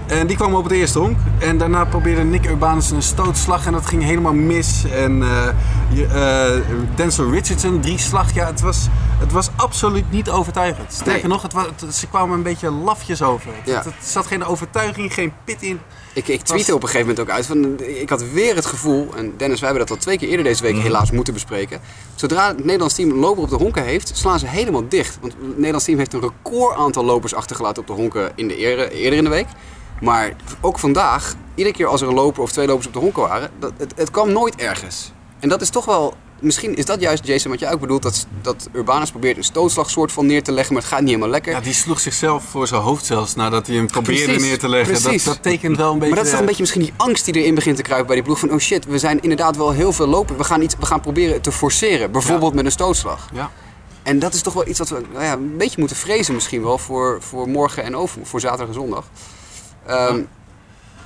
En 0.08 0.28
die 0.28 0.36
kwam 0.38 0.54
op 0.54 0.64
het 0.64 0.74
eerste 0.74 1.00
honk. 1.00 1.18
En 1.38 1.58
daarna 1.58 1.86
probeerde 1.86 2.24
Nick 2.24 2.46
Urbanus 2.50 2.92
een 2.92 3.02
stootslag 3.02 3.66
en 3.66 3.72
dat 3.72 3.86
ging 3.86 4.04
helemaal 4.04 4.34
mis. 4.34 4.84
En 4.96 5.24
eh, 5.24 6.52
Denzel 6.96 7.32
Richardson, 7.32 7.80
drie 7.80 7.98
slag. 7.98 8.34
Ja, 8.34 8.46
het 8.46 8.62
was, 8.62 8.88
het 9.20 9.32
was 9.32 9.49
absoluut 9.60 10.12
niet 10.12 10.30
overtuigend. 10.30 10.94
Sterker 10.94 11.14
Nee. 11.14 11.28
nog, 11.32 11.42
het 11.42 11.54
was, 11.54 11.66
het- 11.80 11.96
ze 11.96 12.08
kwamen 12.08 12.38
een 12.38 12.44
beetje 12.44 12.72
lafjes 12.72 13.22
over. 13.22 13.50
Het, 13.56 13.66
Ja. 13.68 13.76
het, 13.76 13.86
het 13.86 13.94
zat 14.06 14.28
geen 14.28 14.44
overtuiging, 14.46 15.14
geen 15.14 15.34
pit 15.44 15.62
in. 15.62 15.80
Ik, 16.14 16.28
ik 16.28 16.42
tweette 16.42 16.74
op 16.76 16.82
een 16.84 16.88
gegeven 16.90 17.08
moment 17.08 17.28
ook 17.30 17.36
uit 17.36 17.46
van, 17.46 17.80
ik 18.00 18.10
had 18.10 18.24
weer 18.32 18.56
het 18.56 18.66
gevoel, 18.66 19.10
en 19.16 19.34
Dennis, 19.38 19.60
wij 19.60 19.70
hebben 19.70 19.88
dat 19.88 19.98
al 19.98 20.04
twee 20.04 20.18
keer 20.18 20.28
eerder 20.30 20.46
deze 20.46 20.62
week 20.64 20.76
helaas 20.78 21.12
moeten 21.12 21.34
bespreken. 21.34 21.80
Zodra 22.16 22.48
het 22.48 22.64
Nederlands 22.64 22.96
team 22.96 23.10
een 23.10 23.16
loper 23.18 23.44
op 23.44 23.50
de 23.50 23.56
honken 23.56 23.84
heeft, 23.84 24.12
slaan 24.18 24.40
ze 24.40 24.48
helemaal 24.48 24.88
dicht. 24.90 25.18
Want 25.22 25.34
het 25.34 25.56
Nederlands 25.56 25.86
team 25.86 25.98
heeft 25.98 26.14
een 26.14 26.22
record 26.22 26.76
aantal 26.78 27.04
lopers 27.06 27.34
achtergelaten 27.36 27.82
op 27.82 27.88
de 27.88 27.94
honken 27.94 28.32
in 28.36 28.48
de 28.48 28.60
eer- 28.60 28.92
eerder 28.92 29.18
in 29.18 29.24
de 29.24 29.30
week. 29.30 29.48
Maar 30.02 30.34
ook 30.62 30.80
vandaag, 30.80 31.36
iedere 31.56 31.76
keer 31.76 31.88
als 31.88 32.02
er 32.02 32.08
een 32.08 32.14
loper 32.14 32.42
of 32.44 32.52
twee 32.52 32.68
lopers 32.68 32.88
op 32.88 32.94
de 32.94 33.00
honken 33.00 33.22
waren, 33.22 33.50
dat, 33.60 33.72
het, 33.78 33.94
het 33.96 34.12
kwam 34.12 34.32
nooit 34.32 34.56
ergens. 34.56 35.12
En 35.40 35.50
dat 35.50 35.62
is 35.62 35.70
toch 35.70 35.86
wel, 35.86 36.14
misschien 36.42 36.76
is 36.76 36.86
dat 36.86 37.02
juist 37.02 37.26
Jason 37.26 37.52
wat 37.52 37.60
jij 37.60 37.72
ook 37.72 37.80
bedoelt, 37.80 38.02
dat, 38.02 38.28
dat 38.42 38.70
Urbanus 38.74 39.12
probeert 39.12 39.38
een 39.38 39.44
stootslagsoort 39.44 40.12
van 40.12 40.26
neer 40.26 40.44
te 40.44 40.52
leggen, 40.52 40.74
maar 40.74 40.82
het 40.82 40.92
gaat 40.92 41.00
niet 41.00 41.10
helemaal 41.10 41.30
lekker. 41.30 41.52
Ja, 41.52 41.60
die 41.60 41.74
sloeg 41.74 42.00
zichzelf 42.00 42.44
voor 42.44 42.68
zijn 42.68 42.82
hoofd 42.82 43.06
zelfs 43.06 43.36
nadat 43.36 43.68
hij 43.68 43.76
hem 43.76 43.88
probeerde 43.88 44.24
Precies, 44.24 44.44
neer 44.44 44.60
te 44.60 44.70
leggen. 44.70 44.94
Dat, 44.94 45.02
precies. 45.02 45.24
dat 45.24 45.44
tekent 45.44 45.78
wel 45.78 45.92
een 45.92 46.00
beetje... 46.00 46.08
Maar 46.08 46.18
dat 46.18 46.26
is 46.26 46.32
toch 46.32 46.40
een 46.40 46.46
beetje 46.46 46.62
misschien 46.62 46.82
die 46.82 46.94
angst 46.98 47.26
die 47.26 47.34
erin 47.34 47.56
begint 47.56 47.76
te 47.76 47.82
kruipen 47.82 48.08
bij 48.08 48.16
die 48.16 48.26
ploeg. 48.26 48.40
Van 48.40 48.52
oh 48.52 48.60
shit, 48.60 48.86
we 48.86 48.98
zijn 48.98 49.22
inderdaad 49.22 49.58
wel 49.58 49.72
heel 49.72 49.94
veel 49.94 50.08
lopen. 50.08 50.38
We 50.38 50.44
gaan, 50.44 50.62
iets, 50.62 50.76
we 50.80 50.86
gaan 50.86 51.02
proberen 51.02 51.42
te 51.42 51.52
forceren. 51.52 52.12
Bijvoorbeeld 52.12 52.54
met 52.54 52.66
een 52.66 52.72
stootslag. 52.72 53.30
Ja. 53.34 53.52
En 54.04 54.20
dat 54.20 54.34
is 54.34 54.42
toch 54.42 54.54
wel 54.54 54.68
iets 54.68 54.80
wat 54.80 54.90
we 54.90 55.02
nou 55.12 55.24
ja, 55.24 55.34
een 55.34 55.58
beetje 55.58 55.80
moeten 55.80 55.98
vrezen 55.98 56.34
misschien 56.34 56.64
wel 56.64 56.78
voor, 56.78 57.18
voor 57.22 57.50
morgen 57.50 57.84
en 57.84 57.96
over, 57.96 58.22
voor 58.24 58.40
zaterdag 58.40 58.68
en 58.68 58.74
zondag. 58.74 59.06
Ehm, 59.86 60.22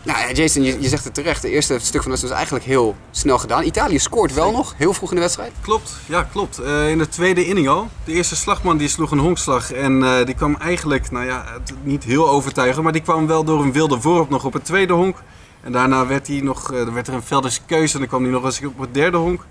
Nou 0.06 0.20
ja, 0.20 0.32
Jason, 0.32 0.64
je, 0.64 0.82
je 0.82 0.88
zegt 0.88 1.04
het 1.04 1.14
terecht. 1.14 1.42
De 1.42 1.50
eerste 1.50 1.74
stuk 1.80 2.02
van 2.04 2.12
de 2.12 2.18
wedstrijd 2.20 2.24
is 2.34 2.38
eigenlijk 2.38 2.66
heel 2.66 2.96
snel 3.12 3.38
gedaan. 3.38 3.64
Italië 3.64 4.00
scoort 4.00 4.34
wel 4.34 4.52
nog, 4.52 4.74
heel 4.78 4.94
vroeg 4.94 5.10
in 5.10 5.16
de 5.16 5.22
wedstrijd. 5.22 5.52
Klopt, 5.62 5.94
ja 6.06 6.24
klopt. 6.32 6.58
Eh, 6.60 6.90
in 6.90 6.98
de 6.98 7.08
tweede 7.10 7.46
inning 7.46 7.68
al. 7.68 7.88
De 8.06 8.12
eerste 8.12 8.36
slagman 8.36 8.78
die 8.78 8.88
sloeg 8.88 9.12
een 9.12 9.20
honkslag 9.20 9.72
en 9.72 10.04
eh, 10.04 10.26
die 10.26 10.36
kwam 10.36 10.56
eigenlijk, 10.60 11.12
nou 11.12 11.26
ja, 11.26 11.44
het- 11.54 11.74
niet 11.84 12.04
heel 12.04 12.30
overtuigend, 12.30 12.84
maar 12.84 12.94
die 12.94 13.02
kwam 13.02 13.28
wel 13.28 13.44
door 13.44 13.62
een 13.62 13.72
wilde 13.72 14.02
voorop 14.02 14.30
nog 14.30 14.46
op 14.46 14.54
het 14.54 14.66
tweede 14.66 14.94
honk. 14.94 15.18
En 15.62 15.72
daarna 15.72 16.08
werd, 16.08 16.28
hij 16.28 16.40
nog, 16.42 16.74
er 16.74 16.94
werd 16.94 17.08
er 17.08 17.14
een 17.14 17.24
Velders 17.24 17.62
keuze 17.66 17.94
en 17.94 18.00
dan 18.00 18.08
kwam 18.08 18.24
hij 18.24 18.32
nog 18.32 18.44
eens 18.44 18.62
op 18.66 18.80
het 18.80 18.94
derde 18.94 19.18
honk. 19.18 19.46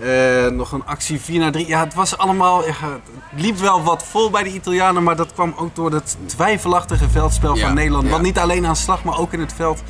Eh, 0.00 0.46
nog 0.46 0.72
een 0.72 0.84
actie 0.86 1.20
4 1.20 1.38
naar 1.38 1.52
3. 1.52 1.66
Ja, 1.66 1.84
het 1.84 1.94
was 1.94 2.16
allemaal. 2.18 2.66
Ja, 2.66 2.72
het 2.80 3.42
liep 3.42 3.56
wel 3.58 3.82
wat 3.82 4.04
vol 4.04 4.30
bij 4.30 4.42
de 4.42 4.50
Italianen, 4.52 5.02
maar 5.02 5.16
dat 5.16 5.32
kwam 5.32 5.54
ook 5.58 5.74
door 5.74 5.92
het 5.92 6.16
twijfelachtige 6.26 7.08
veldspel 7.08 7.56
Ja, 7.56 7.66
van 7.66 7.74
Nederland. 7.74 8.04
ja. 8.04 8.10
Want 8.10 8.22
niet 8.22 8.38
alleen 8.38 8.66
aan 8.66 8.76
slag, 8.76 9.04
maar 9.04 9.18
ook 9.18 9.32
in 9.32 9.40
het 9.40 9.52
veld 9.52 9.82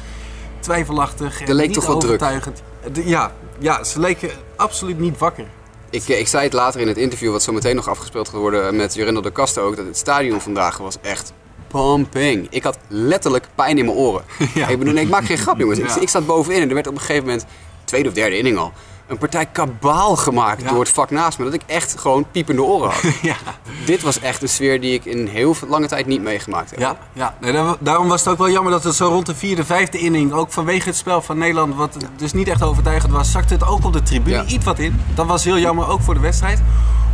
twijfelachtig. 0.60 1.40
Er 1.48 1.54
leek 1.54 1.72
toch 1.72 1.84
druk. 1.84 1.96
overtuigend. 1.96 2.62
De- 2.92 3.08
Ja, 3.08 3.32
ja, 3.58 3.84
ze 3.84 4.00
leken 4.00 4.30
absoluut 4.56 4.98
niet 4.98 5.18
wakker. 5.18 5.44
Ik, 5.90 6.08
eh, 6.08 6.18
ik 6.18 6.28
zei 6.28 6.44
het 6.44 6.52
later 6.52 6.80
in 6.80 6.88
het 6.88 6.96
interview, 6.96 7.30
wat 7.32 7.42
zo 7.42 7.52
meteen 7.52 7.76
nog 7.76 7.88
afgespeeld 7.88 8.28
gaat 8.28 8.40
worden 8.40 8.76
met 8.76 8.94
Jorendo 8.94 9.20
de 9.20 9.32
Castro 9.32 9.62
ook, 9.66 9.76
dat 9.76 9.86
het 9.86 9.96
stadion 9.96 10.40
vandaag 10.40 10.78
was 10.78 10.96
echt 11.02 11.32
pumping. 11.66 12.46
Ik 12.50 12.62
had 12.62 12.78
letterlijk 12.88 13.48
pijn 13.54 13.78
in 13.78 13.84
mijn 13.84 13.96
oren. 13.96 14.22
Ja. 14.54 14.66
Ik, 14.68 14.78
bedoel, 14.78 14.94
nee, 14.94 15.04
ik 15.04 15.10
maak 15.10 15.24
geen 15.24 15.38
grap 15.38 15.58
jongens. 15.58 15.78
Ik, 15.78 15.90
ik 15.94 16.08
zat 16.08 16.26
bovenin 16.26 16.62
en 16.62 16.68
er 16.68 16.74
werd 16.74 16.86
op 16.86 16.94
een 16.94 17.00
gegeven 17.00 17.24
moment, 17.24 17.44
tweede 17.84 18.08
of 18.08 18.14
derde 18.14 18.36
inning 18.38 18.58
al, 18.58 18.72
een 19.10 19.18
partij 19.18 19.46
kabaal 19.46 20.16
gemaakt 20.16 20.62
Ja. 20.62 20.68
door 20.70 20.78
het 20.80 20.88
vak 20.88 21.10
naast 21.10 21.38
me. 21.38 21.44
Dat 21.44 21.54
ik 21.54 21.62
echt 21.66 21.94
gewoon 21.98 22.26
piepende 22.30 22.62
oren 22.62 22.90
had. 22.90 23.02
ja. 23.22 23.36
Dit 23.84 24.02
was 24.02 24.20
echt 24.20 24.42
een 24.42 24.48
sfeer 24.48 24.80
die 24.80 24.92
ik 24.94 25.04
in 25.04 25.26
heel 25.26 25.54
lange 25.68 25.86
tijd 25.86 26.06
niet 26.06 26.22
meegemaakt 26.22 26.70
heb. 26.70 26.78
Ja, 26.78 26.96
ja. 27.12 27.34
Nee, 27.40 27.62
daarom 27.80 28.08
was 28.08 28.20
het 28.24 28.32
ook 28.32 28.38
wel 28.38 28.50
jammer 28.50 28.72
dat 28.72 28.84
het 28.84 28.94
zo 28.94 29.06
rond 29.08 29.26
de 29.26 29.34
vierde, 29.34 29.64
vijfde 29.64 29.98
inning, 29.98 30.32
ook 30.32 30.52
vanwege 30.52 30.88
het 30.88 30.96
spel 30.96 31.22
van 31.22 31.38
Nederland, 31.38 31.74
wat 31.74 31.96
dus 32.16 32.32
niet 32.32 32.48
echt 32.48 32.62
overtuigend 32.62 33.12
was, 33.12 33.30
zakte 33.30 33.54
het 33.54 33.66
ook 33.66 33.84
op 33.84 33.92
de 33.92 34.02
tribune 34.02 34.36
Ja. 34.36 34.44
iets 34.44 34.64
wat 34.64 34.78
in. 34.78 35.00
Dat 35.14 35.26
was 35.26 35.44
heel 35.44 35.58
jammer, 35.58 35.88
ook 35.88 36.00
voor 36.02 36.14
de 36.14 36.20
wedstrijd. 36.20 36.62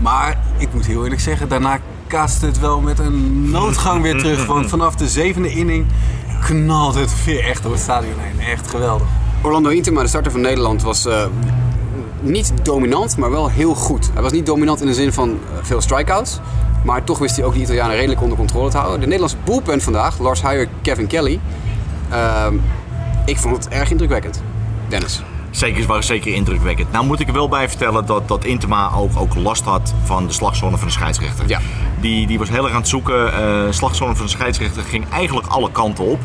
Maar 0.01 0.39
ik 0.59 0.73
moet 0.75 0.87
heel 0.87 1.03
eerlijk 1.03 1.21
zeggen, 1.21 1.49
daarna 1.49 1.79
kaatste 2.07 2.47
het 2.47 2.59
wel 2.59 2.81
met 2.81 2.99
een 2.99 3.51
noodgang 3.51 4.03
weer 4.03 4.19
terug. 4.19 4.47
Want 4.55 4.69
vanaf 4.69 4.95
de 4.95 5.09
zevende 5.09 5.49
inning 5.51 5.87
knalde 6.45 7.01
het 7.01 7.25
weer 7.25 7.45
echt 7.45 7.63
door 7.63 7.73
het 7.73 7.81
stadion 7.81 8.19
heen. 8.19 8.41
Echt 8.47 8.71
geweldig. 8.71 9.07
Orlando 9.43 9.69
Intema, 9.69 10.03
de 10.03 10.09
starter 10.09 10.33
van 10.33 10.41
Nederland, 10.41 10.83
was 10.83 11.07
eh, 11.07 11.25
niet 12.21 12.53
dominant, 12.63 13.17
maar 13.17 13.31
wel 13.31 13.51
heel 13.51 13.75
goed. 13.75 14.11
Hij 14.13 14.23
was 14.23 14.33
niet 14.33 14.47
dominant 14.47 14.81
in 14.81 14.87
de 14.87 14.95
zin 14.95 15.13
van 15.13 15.29
eh, 15.31 15.59
veel 15.63 15.81
strikeouts. 15.81 16.41
Maar 16.85 17.05
toch 17.05 17.19
wist 17.19 17.37
hij 17.37 17.45
ook 17.45 17.55
de 17.55 17.61
Italianen 17.61 17.97
redelijk 17.97 18.23
onder 18.23 18.39
controle 18.39 18.71
te 18.71 18.77
houden. 18.77 19.01
De 19.01 19.07
Nederlandse 19.07 19.37
bullpen 19.45 19.81
vandaag, 19.81 20.19
Lars 20.19 20.43
Huijer, 20.43 20.69
Kevin 20.83 21.07
Kelly. 21.07 21.41
ehm, 22.11 22.55
ik 23.25 23.39
vond 23.39 23.57
het 23.57 23.69
erg 23.69 23.91
indrukwekkend. 23.91 24.43
Dennis. 24.89 25.23
Zeker, 25.51 25.87
waren 25.87 26.05
zeker 26.05 26.35
indrukwekkend. 26.35 26.93
Nou 26.93 27.07
moet 27.07 27.21
ik 27.21 27.27
er 27.27 27.33
wel 27.33 27.49
bij 27.49 27.69
vertellen 27.69 28.07
dat, 28.07 28.29
dat 28.29 28.45
Intema 28.45 28.91
ook, 28.95 29.11
ook 29.17 29.35
last 29.35 29.65
had 29.65 29.95
van 30.05 30.27
de 30.27 30.33
slagzone 30.33 30.77
van 30.77 30.87
de 30.87 30.93
scheidsrechter. 30.93 31.49
Ja. 31.49 31.61
Die, 32.01 32.27
die 32.27 32.39
was 32.39 32.49
heel 32.49 32.65
erg 32.65 32.73
aan 32.73 32.81
het 32.81 32.89
zoeken. 32.89 33.33
Eh 33.33 33.73
slagzone 33.73 34.15
van 34.15 34.25
de 34.25 34.31
scheidsrechter 34.31 34.83
ging 34.83 35.05
eigenlijk 35.11 35.47
alle 35.47 35.71
kanten 35.71 36.05
op. 36.05 36.21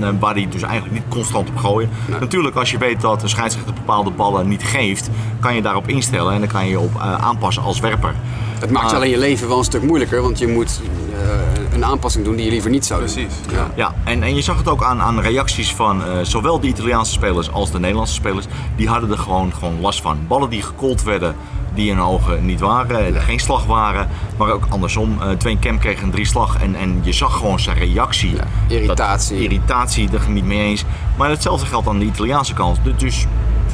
Eh, 0.00 0.08
Waar 0.20 0.34
hij 0.34 0.48
dus 0.50 0.62
eigenlijk 0.62 0.94
niet 0.94 1.08
constant 1.08 1.48
op 1.48 1.56
gooien. 1.56 1.90
Natuurlijk, 2.20 2.56
als 2.56 2.70
je 2.70 2.78
weet 2.78 3.00
dat 3.00 3.22
een 3.22 3.28
scheidsrechter 3.28 3.74
bepaalde 3.74 4.10
ballen 4.10 4.48
niet 4.48 4.62
geeft, 4.62 5.10
kan 5.40 5.54
je 5.54 5.62
daarop 5.62 5.88
instellen 5.88 6.32
en 6.32 6.40
dan 6.40 6.48
kan 6.48 6.64
je 6.64 6.70
je 6.70 6.78
op 6.80 6.94
eh, 6.94 7.14
aanpassen 7.14 7.62
als 7.62 7.80
werper. 7.80 8.14
Het 8.60 8.70
maakt 8.70 8.92
alleen 8.92 9.10
je 9.10 9.18
leven 9.18 9.48
wel 9.48 9.58
een 9.58 9.64
stuk 9.64 9.82
moeilijker, 9.82 10.22
want 10.22 10.38
je 10.38 10.46
moet 10.48 10.80
eh, 11.12 11.74
een 11.74 11.84
aanpassing 11.84 12.24
doen 12.24 12.36
die 12.36 12.44
je 12.44 12.50
liever 12.50 12.70
niet 12.70 12.86
zou 12.86 13.00
doen. 13.04 13.12
Precies, 13.12 13.34
Ja. 13.52 13.70
Ja, 13.74 13.94
en, 14.04 14.22
en 14.22 14.34
je 14.34 14.42
zag 14.42 14.56
het 14.56 14.68
ook 14.68 14.82
aan, 14.84 15.00
aan 15.00 15.20
reacties 15.20 15.74
van 15.74 16.04
eh, 16.04 16.08
zowel 16.22 16.60
de 16.60 16.66
Italiaanse 16.66 17.12
spelers 17.12 17.52
als 17.52 17.70
de 17.70 17.78
Nederlandse 17.78 18.14
spelers. 18.14 18.46
Die 18.76 18.88
hadden 18.88 19.10
er 19.10 19.18
gewoon, 19.18 19.52
gewoon 19.52 19.80
last 19.80 20.00
van. 20.00 20.18
Ballen 20.28 20.50
die 20.50 20.62
gecallt 20.62 21.02
werden 21.02 21.34
die 21.74 21.90
in 21.90 21.96
hun 21.96 22.06
ogen 22.06 22.44
niet 22.44 22.60
waren, 22.60 23.14
er 23.14 23.20
geen 23.20 23.38
slag 23.38 23.66
waren. 23.66 24.08
Maar 24.36 24.50
ook 24.50 24.66
andersom, 24.68 25.18
uh, 25.22 25.30
Dwayne 25.30 25.58
Kemp 25.58 25.80
kreeg 25.80 26.02
een 26.02 26.10
drie 26.10 26.24
slag 26.24 26.62
en, 26.62 26.74
en 26.74 27.00
je 27.02 27.12
zag 27.12 27.36
gewoon 27.36 27.60
zijn 27.60 27.76
reactie. 27.76 28.34
Ja, 28.34 28.44
irritatie. 28.68 29.36
Dat, 29.36 29.44
irritatie, 29.44 30.10
daar 30.10 30.20
ging 30.20 30.34
niet 30.34 30.44
mee 30.44 30.60
eens. 30.60 30.84
Maar 31.16 31.30
hetzelfde 31.30 31.66
geldt 31.66 31.88
aan 31.88 31.98
de 31.98 32.04
Italiaanse 32.04 32.54
kant. 32.54 32.78
Dus 32.96 33.26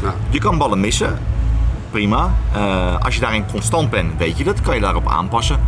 ja. 0.03 0.15
je 0.31 0.39
kan 0.39 0.59
ballen 0.59 0.81
missen, 0.81 1.19
prima. 1.91 2.35
Uh, 2.57 2.97
als 2.99 3.15
je 3.15 3.21
daarin 3.21 3.45
constant 3.51 3.91
bent, 3.91 4.19
weet 4.19 4.39
je 4.39 4.45
dat, 4.45 4.61
kan 4.61 4.75
je 4.75 4.81
daarop 4.81 5.09
aanpassen. 5.09 5.61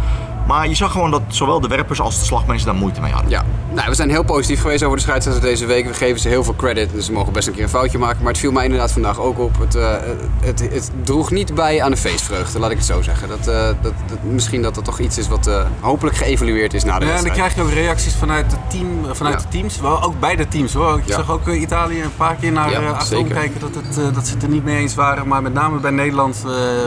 Maar 0.49 0.69
je 0.69 0.75
zag 0.75 0.93
gewoon 0.93 1.11
dat 1.11 1.23
zowel 1.29 1.61
de 1.61 1.69
werpers 1.69 2.01
als 2.01 2.19
de 2.19 2.25
slagmensen 2.25 2.67
daar 2.67 2.77
moeite 2.77 3.01
mee 3.01 3.13
hadden. 3.13 3.31
Ja, 3.31 3.45
nou, 3.73 3.89
we 3.89 3.95
zijn 3.95 4.11
heel 4.11 4.25
positief 4.25 4.61
geweest 4.61 4.83
over 4.83 4.97
de 4.97 5.03
scheidsrechters 5.03 5.47
deze 5.47 5.67
week. 5.67 5.87
We 5.87 5.95
geven 5.95 6.21
ze 6.21 6.29
heel 6.29 6.45
veel 6.45 6.57
credit, 6.57 6.93
dus 6.93 7.07
ze 7.07 7.13
mogen 7.13 7.33
best 7.33 7.47
een 7.47 7.55
keer 7.55 7.63
een 7.63 7.69
foutje 7.69 7.99
maken. 7.99 8.19
Maar 8.19 8.33
het 8.33 8.41
viel 8.41 8.53
mij 8.53 8.65
inderdaad 8.65 8.93
vandaag 8.93 9.21
ook 9.21 9.39
op. 9.39 9.59
Het, 9.59 9.75
uh, 9.75 9.95
het, 10.41 10.61
het, 10.61 10.91
droeg 11.03 11.31
niet 11.31 11.55
bij 11.55 11.83
aan 11.83 11.91
de 11.91 11.97
feestvreugde, 11.97 12.59
laat 12.59 12.71
ik 12.71 12.77
het 12.77 12.87
zo 12.87 13.03
zeggen. 13.03 13.29
Dat, 13.29 13.49
uh, 13.49 13.67
dat, 13.83 13.93
dat, 14.07 14.23
misschien 14.23 14.63
dat 14.63 14.75
dat 14.75 14.85
toch 14.85 14.99
iets 14.99 15.19
is 15.19 15.29
wat 15.29 15.47
uh, 15.47 15.65
hopelijk 15.81 16.17
geëvalueerd 16.17 16.75
is 16.75 16.85
na 16.85 16.99
de 16.99 17.05
ja, 17.05 17.11
wedstrijd. 17.11 17.37
Ja, 17.37 17.43
en 17.43 17.49
dan 17.49 17.55
krijg 17.55 17.75
je 17.75 17.81
ook 17.81 17.85
reacties 17.85 18.15
vanuit, 18.15 18.53
het 18.53 18.71
team, 18.71 19.15
vanuit 19.15 19.35
ja. 19.35 19.43
de 19.43 19.49
teams. 19.49 19.81
Wel, 19.81 20.03
ook 20.03 20.21
bij 20.21 20.37
de 20.37 20.49
teams 20.49 20.73
hoor. 20.73 20.99
Ik 20.99 21.07
ja. 21.07 21.15
zag 21.15 21.31
ook 21.31 21.49
Italië 21.49 22.03
een 22.03 22.17
paar 22.17 22.35
keer 22.35 22.53
naar 22.53 22.71
ja, 22.71 22.91
achterom 22.91 23.29
kijken 23.29 23.61
dat, 23.61 23.75
het, 23.75 24.15
dat 24.15 24.27
ze 24.27 24.35
het 24.35 24.43
er 24.43 24.49
niet 24.49 24.65
mee 24.65 24.77
eens 24.77 24.95
waren. 24.95 25.29
Maar 25.29 25.43
met 25.43 25.53
name 25.53 25.79
bij 25.79 25.91
Nederland 25.91 26.43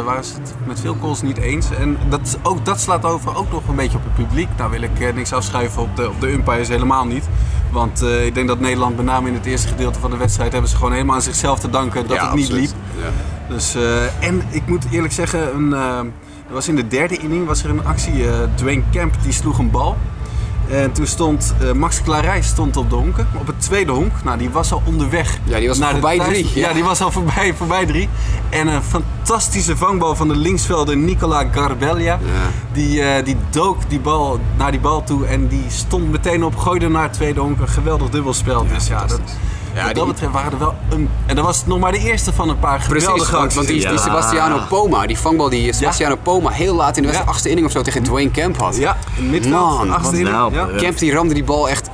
waren 0.06 0.24
ze 0.24 0.34
het 0.34 0.54
met 0.67 0.80
veel 0.80 0.97
calls 1.02 1.21
niet 1.21 1.38
eens. 1.38 1.65
En 1.80 1.97
dat, 2.10 2.38
ook 2.43 2.65
dat 2.65 2.80
slaat 2.80 3.06
over 3.06 3.36
ook 3.36 3.51
nog 3.52 3.68
een 3.68 3.76
beetje 3.76 3.98
op 3.98 4.04
het 4.04 4.14
publiek. 4.14 4.48
Nou 4.58 4.72
wil 4.72 4.82
ik 4.82 5.00
uh, 5.00 5.14
niks 5.14 5.34
afschuiven 5.34 5.82
op 5.82 5.96
de, 5.96 6.10
op 6.10 6.22
de 6.22 6.32
umpires 6.32 6.68
helemaal 6.68 7.06
niet. 7.06 7.24
Want 7.72 8.04
uh, 8.04 8.26
ik 8.26 8.36
denk 8.36 8.48
dat 8.48 8.60
Nederland 8.60 8.96
met 8.96 9.06
name 9.06 9.28
in 9.28 9.34
het 9.34 9.46
eerste 9.46 9.68
gedeelte 9.68 10.00
van 10.00 10.12
de 10.12 10.18
wedstrijd... 10.18 10.52
hebben 10.52 10.70
ze 10.70 10.76
gewoon 10.76 10.92
helemaal 10.92 11.16
aan 11.16 11.22
zichzelf 11.22 11.60
te 11.60 11.70
danken 11.70 12.08
dat 12.08 12.18
ja, 12.18 12.26
het 12.26 12.36
niet 12.36 12.46
absoluut. 12.46 12.76
liep. 12.96 13.04
Ja. 13.04 13.54
Dus, 13.54 13.76
uh, 13.76 14.24
en 14.24 14.42
ik 14.50 14.68
moet 14.68 14.86
eerlijk 14.92 15.14
zeggen, 15.14 15.56
een, 15.56 15.74
er 16.48 16.54
was 16.54 16.68
in 16.68 16.76
de 16.76 16.88
derde 16.88 17.18
inning 17.18 17.48
was 17.48 17.64
er 17.64 17.70
een 17.70 17.86
actie. 17.86 18.26
Dwayne 18.56 18.84
Kemp 18.92 19.16
die 19.24 19.32
sloeg 19.32 19.58
een 19.58 19.72
bal. 19.72 19.98
En 20.72 20.92
toen 20.92 21.08
stond 21.08 21.54
uh, 21.62 21.72
Max 21.72 22.02
Clarij 22.02 22.42
stond 22.42 22.78
op 22.78 22.90
de 22.90 22.96
honken, 22.96 23.28
op 23.40 23.48
het 23.48 23.62
tweede 23.62 23.92
honk. 23.92 24.12
Nou, 24.24 24.38
die 24.38 24.50
was 24.50 24.72
al 24.72 24.82
onderweg. 24.86 25.38
Ja, 25.44 25.60
die 25.60 25.68
was 25.68 25.78
naar 25.78 25.92
voorbij 25.92 26.18
thuis... 26.18 26.30
drie. 26.30 26.50
Ja. 26.54 26.68
ja. 26.68 26.74
die 26.74 26.84
was 26.84 27.02
al 27.02 27.12
voorbij, 27.12 27.54
voorbij 27.54 27.86
drie. 27.86 28.10
En 28.50 28.68
een 28.68 28.82
fantastische 28.84 29.78
vangbal 29.78 30.16
van 30.16 30.28
de 30.28 30.36
linksvelder 30.36 30.98
Nicola 30.98 31.46
Garbella. 31.52 32.00
Ja. 32.00 32.20
Die, 32.72 33.00
uh, 33.00 33.24
die 33.24 33.38
dook 33.50 33.78
die 33.88 34.00
bal 34.00 34.40
naar 34.58 34.72
die 34.72 34.80
bal 34.80 35.04
toe 35.04 35.26
en 35.26 35.48
die 35.48 35.66
stond 35.68 36.12
meteen 36.12 36.44
op, 36.44 36.56
gooide 36.56 36.90
naar 36.90 37.04
het 37.04 37.14
tweede 37.14 37.40
honk. 37.40 37.60
Een 37.60 37.68
geweldig 37.68 38.10
dubbelspel. 38.10 38.64
Ja, 38.64 38.74
dus 38.74 38.88
ja, 38.88 39.06
dat, 39.06 39.22
ja, 39.74 39.84
wat 39.86 39.86
die- 39.86 39.94
dat 39.94 40.08
betreft 40.08 40.34
waren 40.34 40.52
er 40.52 40.60
wel 40.60 40.74
een... 40.90 41.10
En 41.26 41.36
dat 41.36 41.46
was 41.46 41.66
nog 41.66 41.80
maar 41.80 41.92
de 41.92 41.98
eerste 42.00 42.34
van 42.34 42.50
een 42.50 42.60
paar 42.60 42.78
Precies, 42.88 43.04
geweldige 43.04 43.32
want, 43.32 43.44
acties. 43.44 43.56
want 43.56 43.68
die, 43.68 43.88
die. 43.90 43.98
Sebastiano 44.00 44.60
Poma, 44.70 45.06
die 45.08 45.18
vangbal 45.18 45.50
die 45.50 45.74
Sebastiano 45.74 46.16
Poma 46.24 46.50
heel 46.50 46.76
laat 46.76 46.96
in 46.98 47.02
de 47.02 47.08
wedstrijd, 47.08 47.30
achtste 47.34 47.50
inning 47.50 47.68
of 47.68 47.74
zo, 47.74 47.82
tegen 47.82 48.04
Dwayne 48.04 48.32
Kemp 48.32 48.58
had. 48.58 48.78
Ja, 48.78 48.98
in 49.18 49.22
het 49.24 49.32
middenveld. 49.32 49.78
Man, 49.78 49.92
achtste 49.92 50.18
inning, 50.18 50.36
nou? 50.36 50.56
Eh, 50.56 50.78
Kemp 50.78 50.98
die 50.98 51.14
ramde 51.14 51.34
die 51.34 51.44
bal 51.44 51.70
echt 51.70 51.90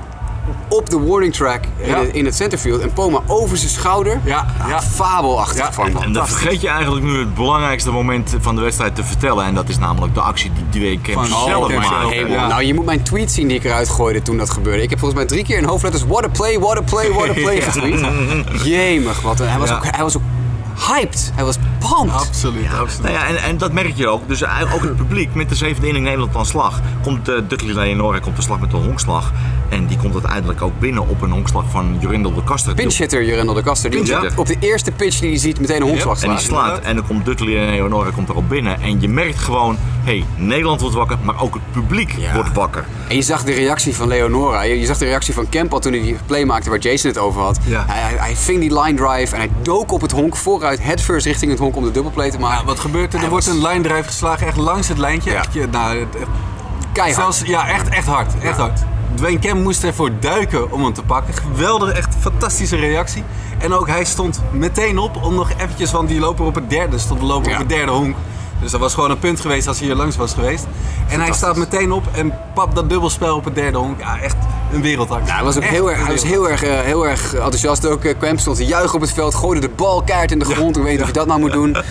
op 0.70 0.90
de 0.90 1.00
warning 1.00 1.34
track 1.34 1.64
in, 1.78 1.88
Ja. 1.90 2.00
het, 2.00 2.14
in 2.14 2.26
het 2.26 2.36
centerfield. 2.36 2.82
En 2.82 2.94
Poma 2.94 3.20
over 3.28 3.58
zijn 3.58 3.70
schouder. 3.72 4.20
Ja, 4.24 4.46
ja. 4.68 4.82
Fabelachtig 4.82 5.78
Ja. 5.78 6.02
En 6.02 6.14
dan 6.14 6.28
vergeet 6.28 6.62
je 6.62 6.68
eigenlijk 6.70 7.06
nu 7.06 7.20
het 7.20 7.36
belangrijkste 7.36 7.92
moment 7.92 8.36
van 8.40 8.56
de 8.56 8.62
wedstrijd 8.62 8.96
te 8.96 9.04
vertellen. 9.04 9.46
En 9.46 9.54
dat 9.54 9.70
is 9.70 9.78
namelijk 9.78 10.14
de 10.14 10.20
actie 10.22 10.52
die 10.54 10.70
Dwayne 10.70 11.02
Kemp 11.02 11.18
Van 11.18 11.26
zelf 11.46 11.74
maakte. 11.74 12.24
Nou, 12.48 12.64
je 12.64 12.74
moet 12.74 12.86
mijn 12.86 13.04
tweet 13.04 13.32
zien 13.32 13.48
die 13.48 13.58
ik 13.58 13.64
eruit 13.64 13.90
gooide 13.90 14.22
toen 14.22 14.38
dat 14.38 14.50
gebeurde. 14.50 14.82
Ik 14.84 14.90
heb 14.90 15.00
volgens 15.00 15.20
mij 15.20 15.30
drie 15.30 15.44
keer 15.44 15.58
in 15.58 15.64
hoofdletters 15.64 16.04
what 16.08 16.24
a 16.26 16.28
play, 16.30 16.60
what 16.60 16.78
a 16.78 16.82
play, 16.82 17.10
what 17.12 17.30
a 17.30 17.34
play 17.34 17.62
getweet. 17.72 18.06
Jemig, 18.64 19.22
wat 19.22 19.40
een, 19.40 19.48
hij, 19.50 19.60
was 19.60 19.70
Ja. 19.70 19.76
ook, 19.76 19.84
hij 19.86 20.04
was 20.04 20.16
ook 20.18 20.22
hyped. 20.88 21.32
Hij 21.36 21.44
was 21.44 21.56
pumped. 21.80 22.14
Absoluut, 22.14 22.68
absoluut. 22.80 23.12
Nou 23.12 23.14
ja, 23.14 23.28
en, 23.28 23.44
en 23.44 23.58
dat 23.58 23.72
merk 23.74 23.96
je 23.96 24.08
ook. 24.08 24.28
Dus 24.28 24.42
eigenlijk 24.42 24.76
ook 24.76 24.82
het 24.82 24.96
publiek 24.96 25.34
met 25.34 25.50
de 25.50 25.56
zevende 25.56 25.88
inning 25.88 26.06
Nederland 26.06 26.36
aan 26.36 26.46
slag. 26.46 26.82
Komt 27.04 27.30
uh, 27.30 27.36
Dudley 27.48 27.74
Leonore 27.74 28.20
komt 28.20 28.36
de 28.36 28.42
slag 28.42 28.60
met 28.60 28.72
de 28.72 28.78
honkslag. 28.78 29.32
En 29.70 29.88
die 29.88 29.98
komt 29.98 30.14
uiteindelijk 30.14 30.62
ook 30.62 30.80
binnen 30.80 31.08
op 31.08 31.22
een 31.22 31.32
honkslag 31.32 31.64
van 31.72 31.98
Jurindel 32.00 32.34
de 32.34 32.44
Kaster. 32.44 32.74
Pinch 32.74 32.98
hitter 32.98 33.24
Jurendel 33.26 33.54
de 33.54 33.64
Kaster. 33.64 33.90
Die 33.90 34.00
hitter. 34.00 34.32
op 34.36 34.46
de 34.46 34.56
eerste 34.60 34.92
pitch 34.92 35.20
die 35.20 35.32
je 35.32 35.38
ziet 35.38 35.60
meteen 35.60 35.82
een 35.82 35.88
honkslag 35.88 36.22
En 36.24 36.30
die 36.30 36.40
slaat. 36.40 36.68
slaat. 36.68 36.80
En 36.84 36.96
dan 36.96 37.08
komt 37.08 37.26
Dudley 37.26 37.58
en 37.66 37.70
Leonore 37.72 38.12
komt 38.12 38.30
erop 38.30 38.50
binnen. 38.50 38.82
En 38.82 39.02
je 39.02 39.10
merkt 39.10 39.38
gewoon, 39.40 39.78
hé, 40.04 40.18
hey, 40.18 40.26
Nederland 40.36 40.82
wordt 40.82 40.96
wakker, 40.96 41.18
maar 41.24 41.42
ook 41.42 41.54
het 41.54 41.72
publiek 41.72 42.16
Ja. 42.18 42.34
wordt 42.34 42.54
wakker. 42.54 42.86
En 43.08 43.16
je 43.16 43.22
zag 43.22 43.44
de 43.44 43.54
reactie 43.54 43.96
van 43.96 44.08
Leonora. 44.08 44.62
Je, 44.62 44.80
je 44.80 44.86
zag 44.86 44.98
de 44.98 45.06
reactie 45.06 45.34
van 45.34 45.50
Kemp 45.50 45.74
al 45.74 45.80
toen 45.80 45.92
hij 45.92 46.02
die 46.02 46.18
play 46.26 46.46
maakte 46.46 46.70
waar 46.70 46.80
Jason 46.80 47.10
het 47.10 47.20
over 47.20 47.42
had. 47.42 47.60
Ja. 47.64 47.84
Hij, 47.88 48.02
hij, 48.02 48.18
hij 48.18 48.36
ving 48.36 48.60
die 48.60 48.82
line 48.82 48.94
drive 48.98 49.36
en 49.36 49.42
hij 49.42 49.50
dook 49.62 49.92
op 49.92 50.02
het 50.02 50.12
honk 50.12 50.36
vooruit, 50.36 50.66
headfirst 50.76 51.26
richting 51.26 51.52
het 51.52 51.60
honk 51.60 51.76
om 51.76 51.84
de 51.84 51.92
dubbelplay 51.92 52.32
te 52.32 52.40
maken. 52.40 52.60
Ja, 52.60 52.66
wat 52.66 52.80
gebeurt 52.80 53.14
er? 53.14 53.24
Er 53.24 53.30
wordt 53.30 53.48
een 53.48 53.68
line 53.68 53.82
drive 53.82 54.04
geslagen, 54.04 54.48
echt 54.48 54.58
langs 54.58 54.88
het 54.88 54.98
lijntje. 54.98 55.32
Ja. 55.32 55.38
Echt, 55.38 55.72
nou, 55.72 56.06
keihard. 56.92 57.16
zelfs, 57.16 57.42
ja, 57.42 57.68
echt, 57.68 57.90
echt 57.90 58.08
hard. 58.08 58.34
Echt 58.42 58.58
hard. 58.58 58.80
Dwayne 59.16 59.40
Kemp 59.40 59.64
moest 59.64 59.84
ervoor 59.84 60.12
duiken 60.20 60.72
om 60.72 60.84
hem 60.84 60.94
te 60.94 61.04
pakken. 61.04 61.34
Geweldig, 61.34 61.92
echt 61.92 62.16
fantastische 62.20 62.76
reactie. 62.76 63.24
En 63.58 63.74
ook 63.74 63.88
hij 63.88 64.06
stond 64.06 64.42
meteen 64.52 64.98
op 64.98 65.24
om 65.24 65.36
nog 65.36 65.52
eventjes, 65.58 65.92
want 65.92 66.10
die 66.10 66.20
loper 66.20 66.46
op 66.46 66.56
het 66.56 66.70
derde 66.70 66.98
stond 66.98 67.20
de 67.20 67.26
loper 67.26 67.52
op 67.52 67.58
het 67.58 67.70
derde 67.70 67.92
honk. 67.92 68.16
Dus 68.62 68.72
dat 68.72 68.80
was 68.80 68.94
gewoon 68.94 69.12
een 69.12 69.20
punt 69.20 69.40
geweest 69.40 69.68
als 69.68 69.78
hij 69.78 69.88
hier 69.88 69.96
langs 69.96 70.16
was 70.16 70.34
geweest. 70.34 70.66
En 71.08 71.20
hij 71.20 71.34
staat 71.34 71.58
meteen 71.58 71.92
op 71.92 72.04
en 72.12 72.34
papt 72.54 72.76
dat 72.76 72.90
dubbelspel 72.90 73.36
op 73.36 73.46
het 73.46 73.56
derde 73.56 73.78
honk. 73.78 74.00
Ja, 74.00 74.20
echt 74.20 74.36
een 74.72 74.82
wereldactie. 74.82 75.28
Ja, 75.28 75.36
hij 75.36 75.44
was 75.44 75.56
ook 75.56 75.64
Echt 75.64 75.72
heel 75.72 75.90
erg, 75.90 76.06
hij 76.06 76.12
was 76.12 76.24
heel 76.24 76.50
erg, 76.50 76.64
eh, 76.64 76.80
heel 76.80 77.08
erg 77.08 77.34
enthousiast 77.34 77.86
ook. 77.86 78.02
Kemp 78.20 78.40
stond 78.40 78.58
te 78.58 78.66
juichen 78.66 78.96
op 78.96 79.02
het 79.02 79.14
veld, 79.14 79.36
gooide 79.36 79.62
de 79.62 79.70
bal 79.76 80.04
keihard 80.04 80.32
in 80.32 80.40
de 80.40 80.46
grond. 80.46 80.78
Ik 80.78 80.84
weet 80.84 80.92
niet 80.92 81.02
of 81.02 81.08
je 81.08 81.14
dat 81.14 81.28
nou 81.28 81.40
moet 81.40 81.52
doen. 81.52 81.76
Eh, 81.76 81.82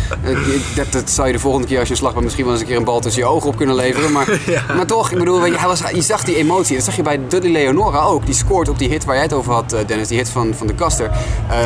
dat, 0.74 0.92
dat 0.92 1.10
zou 1.10 1.26
je 1.26 1.32
de 1.32 1.38
volgende 1.38 1.66
keer 1.66 1.78
als 1.78 1.86
je 1.86 1.92
een 1.92 2.00
slag 2.00 2.12
hebt 2.12 2.24
misschien 2.24 2.44
wel 2.44 2.52
eens 2.52 2.62
een 2.62 2.68
keer 2.68 2.76
een 2.76 2.84
bal 2.84 3.00
tussen 3.00 3.22
je 3.22 3.28
ogen 3.28 3.48
op 3.48 3.56
kunnen 3.56 3.74
leveren. 3.74 4.12
Maar, 4.12 4.40
maar 4.76 4.86
toch, 4.86 5.10
ik 5.10 5.18
bedoel, 5.18 5.46
je, 5.46 5.58
hij 5.58 5.68
was, 5.68 5.82
je 5.92 6.02
zag 6.02 6.24
die 6.24 6.36
emotie. 6.36 6.76
Dat 6.76 6.84
zag 6.84 6.96
je 6.96 7.02
bij 7.02 7.20
Dudley 7.28 7.52
Leonora 7.52 8.02
ook. 8.02 8.26
Die 8.26 8.34
scoort 8.34 8.68
op 8.68 8.78
die 8.78 8.88
hit 8.88 9.04
waar 9.04 9.14
jij 9.14 9.24
het 9.24 9.32
over 9.32 9.52
had, 9.52 9.76
Dennis. 9.86 10.08
Die 10.08 10.18
hit 10.18 10.28
van, 10.28 10.54
van 10.54 10.66
de 10.66 10.74
Kaster. 10.74 11.10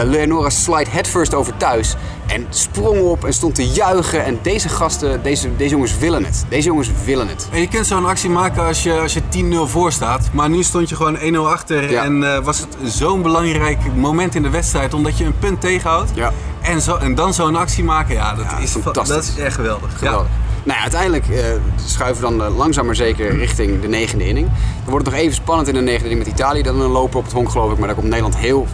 Leonora 0.05 0.51
slide 0.51 0.91
headfirst 0.91 1.35
over 1.35 1.57
thuis. 1.57 1.97
En 2.27 2.47
sprong 2.51 3.01
op 3.01 3.25
en 3.25 3.33
stond 3.33 3.55
te 3.55 3.69
juichen. 3.69 4.25
En 4.25 4.39
deze 4.43 4.69
gasten, 4.69 5.23
deze, 5.23 5.57
deze 5.57 5.71
jongens 5.71 5.99
willen 5.99 6.25
het. 6.25 6.45
Deze 6.49 6.67
jongens 6.67 6.91
willen 7.05 7.29
het. 7.29 7.49
En 7.53 7.61
je 7.61 7.69
kunt 7.69 7.87
zo'n 7.87 8.07
actie 8.07 8.31
maken 8.31 8.65
als 8.65 8.83
je, 8.83 9.01
als 9.01 9.15
je 9.15 9.21
10-0 9.67 9.71
voor 9.71 9.93
staat. 9.93 10.29
Maar 10.33 10.51
nu 10.51 10.63
stond 10.63 10.89
je 10.89 10.95
gewoon 11.01 11.35
1-0 11.49 11.53
achter. 11.53 11.91
Ja. 11.91 12.05
En 12.05 12.35
eh, 12.35 12.39
was 12.45 12.59
het 12.59 12.77
zo'n 12.85 13.23
belangrijk 13.23 13.79
moment 13.95 14.35
in 14.35 14.43
de 14.43 14.51
wedstrijd. 14.51 14.95
Omdat 14.95 15.19
je 15.19 15.25
een 15.25 15.39
punt 15.39 15.61
tegenhoudt. 15.61 16.11
Ja. 16.15 16.33
En, 16.61 16.81
zo, 16.81 16.97
en 16.97 17.15
dan 17.15 17.35
zo'n 17.35 17.57
actie 17.57 17.85
maken. 17.85 18.15
Ja, 18.15 18.35
dat, 18.35 18.45
Ja, 18.51 18.59
is, 18.59 18.71
fa- 18.71 18.81
fantastisch. 18.81 19.15
dat 19.15 19.25
is 19.25 19.37
echt 19.45 19.55
geweldig. 19.55 19.99
Geweldig. 19.99 20.27
Nou 20.63 20.77
ja, 20.77 20.83
uiteindelijk 20.83 21.29
eh, 21.29 21.45
schuiven 21.85 22.23
we 22.31 22.37
dan 22.37 22.47
eh, 22.47 22.57
langzaam 22.57 22.87
maar 22.87 22.95
zeker 22.97 23.37
richting 23.37 23.81
de 23.81 23.89
negende 23.89 24.27
inning. 24.29 24.47
Dan 24.83 24.91
wordt 24.91 25.05
het 25.07 25.15
nog 25.15 25.25
even 25.25 25.35
spannend 25.35 25.69
in 25.69 25.75
de 25.75 25.81
negende 25.81 26.09
inning 26.11 26.27
met 26.29 26.39
Italië. 26.39 26.63
Dan 26.63 26.81
een 26.81 26.91
loper 26.91 27.19
op 27.19 27.25
het 27.25 27.33
honk 27.33 27.51
geloof 27.51 27.73
ik, 27.73 27.79
maar 27.79 27.87
daar 27.87 27.97
komt 27.97 28.09
Nederland 28.09 28.37
heel 28.37 28.67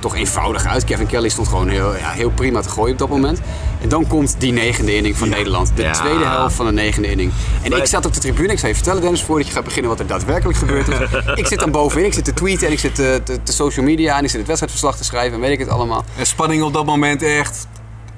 toch 0.00 0.16
eenvoudig 0.16 0.64
uit. 0.66 0.84
Kevin 0.84 1.06
Kelly 1.06 1.28
stond 1.28 1.48
gewoon 1.48 1.68
heel, 1.68 1.96
ja, 1.96 2.10
heel 2.10 2.30
prima 2.30 2.60
te 2.60 2.68
gooien 2.68 2.92
op 2.92 2.98
dat 2.98 3.08
moment. 3.08 3.40
En 3.80 3.88
dan 3.88 4.06
komt 4.06 4.34
die 4.38 4.52
negende 4.52 4.96
inning 4.96 5.16
van 5.16 5.28
Nederland. 5.28 5.70
De 5.74 5.82
Ja. 5.82 5.92
tweede 5.92 6.24
helft 6.24 6.54
van 6.54 6.66
de 6.66 6.72
negende 6.72 7.10
inning. 7.10 7.32
En 7.62 7.72
ik 7.72 7.86
zat 7.86 8.06
op 8.06 8.14
de 8.14 8.20
tribune. 8.20 8.52
Ik 8.52 8.58
zou 8.58 8.68
je 8.68 8.74
vertellen 8.74 9.02
Dennis, 9.02 9.22
voordat 9.22 9.46
je 9.46 9.52
gaat 9.52 9.64
beginnen 9.64 9.90
wat 9.90 10.00
er 10.00 10.06
daadwerkelijk 10.06 10.58
gebeurd 10.58 10.88
is. 10.88 10.96
ik 11.34 11.46
zit 11.46 11.58
dan 11.58 11.70
bovenin. 11.70 12.06
Ik 12.06 12.14
zit 12.14 12.24
te 12.24 12.34
tweeten 12.34 12.66
en 12.66 12.72
ik 12.72 12.78
zit 12.78 12.94
te, 12.94 13.20
te, 13.24 13.42
te 13.42 13.52
social 13.52 13.84
media 13.84 14.16
en 14.18 14.22
ik 14.24 14.28
zit 14.30 14.38
het 14.38 14.46
wedstrijdverslag 14.46 14.96
te 14.96 15.04
schrijven 15.04 15.34
en 15.34 15.40
weet 15.40 15.50
ik 15.52 15.58
het 15.58 15.68
allemaal. 15.68 16.04
En 16.18 16.26
spanning 16.26 16.62
op 16.62 16.72
dat 16.72 16.86
moment 16.86 17.22
echt 17.22 17.66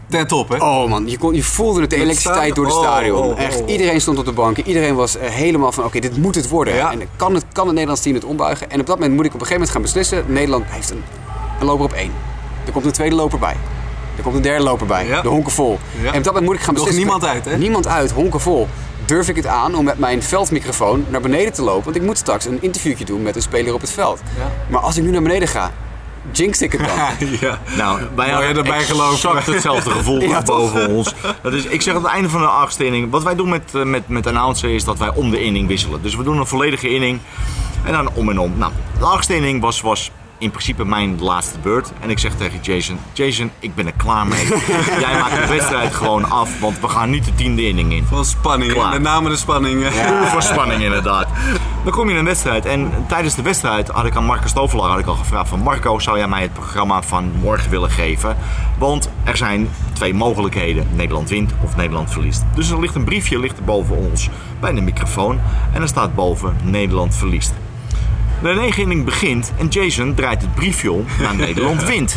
ten 0.08 0.26
top, 0.26 0.48
hè? 0.48 0.56
Oh 0.56 0.88
man, 0.88 1.08
je, 1.08 1.18
kon, 1.18 1.34
je 1.34 1.42
voelde 1.42 1.80
het, 1.80 1.90
de 1.90 1.96
elektriciteit 1.96 2.54
door 2.54 2.64
het 2.64 2.74
Oh, 2.74 2.80
stadion. 2.82 3.18
oh, 3.18 3.26
oh, 3.26 3.40
Echt, 3.40 3.62
iedereen 3.66 4.00
stond 4.00 4.18
op 4.18 4.24
de 4.24 4.32
banken. 4.32 4.66
Iedereen 4.66 4.94
was 4.94 5.16
eh, 5.16 5.28
helemaal 5.30 5.72
van, 5.72 5.84
oké, 5.84 5.98
dit 6.00 6.16
moet 6.16 6.34
het 6.34 6.48
worden. 6.48 6.74
Ja. 6.74 6.92
En 6.92 7.00
kan 7.16 7.34
het, 7.34 7.44
kan 7.52 7.62
het 7.64 7.72
Nederlands 7.72 8.02
team 8.02 8.14
het 8.14 8.24
ombuigen? 8.24 8.70
En 8.70 8.80
op 8.80 8.86
dat 8.86 8.96
moment 8.98 9.14
moet 9.16 9.24
ik 9.26 9.34
op 9.34 9.40
een 9.40 9.46
gegeven 9.46 9.68
moment 9.74 9.92
gaan 9.92 10.00
beslissen. 10.02 10.32
Nederland 10.32 10.64
heeft 10.68 10.90
een, 10.90 11.02
een 11.58 11.66
loper 11.66 11.84
op 11.84 11.92
één. 11.92 12.12
Er 12.66 12.72
komt 12.72 12.84
een 12.84 12.92
tweede 12.92 13.14
loper 13.14 13.38
bij. 13.38 13.56
Er 14.16 14.22
komt 14.22 14.34
een 14.36 14.42
derde 14.42 14.64
loper 14.64 14.86
bij. 14.86 15.06
Ja. 15.06 15.20
De 15.22 15.28
honken 15.28 15.52
vol. 15.52 15.78
Ja. 16.02 16.12
En 16.12 16.18
op 16.18 16.24
dat 16.24 16.24
moment 16.24 16.44
moet 16.44 16.54
ik 16.54 16.60
gaan 16.60 16.74
beslissen. 16.74 17.02
niemand 17.02 17.24
uit, 17.24 17.44
hè? 17.44 17.56
Niemand 17.56 17.86
uit, 17.86 18.10
honken 18.10 18.40
vol. 18.40 18.68
Durf 19.04 19.28
ik 19.28 19.36
het 19.36 19.46
aan 19.46 19.74
om 19.74 19.84
met 19.84 19.98
mijn 19.98 20.22
veldmicrofoon 20.22 21.04
naar 21.08 21.20
beneden 21.20 21.52
te 21.52 21.62
lopen? 21.62 21.84
Want 21.84 21.96
ik 21.96 22.02
moet 22.02 22.18
straks 22.18 22.44
een 22.44 22.62
interviewtje 22.62 23.04
doen 23.04 23.22
met 23.22 23.36
een 23.36 23.42
speler 23.42 23.74
op 23.74 23.80
het 23.80 23.90
veld. 23.90 24.20
Ja. 24.36 24.50
Maar 24.68 24.80
als 24.80 24.96
ik 24.96 25.04
nu 25.04 25.10
naar 25.10 25.22
beneden 25.22 25.48
ga, 25.48 25.72
jinx 26.30 26.62
ik 26.62 26.72
het 26.72 26.80
dan? 26.80 27.28
ja. 27.40 27.58
Nou, 27.76 28.00
wij 28.14 28.26
je 28.26 28.32
hadden 28.32 28.56
erbij 28.56 28.78
exact 28.78 28.98
gelopen? 29.20 29.52
hetzelfde 29.52 29.90
gevoel 29.90 30.20
Ja, 30.28 30.42
toch? 30.42 30.72
boven 30.72 30.88
ons. 30.88 31.14
Dat 31.42 31.52
is, 31.52 31.64
ik 31.64 31.82
zeg 31.82 31.94
aan 31.94 32.02
het 32.02 32.12
einde 32.12 32.28
van 32.28 32.40
de 32.40 32.46
achtste 32.46 32.84
inning. 32.84 33.10
Wat 33.10 33.22
wij 33.22 33.34
doen 33.34 33.48
met, 33.48 33.74
eh, 33.74 33.82
met, 33.82 34.08
met 34.08 34.26
announcer 34.26 34.74
is 34.74 34.84
dat 34.84 34.98
wij 34.98 35.10
om 35.14 35.30
de 35.30 35.42
inning 35.42 35.68
wisselen. 35.68 36.02
Dus 36.02 36.16
we 36.16 36.22
doen 36.22 36.38
een 36.38 36.46
volledige 36.46 36.88
inning 36.88 37.20
en 37.84 37.92
dan 37.92 38.10
om 38.14 38.30
en 38.30 38.38
om. 38.38 38.52
Nou, 38.56 38.72
de 38.98 39.04
achtste 39.04 39.34
inning 39.34 39.60
was, 39.60 39.80
was 39.80 40.10
in 40.38 40.50
principe 40.50 40.84
mijn 40.84 41.20
laatste 41.20 41.58
beurt. 41.58 41.92
En 42.00 42.10
ik 42.10 42.18
zeg 42.18 42.34
tegen 42.34 42.58
Jason, 42.62 42.98
Jason, 43.12 43.50
ik 43.58 43.74
ben 43.74 43.86
er 43.86 43.92
klaar 43.96 44.26
mee. 44.26 44.46
Jij 45.04 45.18
maakt 45.20 45.40
de 45.40 45.46
wedstrijd 45.48 45.94
gewoon 45.94 46.30
af, 46.30 46.60
want 46.60 46.80
we 46.80 46.88
gaan 46.88 47.10
niet 47.10 47.24
de 47.24 47.34
tiende 47.34 47.66
inning 47.66 47.92
in. 47.92 48.04
Van 48.04 48.24
spanning? 48.24 48.72
Klaar. 48.72 48.90
met 48.90 49.02
name 49.02 49.28
de 49.28 49.36
spanning. 49.36 49.86
Voor 50.24 50.42
spanning 50.42 50.82
inderdaad. 50.82 51.28
Dan 51.84 51.92
kom 51.92 52.06
je 52.06 52.12
in 52.12 52.18
een 52.18 52.24
wedstrijd 52.24 52.66
en 52.66 52.92
tijdens 53.08 53.34
de 53.34 53.42
wedstrijd 53.42 53.88
had 53.88 54.04
ik 54.04 54.16
aan 54.16 54.24
Marco 54.24 54.46
Stovelaar 54.46 54.88
had 54.88 54.98
ik 54.98 55.06
al 55.06 55.14
gevraagd 55.14 55.48
van 55.48 55.60
Marco, 55.60 55.98
zou 55.98 56.18
jij 56.18 56.28
mij 56.28 56.42
het 56.42 56.52
programma 56.52 57.02
van 57.02 57.32
morgen 57.40 57.70
willen 57.70 57.90
geven? 57.90 58.36
Want 58.78 59.10
er 59.24 59.36
zijn 59.36 59.68
twee 59.92 60.14
mogelijkheden. 60.14 60.86
Nederland 60.94 61.28
wint 61.28 61.52
of 61.62 61.76
Nederland 61.76 62.10
verliest. 62.10 62.44
Dus 62.54 62.70
er 62.70 62.80
ligt 62.80 62.94
een 62.94 63.04
briefje 63.04 63.38
ligt 63.38 63.58
er 63.58 63.64
boven 63.64 63.96
ons 63.96 64.28
bij 64.60 64.72
de 64.72 64.80
microfoon. 64.80 65.40
En 65.72 65.82
er 65.82 65.88
staat 65.88 66.14
boven 66.14 66.56
Nederland 66.62 67.14
verliest. 67.14 67.52
De 68.42 68.52
regeling 68.52 69.04
begint 69.04 69.52
en 69.58 69.68
Jason 69.68 70.14
draait 70.14 70.42
het 70.42 70.54
briefje 70.54 70.92
om 70.92 71.04
naar 71.20 71.36
Nederland 71.36 71.84
wint. 71.84 72.16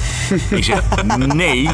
Ik 0.49 0.63
zeg, 0.63 0.81
nee, 1.34 1.69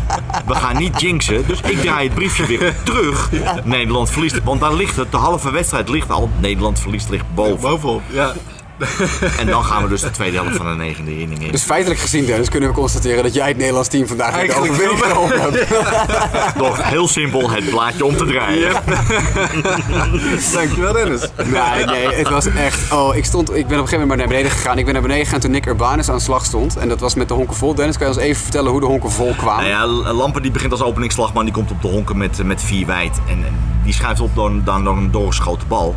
we 0.45 0.55
gaan 0.55 0.77
niet 0.77 1.01
jinxen. 1.01 1.47
Dus 1.47 1.61
ik 1.61 1.81
draai 1.81 2.07
het 2.07 2.15
briefje 2.15 2.45
weer 2.45 2.75
terug. 2.83 3.29
Nederland 3.63 4.09
verliest. 4.09 4.43
Want 4.43 4.61
daar 4.61 4.73
ligt 4.73 4.95
het, 4.95 5.11
de 5.11 5.17
halve 5.17 5.51
wedstrijd 5.51 5.89
ligt 5.89 6.11
al. 6.11 6.29
Nederland 6.39 6.79
verliest 6.79 7.09
ligt 7.09 7.25
boven. 7.35 7.69
Bovenop, 7.69 8.01
ja. 8.11 8.33
En 9.39 9.47
dan 9.47 9.63
gaan 9.63 9.83
we 9.83 9.89
dus 9.89 10.01
de 10.01 10.11
tweede 10.11 10.37
helft 10.37 10.55
van 10.55 10.65
de 10.65 10.75
negende 10.75 11.19
inning 11.19 11.43
in. 11.43 11.51
Dus 11.51 11.63
feitelijk 11.63 11.99
gezien, 11.99 12.25
Dennis, 12.25 12.49
kunnen 12.49 12.69
we 12.69 12.75
constateren 12.75 13.23
dat 13.23 13.33
jij 13.33 13.47
het 13.47 13.57
Nederlands 13.57 13.89
team 13.89 14.07
vandaag 14.07 14.35
met 14.35 14.47
de 14.47 14.53
Eigenlijk 14.53 14.71
overwinning 14.71 15.11
geholpen 15.11 15.41
hebt. 15.41 16.57
Nog 16.63 16.83
heel 16.83 17.07
simpel 17.07 17.49
het 17.49 17.69
blaadje 17.69 18.05
om 18.05 18.17
te 18.17 18.25
draaien. 18.25 18.71
Dankjewel 20.53 20.93
Dennis. 20.93 21.21
Nee, 21.45 21.85
nee, 21.85 22.13
het 22.13 22.29
was 22.29 22.45
echt... 22.45 22.91
Oh, 22.91 23.15
ik, 23.15 23.25
stond, 23.25 23.49
ik 23.49 23.53
ben 23.53 23.63
op 23.63 23.69
een 23.71 23.77
gegeven 23.77 23.99
moment 23.99 24.07
maar 24.07 24.17
naar 24.17 24.27
beneden 24.27 24.51
gegaan. 24.51 24.77
Ik 24.77 24.83
ben 24.85 24.93
naar 24.93 25.03
beneden 25.03 25.25
gegaan 25.25 25.39
toen 25.39 25.51
Nick 25.51 25.65
Urbanus 25.65 26.09
aan 26.09 26.15
de 26.15 26.21
slag 26.21 26.45
stond. 26.45 26.77
En 26.77 26.89
dat 26.89 26.99
was 26.99 27.15
met 27.15 27.27
de 27.27 27.33
honken 27.33 27.55
vol. 27.55 27.75
Dennis, 27.75 27.97
kan 27.97 28.07
je 28.07 28.13
ons 28.13 28.21
even 28.21 28.41
vertellen 28.41 28.71
hoe 28.71 28.79
de 28.79 28.85
honken 28.85 29.11
vol 29.11 29.33
kwamen? 29.37 29.69
Nou 29.69 30.03
ja, 30.03 30.13
Lampen 30.13 30.41
die 30.41 30.51
begint 30.51 30.71
als 30.71 30.81
openingsslagman. 30.81 31.43
Die 31.43 31.53
komt 31.53 31.71
op 31.71 31.81
de 31.81 31.87
honken 31.87 32.17
met, 32.17 32.43
met 32.43 32.63
vier 32.63 32.85
wijd. 32.85 33.19
En, 33.27 33.45
en 33.45 33.53
die 33.83 33.93
schuift 33.93 34.21
op 34.21 34.35
door, 34.35 34.51
dan 34.63 34.83
door 34.83 34.97
een 34.97 35.11
doorgeschoten 35.11 35.67
bal. 35.67 35.95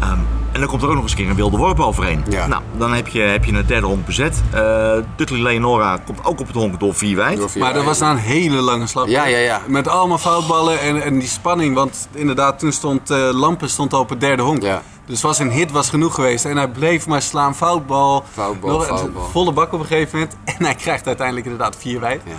Ehm, 0.00 0.18
en 0.52 0.60
dan 0.60 0.68
komt 0.68 0.82
er 0.82 0.88
ook 0.88 0.94
nog 0.94 1.02
eens 1.02 1.12
een 1.12 1.18
keer 1.18 1.28
een 1.28 1.36
wilde 1.36 1.56
worp 1.56 1.80
overheen. 1.80 2.24
Ja. 2.28 2.46
Nou, 2.46 2.62
dan 2.76 2.92
heb 2.92 3.08
je, 3.08 3.20
heb 3.20 3.44
je 3.44 3.52
een 3.52 3.66
derde 3.66 3.86
honk 3.86 4.06
bezet. 4.06 4.42
Uh, 4.54 4.92
Dudley 5.16 5.40
Leonora 5.40 5.96
komt 6.06 6.24
ook 6.24 6.40
op 6.40 6.46
het 6.46 6.56
honk 6.56 6.80
door 6.80 6.94
vier 6.94 7.16
wijd. 7.16 7.38
Door 7.38 7.50
vier 7.50 7.62
Maar 7.62 7.72
dat 7.74 7.84
was 7.84 7.98
na 7.98 8.10
een 8.10 8.16
hele 8.16 8.56
lange 8.60 8.86
slag. 8.86 9.08
Ja, 9.08 9.26
ja, 9.26 9.38
ja. 9.38 9.60
Met 9.66 9.88
allemaal 9.88 10.18
foutballen 10.18 10.80
en, 10.80 11.02
en 11.02 11.18
die 11.18 11.28
spanning. 11.28 11.74
Want 11.74 12.08
inderdaad, 12.12 12.58
toen 12.58 12.72
stond 12.72 13.10
eh, 13.10 13.28
Lampen 13.32 13.68
stond 13.68 13.92
al 13.92 14.00
op 14.00 14.08
het 14.08 14.20
derde 14.20 14.42
honk. 14.42 14.62
Ja. 14.62 14.82
Dus 15.06 15.22
was 15.22 15.38
een 15.38 15.50
hit 15.50 15.70
was 15.70 15.88
genoeg 15.88 16.14
geweest. 16.14 16.44
En 16.44 16.56
hij 16.56 16.68
bleef 16.68 17.06
maar 17.06 17.22
slaan. 17.22 17.54
Foutbal. 17.54 18.24
Foutbal, 18.32 18.70
Nog- 18.70 18.86
foutbal. 18.86 19.28
Volle 19.28 19.52
bak 19.52 19.72
op 19.72 19.80
een 19.80 19.86
gegeven 19.86 20.18
moment. 20.18 20.36
En 20.58 20.64
hij 20.64 20.74
krijgt 20.74 21.06
uiteindelijk 21.06 21.46
inderdaad 21.46 21.76
vier 21.78 22.00
wijd. 22.00 22.22
Ja. 22.24 22.32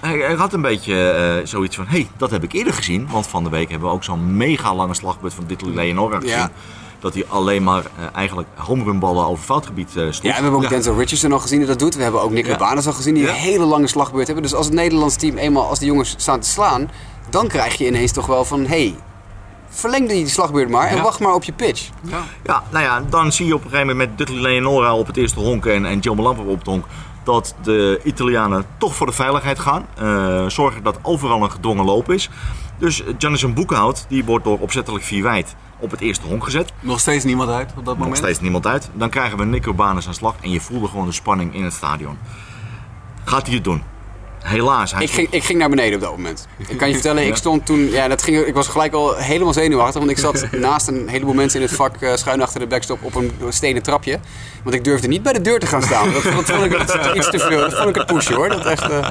Hij, 0.00 0.18
hij 0.18 0.34
had 0.34 0.52
een 0.52 0.60
beetje 0.62 1.10
eh, 1.10 1.46
zoiets 1.46 1.76
van, 1.76 1.84
hé, 1.86 1.96
hey, 1.98 2.08
dat 2.16 2.30
heb 2.30 2.42
ik 2.42 2.52
eerder 2.52 2.72
gezien. 2.72 3.08
Want 3.10 3.26
van 3.26 3.44
de 3.44 3.50
week 3.50 3.70
hebben 3.70 3.88
we 3.88 3.94
ook 3.94 4.04
zo'n 4.04 4.36
mega 4.36 4.74
lange 4.74 4.94
slagbeurt 4.94 5.34
van 5.34 5.44
Dudley 5.46 5.74
Leonora 5.74 6.16
gezien. 6.20 6.36
Ja. 6.36 6.50
Dat 7.06 7.14
hij 7.14 7.24
alleen 7.28 7.62
maar 7.62 7.82
eh, 7.84 8.04
eigenlijk 8.12 8.48
homerunballen 8.54 9.26
over 9.26 9.44
foutgebied 9.44 9.88
eh 9.88 9.94
sloeg. 9.94 10.22
Ja, 10.22 10.28
we 10.36 10.42
hebben 10.42 10.52
ook 10.52 10.68
Denzel 10.68 10.98
Richardson 10.98 11.32
al 11.32 11.38
gezien 11.38 11.58
die 11.58 11.66
dat 11.68 11.78
doet. 11.78 11.94
We 11.94 12.02
hebben 12.02 12.22
ook 12.22 12.30
Nick 12.30 12.46
Ja. 12.46 12.54
Al 12.56 12.92
gezien 12.92 13.14
die 13.14 13.22
Ja. 13.22 13.28
een 13.28 13.34
hele 13.34 13.64
lange 13.64 13.86
slagbeurt 13.86 14.26
hebben. 14.26 14.44
Dus 14.44 14.54
als 14.54 14.66
het 14.66 14.74
Nederlands 14.74 15.16
team 15.16 15.36
eenmaal, 15.36 15.68
als 15.68 15.78
de 15.78 15.86
jongens 15.86 16.14
staan 16.16 16.40
te 16.40 16.48
slaan, 16.48 16.90
dan 17.30 17.48
krijg 17.48 17.74
je 17.78 17.86
ineens 17.86 18.12
toch 18.12 18.26
wel 18.26 18.44
van, 18.44 18.60
hé, 18.60 18.66
hey, 18.66 18.94
verleng 19.68 20.08
die 20.08 20.28
slagbeurt 20.28 20.68
maar 20.70 20.88
en 20.88 20.96
Ja. 20.96 21.02
wacht 21.02 21.20
maar 21.20 21.34
op 21.34 21.44
je 21.44 21.52
pitch. 21.52 21.88
Ja, 22.44 22.62
nou 22.70 22.84
ja, 22.84 23.02
dan 23.08 23.32
zie 23.32 23.46
je 23.46 23.54
op 23.54 23.64
een 23.64 23.70
gegeven 23.70 23.88
moment 23.96 24.08
met 24.08 24.18
Dudley 24.18 24.40
Leonora 24.42 24.94
op 24.94 25.06
het 25.06 25.16
eerste 25.16 25.40
honk 25.40 25.66
en, 25.66 25.86
en 25.86 25.98
Joe 25.98 26.28
op 26.28 26.58
het 26.58 26.66
honk 26.66 26.84
dat 27.24 27.54
de 27.62 28.00
Italianen 28.04 28.64
toch 28.78 28.94
voor 28.94 29.06
de 29.06 29.12
veiligheid 29.12 29.58
gaan. 29.58 29.86
Eh, 29.98 30.46
zorgen 30.46 30.82
dat 30.82 30.98
overal 31.02 31.42
een 31.42 31.50
gedwongen 31.50 31.84
loop 31.84 32.10
is. 32.10 32.30
Dus 32.78 33.02
Janison 33.18 33.54
Boekhout, 33.54 34.04
die 34.08 34.24
wordt 34.24 34.44
door 34.44 34.58
opzettelijk 34.58 35.04
vier 35.04 35.22
wijd 35.22 35.54
op 35.78 35.90
het 35.90 36.00
eerste 36.00 36.26
honk 36.26 36.44
gezet. 36.44 36.72
Nog 36.80 37.00
steeds 37.00 37.24
niemand 37.24 37.50
uit 37.50 37.70
op 37.70 37.76
dat 37.76 37.84
Nog 37.84 37.98
moment. 37.98 38.16
steeds 38.16 38.40
niemand 38.40 38.66
uit. 38.66 38.88
Dan 38.92 39.10
krijgen 39.10 39.38
we 39.38 39.44
Nick 39.44 39.66
Urbanus 39.66 40.06
aan 40.06 40.14
slag 40.14 40.34
en 40.40 40.50
je 40.50 40.60
voelde 40.60 40.88
gewoon 40.88 41.06
de 41.06 41.12
spanning 41.12 41.54
in 41.54 41.64
het 41.64 41.72
stadion. 41.72 42.18
Gaat 43.24 43.46
hij 43.46 43.54
het 43.54 43.64
doen? 43.64 43.82
Helaas. 44.42 44.92
Hij 44.92 45.02
Ik 45.02 45.10
ging, 45.10 45.28
ik 45.30 45.44
ging 45.44 45.58
naar 45.58 45.68
beneden 45.68 45.94
op 45.94 46.00
dat 46.00 46.10
moment. 46.10 46.48
Ik 46.68 46.76
kan 46.76 46.88
je 46.88 46.94
vertellen, 46.94 47.26
ik 47.26 47.36
stond 47.36 47.66
toen, 47.66 47.90
ja, 47.90 48.08
dat 48.08 48.22
ging, 48.22 48.38
ik 48.38 48.54
was 48.54 48.68
gelijk 48.68 48.92
al 48.92 49.14
helemaal 49.14 49.52
zenuwachtig, 49.52 49.98
want 49.98 50.10
ik 50.10 50.18
zat 50.18 50.46
naast 50.66 50.88
een 50.88 51.08
heleboel 51.08 51.34
mensen 51.34 51.60
in 51.60 51.66
het 51.66 51.76
vak 51.76 51.96
eh, 51.96 52.14
schuin 52.14 52.42
achter 52.42 52.60
de 52.60 52.66
backstop 52.66 53.02
op 53.02 53.14
een 53.14 53.32
stenen 53.48 53.82
trapje. 53.82 54.18
Want 54.62 54.74
ik 54.74 54.84
durfde 54.84 55.08
niet 55.08 55.22
bij 55.22 55.32
de 55.32 55.40
deur 55.40 55.58
te 55.58 55.66
gaan 55.66 55.82
staan. 55.82 56.12
Dat, 56.12 56.22
dat 56.22 56.32
vond 56.32 56.64
ik 56.64 56.78
het 56.78 57.14
iets 57.16 57.30
te 57.30 57.38
veel. 57.38 57.60
Dat 57.60 57.74
vond 57.74 57.88
ik 57.88 57.94
het 57.94 58.06
pushen 58.06 58.34
hoor. 58.34 58.48
Dat 58.48 58.66
echt, 58.66 58.90
eh, 58.90 59.06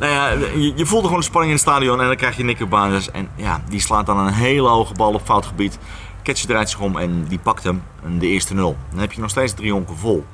Nou 0.00 0.12
ja, 0.12 0.28
je, 0.30 0.72
je 0.76 0.86
voelde 0.86 1.04
gewoon 1.04 1.20
de 1.20 1.26
spanning 1.26 1.52
in 1.52 1.58
het 1.58 1.68
stadion 1.68 2.00
en 2.00 2.06
dan 2.06 2.16
krijg 2.16 2.36
je 2.36 2.44
Nick 2.44 2.60
Urbanus. 2.60 3.10
En 3.10 3.28
ja, 3.34 3.62
die 3.68 3.80
slaat 3.80 4.06
dan 4.06 4.18
een 4.18 4.32
hele 4.32 4.68
hoge 4.68 4.94
bal 4.94 5.12
op 5.12 5.22
fout 5.24 5.46
gebied. 5.46 5.78
Ketje 6.22 6.46
draait 6.46 6.70
zich 6.70 6.80
om 6.80 6.96
en 6.98 7.24
die 7.28 7.38
pakt 7.38 7.62
hem 7.64 7.82
en 8.04 8.18
de 8.18 8.26
eerste 8.26 8.54
nul. 8.54 8.76
Dan 8.90 8.98
heb 8.98 9.12
je 9.12 9.20
nog 9.20 9.30
steeds 9.30 9.52
drie 9.54 9.72
honken 9.72 9.96
vol. 9.96 10.24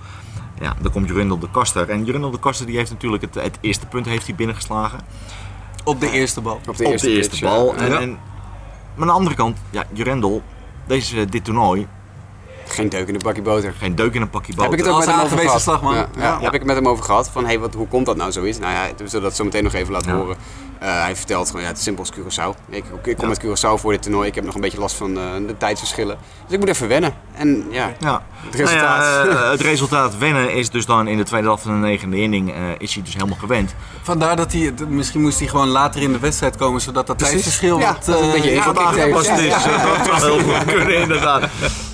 Ja, 0.61 0.75
dan 0.81 0.93
komt 0.93 1.09
Jurindel 1.09 1.39
de 1.39 1.51
Kaster. 1.51 1.91
En 1.91 2.05
Jurindel 2.05 2.31
de 2.31 2.39
Kaster 2.39 2.67
die 2.67 2.77
heeft 2.77 2.91
natuurlijk 2.91 3.23
het, 3.23 3.35
het 3.35 3.59
eerste 3.61 3.87
punt 3.87 4.07
heeft 4.07 4.27
hij 4.27 4.35
binnengeslagen. 4.35 4.99
Op 5.85 6.01
de 6.01 6.11
eerste 6.11 6.41
bal. 6.41 6.55
op 6.55 6.77
de 6.77 6.85
op 6.85 6.91
eerste, 6.91 7.07
de 7.07 7.13
eerste 7.15 7.31
pitch, 7.31 7.43
bal. 7.43 7.75
ja. 7.75 7.81
En, 7.81 7.91
Ja. 7.91 8.01
en, 8.01 8.11
maar 8.95 9.01
aan 9.03 9.07
de 9.07 9.13
andere 9.13 9.37
kant, 9.37 9.59
ja, 9.71 9.85
Jurendel, 9.93 10.43
deze, 10.87 11.25
dit 11.25 11.45
toernooi, 11.45 11.87
Geen 12.69 12.89
deuk 12.89 13.09
in 13.09 13.15
een 13.15 13.21
bakje 13.25 13.43
boter. 13.43 13.73
geen 13.79 13.95
deuk 13.95 14.15
in 14.15 14.21
een 14.23 14.31
pakje 14.31 14.55
boter. 14.55 14.71
Heb 14.71 14.81
ik 14.81 14.85
het 14.85 14.95
ook 14.95 14.99
met 14.99 15.09
hem 15.09 15.21
over 15.21 15.39
gehad. 15.39 15.61
slagman. 15.61 15.95
Ja, 15.95 16.09
ja, 16.17 16.23
Ja. 16.23 16.35
Heb 16.41 16.53
ik 16.53 16.59
het 16.59 16.65
met 16.65 16.77
hem 16.77 16.89
over 16.89 17.05
gehad. 17.05 17.29
Van, 17.31 17.45
hey, 17.45 17.59
wat, 17.59 17.75
hoe 17.75 17.89
komt 17.89 18.07
dat 18.07 18.17
nou 18.17 18.33
zoiets? 18.33 18.59
Nou 18.59 18.73
ja, 18.73 18.87
we 18.97 19.09
zullen 19.09 19.25
dat 19.25 19.37
zo 19.37 19.45
meteen 19.45 19.63
nog 19.65 19.73
even 19.73 19.93
laten 19.93 20.13
horen. 20.13 20.37
Eh, 20.79 21.03
hij 21.03 21.17
vertelt 21.17 21.47
gewoon, 21.47 21.63
ja, 21.63 21.69
het 21.69 21.77
is 21.77 21.83
simpel 21.83 22.05
als 22.05 22.13
Curaçao. 22.13 22.69
Ik, 22.69 22.85
ik 23.05 23.17
kom 23.17 23.29
Ja. 23.31 23.35
met 23.39 23.45
Curaçao 23.45 23.81
voor 23.81 23.93
dit 23.93 24.03
toernooi. 24.03 24.29
Ik 24.29 24.35
heb 24.35 24.45
nog 24.45 24.55
een 24.55 24.61
beetje 24.61 24.79
last 24.79 24.97
van 24.97 25.19
eh, 25.19 25.25
de 25.47 25.57
tijdsverschillen. 25.57 26.17
Dus 26.45 26.53
ik 26.55 26.59
moet 26.59 26.69
even 26.69 26.89
wennen. 26.89 27.15
En 27.35 27.67
ja, 27.71 27.93
Ja. 27.99 28.23
Het 28.45 28.55
resultaat. 28.55 28.99
Nou 28.99 29.29
ja, 29.29 29.43
eh, 29.45 29.51
het 29.51 29.61
resultaat 29.61 30.19
wennen 30.19 30.53
is 30.55 30.71
dus 30.71 30.87
dan 30.87 31.09
in 31.09 31.17
de 31.17 31.23
tweede 31.23 31.47
helft 31.47 31.63
van 31.63 31.81
de 31.81 31.87
negende 31.87 32.21
inning 32.21 32.53
eh, 32.53 32.57
is 32.79 32.95
hij 32.95 33.03
dus 33.03 33.15
helemaal 33.15 33.37
gewend. 33.39 33.75
Vandaar 34.03 34.37
dat 34.37 34.53
hij, 34.53 34.75
misschien 34.89 35.21
moest 35.21 35.39
hij 35.39 35.49
gewoon 35.49 35.69
later 35.69 36.03
in 36.03 36.13
de 36.13 36.19
wedstrijd 36.19 36.57
komen, 36.57 36.81
zodat 36.81 37.07
dat 37.07 37.17
Precies. 37.17 37.35
tijdsverschil 37.35 37.79
Ja, 37.79 37.93
wat... 37.93 38.07
een 38.07 38.15
eh, 38.15 38.33
beetje 38.33 38.51
is. 38.51 38.65
Dat 38.65 40.21
zou 40.21 40.43
heel 40.43 40.55
goed 40.55 40.65
kunnen, 40.65 41.01
inderdaad. 41.01 41.41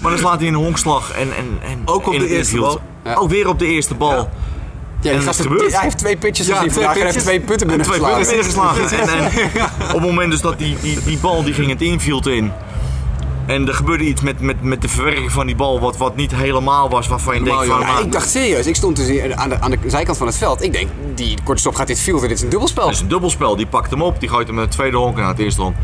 Maar 0.01 0.11
dan 0.11 0.18
slaat 0.18 0.38
hij 0.38 0.49
een 0.49 0.55
honkslag 0.55 1.12
en, 1.12 1.37
en, 1.37 1.59
en 1.71 1.83
Ook 1.85 2.07
op 2.07 2.12
in 2.12 2.18
de 2.18 2.29
eerste 2.29 2.59
bal. 2.59 2.81
Ja. 3.05 3.14
Ook 3.14 3.31
weer 3.31 3.49
op 3.49 3.59
de 3.59 3.66
eerste 3.66 3.95
bal. 3.95 4.31
Ja. 5.03 5.11
En 5.11 5.21
hij 5.21 5.81
heeft 5.83 5.99
twee 5.99 6.17
pitches 6.17 6.47
Ja, 6.47 6.55
gezien 6.55 6.71
twee 6.71 6.85
vandaag 6.85 7.03
en 7.03 7.12
heeft 7.12 7.25
twee 7.25 7.41
punten 7.41 7.71
En 7.71 7.83
twee 7.83 8.01
binnengeslagen. 8.01 8.87
binnengeslagen. 8.87 8.99
En, 9.01 9.09
en 9.09 9.85
op 9.85 9.93
het 9.93 10.01
moment 10.01 10.31
dus 10.31 10.41
dat 10.41 10.59
die, 10.59 10.77
die, 10.83 11.03
die 11.05 11.19
bal 11.19 11.43
die 11.45 11.55
ging 11.55 11.69
het 11.69 11.83
infield 11.83 12.27
in. 12.27 12.53
En 13.47 13.69
er 13.69 13.75
gebeurde 13.75 14.05
iets 14.05 14.21
met, 14.21 14.41
met, 14.41 14.62
met 14.62 14.83
de 14.83 14.88
verwerking 14.88 15.33
van 15.33 15.47
die 15.47 15.57
bal 15.57 15.81
wat, 15.81 15.97
wat 15.97 16.17
niet 16.17 16.35
helemaal 16.35 16.88
was. 16.91 17.09
Waarvan 17.09 17.35
je 17.35 17.43
denkt 17.43 17.65
van... 17.67 17.81
ja. 17.81 17.99
Ik 17.99 18.12
dacht 18.12 18.31
serieus, 18.31 18.67
ik 18.67 18.77
stond 18.77 18.97
dus 18.97 19.35
aan 19.35 19.49
de, 19.49 19.61
aan 19.61 19.71
de 19.71 19.79
zijkant 19.87 20.17
van 20.19 20.27
het 20.27 20.37
veld. 20.37 20.62
Ik 20.62 20.73
denk, 20.73 20.88
die 21.15 21.38
korte 21.45 21.61
stop 21.61 21.75
gaat 21.75 21.87
dit 21.87 22.01
fielden, 22.01 22.29
dit 22.29 22.37
is 22.37 22.43
een 22.43 22.51
dubbelspel. 22.51 22.87
Het 22.87 22.95
is 22.95 23.01
een 23.01 23.09
dubbelspel. 23.09 23.57
Die 23.57 23.67
pakt 23.67 23.91
hem 23.91 24.03
op. 24.03 24.21
Die 24.21 24.29
gooit 24.29 24.47
hem 24.47 24.55
met 24.57 24.65
het 24.65 24.75
tweede 24.75 24.97
honk 24.97 25.17
naar 25.17 25.29
het 25.29 25.38
eerste 25.38 25.62
honk. 25.62 25.77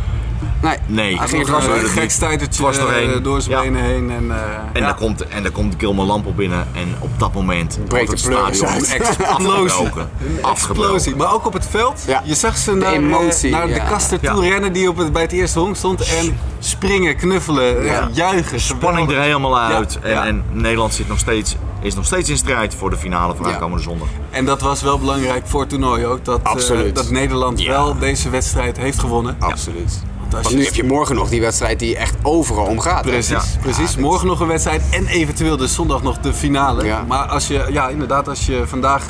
Nee, 0.62 0.77
Nee. 0.87 1.18
hij 1.18 1.29
ging 1.29 1.44
dwars 1.44 1.64
een 1.64 1.70
gebeurde 1.70 1.72
door. 1.74 1.83
het 1.83 1.90
gek 1.92 2.03
niet. 2.03 2.12
stuitertje 2.12 2.61
Dwars 2.61 2.79
doorheen. 2.79 3.12
eh, 3.12 3.22
door 3.22 3.40
zijn 3.40 3.57
Ja. 3.57 3.62
benen 3.62 3.83
heen. 3.85 4.11
En, 4.11 4.31
eh, 4.31 4.37
En, 4.72 4.81
ja. 4.81 4.87
dan 4.87 4.94
komt, 4.96 5.29
en 5.29 5.42
dan 5.42 5.53
komt 5.53 5.74
Gilmer 5.79 6.05
Lamp 6.07 6.37
binnen. 6.37 6.66
En 6.74 6.94
op 6.98 7.18
dat 7.18 7.33
moment 7.35 7.79
Breekt 7.88 8.11
het 8.11 8.20
stadion 8.20 8.66
uit. 8.68 9.18
afgebroken. 9.22 10.11
Explosie. 10.42 11.16
Maar 11.16 11.33
ook 11.35 11.46
op 11.46 11.53
het 11.53 11.66
veld. 11.70 12.05
Ja. 12.07 12.22
Je 12.24 12.35
zag 12.35 12.57
ze 12.57 12.74
naar, 12.74 12.92
emotie, 12.92 13.51
eh, 13.53 13.59
naar 13.59 13.68
ja. 13.68 13.74
de 13.85 13.90
kasten 13.90 14.18
Ja. 14.20 14.33
toe 14.35 14.48
rennen 14.48 14.72
die 14.72 14.88
op 14.88 14.96
het, 14.96 15.12
bij 15.12 15.22
het 15.22 15.33
eerste 15.33 15.59
honk 15.59 15.77
stond. 15.77 16.01
En 16.01 16.38
springen, 16.59 17.16
knuffelen, 17.16 17.85
Ja. 17.85 18.09
juichen. 18.12 18.61
Spanning 18.61 19.11
er 19.11 19.20
helemaal 19.20 19.59
uit. 19.59 19.98
Ja. 20.03 20.09
En, 20.09 20.11
Ja. 20.14 20.27
en 20.27 20.44
Nederland 20.53 20.94
zit 20.94 21.09
nog 21.09 21.18
steeds, 21.18 21.57
is 21.81 21.94
nog 21.94 22.05
steeds 22.05 22.29
in 22.31 22.37
strijd 22.37 22.74
voor 22.74 22.90
de 22.90 22.96
finale 22.96 23.35
van 23.35 23.46
Ja. 23.46 23.53
aankomende 23.53 23.83
zondag. 23.83 24.09
En 24.31 24.44
dat 24.44 24.61
was 24.61 24.83
wel 24.83 24.98
belangrijk 24.98 25.46
voor 25.46 25.61
het 25.61 25.68
toernooi 25.68 26.07
ook. 26.07 26.24
Dat, 26.24 26.40
eh, 26.70 26.94
dat 26.94 27.11
Nederland 27.11 27.61
Ja. 27.61 27.68
wel 27.70 27.98
deze 27.98 28.31
wedstrijd 28.31 28.77
heeft 28.77 28.98
gewonnen. 28.98 29.37
Absoluut. 29.38 30.03
Als 30.34 30.42
Want 30.42 30.48
je- 30.50 30.56
nu 30.56 30.64
heb 30.64 30.74
je 30.74 30.84
morgen 30.84 31.14
nog 31.16 31.28
die 31.28 31.40
wedstrijd 31.40 31.78
die 31.78 31.96
echt 31.96 32.14
overal 32.22 32.66
om 32.66 32.80
gaat. 32.80 33.02
Precies, 33.02 33.28
Ja. 33.30 33.60
precies. 33.60 33.96
Morgen 33.96 34.26
nog 34.26 34.40
een 34.40 34.46
wedstrijd 34.46 34.82
en 34.90 35.06
eventueel 35.06 35.56
dus 35.56 35.74
zondag 35.74 36.02
nog 36.02 36.18
de 36.18 36.32
finale. 36.34 36.84
Ja. 36.84 37.04
Maar 37.08 37.26
als 37.26 37.46
je, 37.48 37.66
ja, 37.70 37.88
inderdaad, 37.88 38.28
als 38.28 38.46
je 38.46 38.62
vandaag, 38.66 39.02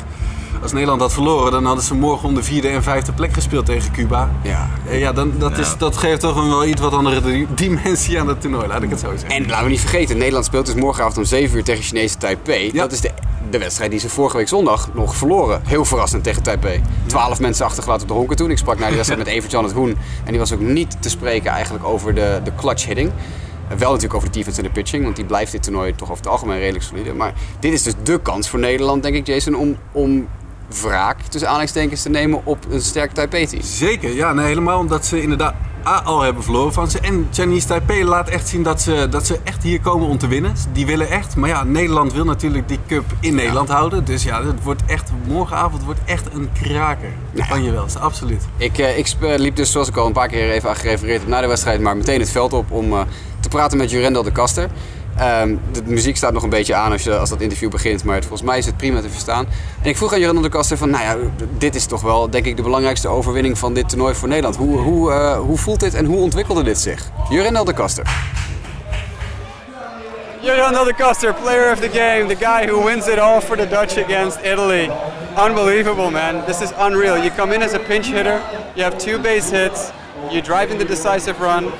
als 0.61 0.71
Nederland 0.71 1.01
had 1.01 1.13
verloren, 1.13 1.51
dan 1.51 1.65
hadden 1.65 1.83
ze 1.83 1.93
morgen 1.95 2.27
om 2.27 2.35
de 2.35 2.43
vierde 2.43 2.67
en 2.67 2.83
vijfde 2.83 3.11
plek 3.11 3.33
gespeeld 3.33 3.65
tegen 3.65 3.91
Cuba. 3.91 4.29
Ja. 4.41 4.69
Eh, 4.89 4.99
Ja, 4.99 5.11
dan, 5.13 5.31
dat. 5.37 5.57
Is, 5.57 5.77
dat 5.77 5.97
geeft 5.97 6.19
toch 6.19 6.35
een 6.35 6.49
wel 6.49 6.65
iets 6.65 6.81
wat 6.81 6.93
andere 6.93 7.21
di- 7.21 7.47
dimensie 7.55 8.19
aan 8.19 8.27
het 8.27 8.41
toernooi, 8.41 8.67
laat 8.67 8.83
ik 8.83 8.89
het 8.89 8.99
zo 8.99 9.09
zeggen. 9.11 9.29
En 9.29 9.47
laten 9.47 9.63
we 9.63 9.69
niet 9.69 9.79
vergeten, 9.79 10.17
Nederland 10.17 10.45
speelt 10.45 10.65
dus 10.65 10.75
morgenavond 10.75 11.17
om 11.17 11.23
7 11.25 11.57
uur 11.57 11.63
tegen 11.63 11.83
Chinese 11.83 12.17
Taipei. 12.17 12.69
Ja. 12.73 12.81
Dat 12.81 12.91
is 12.91 13.01
de, 13.01 13.11
de 13.49 13.57
wedstrijd 13.57 13.91
die 13.91 13.99
ze 13.99 14.09
vorige 14.09 14.37
week 14.37 14.47
zondag 14.47 14.89
nog 14.93 15.15
verloren. 15.15 15.61
Heel 15.65 15.85
verrassend 15.85 16.23
tegen 16.23 16.43
Taipei. 16.43 16.81
Twaalf 17.05 17.39
mensen 17.39 17.65
achtergelaten 17.65 18.01
op 18.01 18.07
de 18.07 18.13
honken 18.13 18.35
toen. 18.35 18.51
Ik 18.51 18.57
sprak 18.57 18.79
na 18.79 18.85
die 18.87 18.95
wedstrijd 18.95 19.23
met 19.23 19.33
Evert-Jan 19.33 19.63
het 19.63 19.73
Hoen. 19.73 19.89
En 20.23 20.29
die 20.29 20.39
was 20.39 20.53
ook 20.53 20.59
niet 20.59 21.01
te 21.01 21.09
spreken 21.09 21.51
eigenlijk 21.51 21.83
over 21.85 22.15
de, 22.15 22.39
de 22.43 22.51
clutch 22.55 22.85
hitting. 22.85 23.11
Eh, 23.69 23.77
Wel 23.77 23.87
natuurlijk 23.89 24.13
over 24.15 24.31
de 24.31 24.37
defense 24.37 24.59
en 24.61 24.65
de 24.65 24.71
pitching, 24.73 25.03
want 25.03 25.15
die 25.15 25.25
blijft 25.25 25.51
dit 25.51 25.63
toernooi 25.63 25.95
toch 25.95 26.09
over 26.11 26.23
het 26.23 26.31
algemeen 26.31 26.59
redelijk 26.59 26.83
solide. 26.85 27.13
Maar 27.13 27.33
dit 27.59 27.73
is 27.73 27.83
dus 27.83 27.93
de 28.03 28.19
kans 28.21 28.49
voor 28.49 28.59
Nederland, 28.59 29.03
denk 29.03 29.15
ik, 29.15 29.27
Jason, 29.27 29.55
om, 29.55 29.75
om 29.91 30.27
wraak 30.81 31.21
tussen 31.21 31.47
aanhalingstekens 31.47 32.01
te 32.01 32.09
nemen 32.09 32.45
op 32.45 32.65
een 32.69 32.81
sterk 32.81 33.11
Taipei-team. 33.11 33.61
Zeker, 33.61 34.15
ja, 34.15 34.33
nee, 34.33 34.45
helemaal 34.45 34.79
omdat 34.79 35.05
ze 35.05 35.21
inderdaad 35.21 35.53
al 35.83 36.21
hebben 36.21 36.43
verloren 36.43 36.73
van 36.73 36.89
ze. 36.89 36.99
En 36.99 37.27
Chinese 37.31 37.67
Taipei 37.67 38.03
laat 38.03 38.29
echt 38.29 38.47
zien 38.47 38.63
dat 38.63 38.81
ze, 38.81 39.07
dat 39.09 39.25
ze 39.25 39.39
echt 39.43 39.63
hier 39.63 39.81
komen 39.81 40.07
om 40.07 40.17
te 40.17 40.27
winnen. 40.27 40.53
Die 40.71 40.85
willen 40.85 41.09
echt. 41.09 41.35
Maar 41.35 41.49
ja, 41.49 41.63
Nederland 41.63 42.13
wil 42.13 42.25
natuurlijk 42.25 42.67
die 42.67 42.79
cup 42.87 43.03
in 43.19 43.35
Nederland 43.35 43.69
houden. 43.69 44.05
Dus 44.05 44.23
ja, 44.23 44.43
het 44.43 44.63
wordt 44.63 44.81
echt, 44.85 45.11
morgenavond 45.27 45.83
wordt 45.83 45.99
echt 46.05 46.33
een 46.33 46.49
kraker. 46.61 47.13
Dat 47.31 47.47
kan 47.47 47.63
je 47.63 47.71
wel, 47.71 47.85
absoluut. 47.99 48.43
Ik, 48.57 48.77
uh, 48.77 48.97
ik 48.97 49.07
liep 49.19 49.55
dus, 49.55 49.71
zoals 49.71 49.87
ik 49.87 49.95
al 49.97 50.05
een 50.05 50.13
paar 50.13 50.27
keer 50.27 50.51
even 50.51 50.69
aan 50.69 50.75
gerefereerd 50.75 51.19
heb, 51.19 51.29
na 51.29 51.41
de 51.41 51.47
wedstrijd, 51.47 51.81
maar 51.81 51.97
meteen 51.97 52.19
het 52.19 52.29
veld 52.31 52.53
op 52.53 52.71
om 52.71 52.93
uh, 52.93 53.01
te 53.39 53.49
praten 53.49 53.77
met 53.77 53.91
Jurendel 53.91 54.23
de 54.23 54.31
Kaster. 54.31 54.69
Um, 55.21 55.61
de 55.71 55.81
muziek 55.85 56.17
staat 56.17 56.33
nog 56.33 56.43
een 56.43 56.49
beetje 56.49 56.75
aan 56.75 56.91
als, 56.91 57.03
je, 57.03 57.17
als 57.17 57.29
dat 57.29 57.41
interview 57.41 57.69
begint, 57.69 58.03
maar 58.03 58.15
het, 58.15 58.25
volgens 58.25 58.49
mij 58.49 58.57
is 58.57 58.65
het 58.65 58.77
prima 58.77 59.01
te 59.01 59.09
verstaan. 59.09 59.47
En 59.81 59.89
ik 59.89 59.97
vroeg 59.97 60.13
aan 60.13 60.19
Jurendel 60.19 60.43
de 60.43 60.49
Kaster 60.49 60.77
van, 60.77 60.89
nou 60.89 61.03
ja, 61.03 61.15
dit 61.57 61.75
is 61.75 61.85
toch 61.85 62.01
wel 62.01 62.29
denk 62.29 62.45
ik 62.45 62.55
de 62.55 62.61
belangrijkste 62.61 63.07
overwinning 63.07 63.57
van 63.57 63.73
dit 63.73 63.89
toernooi 63.89 64.15
voor 64.15 64.27
Nederland. 64.27 64.55
Hoe, 64.55 64.77
hoe, 64.77 65.11
uh, 65.11 65.39
hoe 65.39 65.57
voelt 65.57 65.79
dit 65.79 65.93
en 65.93 66.05
hoe 66.05 66.17
ontwikkelde 66.17 66.63
dit 66.63 66.77
zich? 66.77 67.09
Jurendel 67.29 67.63
de 67.63 67.73
Kaster. 67.73 68.03
Jurendel 70.39 70.83
de 70.83 70.93
Kaster, 70.93 71.33
player 71.33 71.71
of 71.71 71.79
the 71.79 71.89
game, 71.89 72.35
the 72.35 72.45
guy 72.45 72.67
who 72.67 72.85
wins 72.85 73.07
it 73.07 73.19
all 73.19 73.41
for 73.41 73.57
the 73.57 73.67
Dutch 73.67 73.97
against 73.97 74.37
Italy. 74.43 74.89
Unbelievable, 75.37 76.11
man. 76.11 76.45
This 76.45 76.61
is 76.61 76.69
unreal. 76.79 77.17
You 77.17 77.29
come 77.35 77.55
in 77.55 77.61
as 77.61 77.73
a 77.73 77.79
pinch 77.79 78.07
hitter, 78.07 78.41
you 78.75 78.83
have 78.83 78.97
two 78.97 79.17
base 79.17 79.49
hits, 79.51 79.91
you 80.31 80.41
drive 80.41 80.71
in 80.71 80.77
the 80.77 80.85
decisive 80.85 81.39
run. 81.41 81.71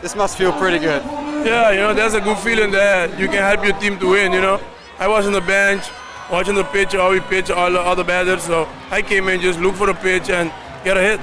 This 0.00 0.14
must 0.14 0.36
feel 0.36 0.52
pretty 0.52 0.78
good. 0.78 1.29
Yeah, 1.44 1.70
you 1.70 1.78
know, 1.78 1.94
that's 1.94 2.14
a 2.14 2.20
good 2.20 2.36
feeling 2.38 2.70
that 2.72 3.18
you 3.18 3.26
can 3.26 3.38
help 3.38 3.64
your 3.64 3.76
team 3.78 3.98
to 4.00 4.10
win, 4.10 4.32
you 4.32 4.42
know. 4.42 4.60
I 4.98 5.08
was 5.08 5.26
on 5.26 5.32
the 5.32 5.40
bench 5.40 5.84
watching 6.30 6.54
the 6.54 6.64
pitch, 6.64 6.92
how 6.92 7.10
we 7.10 7.20
pitch 7.20 7.50
all 7.50 7.70
the 7.72 7.80
other 7.80 8.04
batters, 8.04 8.42
so 8.42 8.68
I 8.90 9.00
came 9.00 9.26
in 9.28 9.40
just 9.40 9.58
look 9.58 9.74
for 9.74 9.86
the 9.86 9.94
pitch 9.94 10.28
and 10.28 10.52
get 10.84 10.98
a 10.98 11.00
hit. 11.00 11.20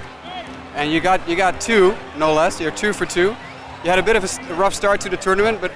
And 0.74 0.92
you 0.92 1.02
got 1.02 1.28
you 1.30 1.36
got 1.36 1.62
two, 1.62 1.96
no 2.18 2.34
less. 2.34 2.60
You're 2.60 2.72
two 2.72 2.94
for 2.94 3.06
two. 3.06 3.36
You 3.84 3.90
had 3.92 4.00
a 4.00 4.04
bit 4.04 4.16
of 4.16 4.24
a 4.24 4.54
rough 4.56 4.74
start 4.74 5.02
to 5.02 5.10
the 5.10 5.18
tournament, 5.18 5.62
but 5.62 5.72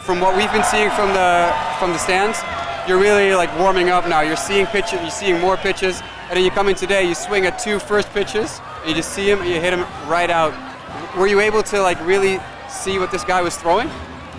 from 0.00 0.20
what 0.20 0.36
we've 0.36 0.50
been 0.50 0.64
seeing 0.64 0.90
from 0.90 1.08
the 1.12 1.54
from 1.78 1.92
the 1.92 1.98
stands, 1.98 2.38
you're 2.88 2.98
really 2.98 3.34
like 3.34 3.56
warming 3.60 3.90
up 3.90 4.08
now. 4.08 4.22
You're 4.22 4.36
seeing 4.36 4.66
pitches, 4.66 5.00
you're 5.00 5.10
seeing 5.10 5.40
more 5.40 5.56
pitches, 5.56 6.02
and 6.28 6.36
then 6.36 6.44
you 6.44 6.50
come 6.50 6.68
in 6.68 6.74
today, 6.74 7.06
you 7.08 7.14
swing 7.14 7.46
at 7.46 7.60
two 7.60 7.78
first 7.78 8.10
pitches, 8.10 8.60
and 8.80 8.88
you 8.88 8.94
just 8.96 9.12
see 9.12 9.30
him, 9.30 9.38
and 9.40 9.48
you 9.48 9.60
hit 9.60 9.72
him 9.72 9.86
right 10.08 10.30
out. 10.30 10.52
Were 11.16 11.28
you 11.28 11.38
able 11.40 11.62
to 11.62 11.80
like 11.80 12.04
really 12.04 12.40
see 12.68 12.98
what 12.98 13.10
this 13.10 13.24
guy 13.24 13.42
was 13.42 13.56
throwing? 13.56 13.88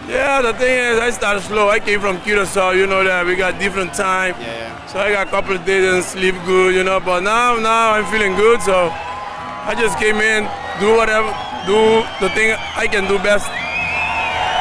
Yeah, 0.08 0.42
the 0.42 0.54
thing 0.54 0.76
is, 0.76 1.00
I 1.00 1.12
started 1.12 1.44
slow. 1.44 1.70
I 1.70 1.80
came 1.80 2.00
from 2.00 2.20
Curacao, 2.22 2.72
you 2.72 2.88
know 2.88 3.04
that 3.04 3.26
we 3.26 3.36
got 3.36 3.60
different 3.60 3.94
time. 3.94 4.34
Yeah, 4.40 4.48
yeah. 4.48 4.86
So 4.88 5.00
I 5.00 5.12
got 5.12 5.28
a 5.28 5.30
couple 5.30 5.56
of 5.56 5.66
days 5.66 5.86
and 5.86 6.04
sleep 6.04 6.36
good, 6.46 6.74
you 6.74 6.84
know. 6.84 7.00
But 7.00 7.22
now, 7.22 7.58
now 7.60 7.92
I'm 7.94 8.06
feeling 8.06 8.36
good. 8.36 8.62
So 8.62 8.90
I 8.90 9.76
just 9.78 10.00
came 10.00 10.18
in, 10.18 10.50
do 10.80 10.96
whatever, 10.98 11.30
do 11.68 12.02
the 12.22 12.30
thing 12.34 12.58
I 12.76 12.88
can 12.88 13.08
do 13.08 13.20
best. 13.20 13.46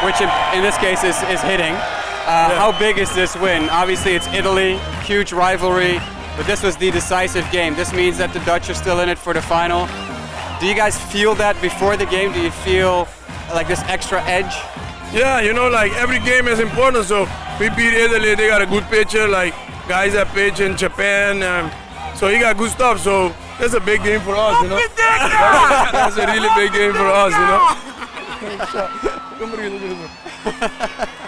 Which 0.05 0.21
in, 0.21 0.29
in 0.57 0.63
this 0.63 0.77
case 0.79 1.03
is, 1.03 1.17
is 1.33 1.41
hitting. 1.41 1.73
Uh, 1.73 2.53
yeah. 2.53 2.59
How 2.59 2.79
big 2.79 2.99
is 2.99 3.15
this 3.15 3.35
win? 3.37 3.71
Obviously, 3.71 4.13
it's 4.15 4.27
Italy, 4.29 4.77
huge 5.03 5.33
rivalry, 5.33 5.99
but 6.37 6.47
this 6.47 6.63
was 6.63 6.77
the 6.77 6.91
decisive 6.91 7.51
game. 7.51 7.75
This 7.75 7.95
means 7.95 8.19
that 8.19 8.35
the 8.35 8.41
Dutch 8.41 8.69
are 8.69 8.75
still 8.75 9.01
in 9.01 9.09
it 9.09 9.17
for 9.17 9.33
the 9.33 9.41
final. 9.41 9.89
Do 10.61 10.67
you 10.67 10.75
guys 10.75 11.01
feel 11.11 11.35
that 11.37 11.59
before 11.63 11.97
the 11.97 12.07
game? 12.07 12.33
Do 12.33 12.41
you 12.41 12.51
feel 12.51 13.09
like 13.55 13.69
this 13.69 13.83
extra 13.85 14.23
edge? 14.25 14.55
Yeah, 15.13 15.41
you 15.41 15.53
know, 15.53 15.69
like 15.69 15.93
every 15.95 16.19
game 16.21 16.49
is 16.49 16.59
important. 16.59 17.05
So 17.07 17.27
we 17.59 17.71
beat 17.71 17.95
Italy, 17.95 18.35
they 18.35 18.49
got 18.49 18.63
a 18.63 18.67
good 18.67 18.85
pitcher, 18.85 19.27
like 19.27 19.55
guys 19.89 20.13
that 20.13 20.29
pitch 20.29 20.61
in 20.61 20.77
Japan. 20.77 21.43
Um, 21.43 21.71
so 22.15 22.29
he 22.29 22.39
got 22.39 22.57
good 22.57 22.71
stuff. 22.71 23.01
So 23.01 23.35
that's 23.59 23.75
a 23.75 23.81
big 23.81 24.03
game 24.03 24.21
for 24.21 24.37
us, 24.37 24.61
you 24.63 24.69
know. 24.69 24.77
that's 25.93 26.17
a 26.17 26.27
really 26.27 26.49
big 26.55 26.73
game 26.73 26.93
for 26.93 27.07
us, 27.07 27.33
you 27.33 27.47
know. 27.47 27.77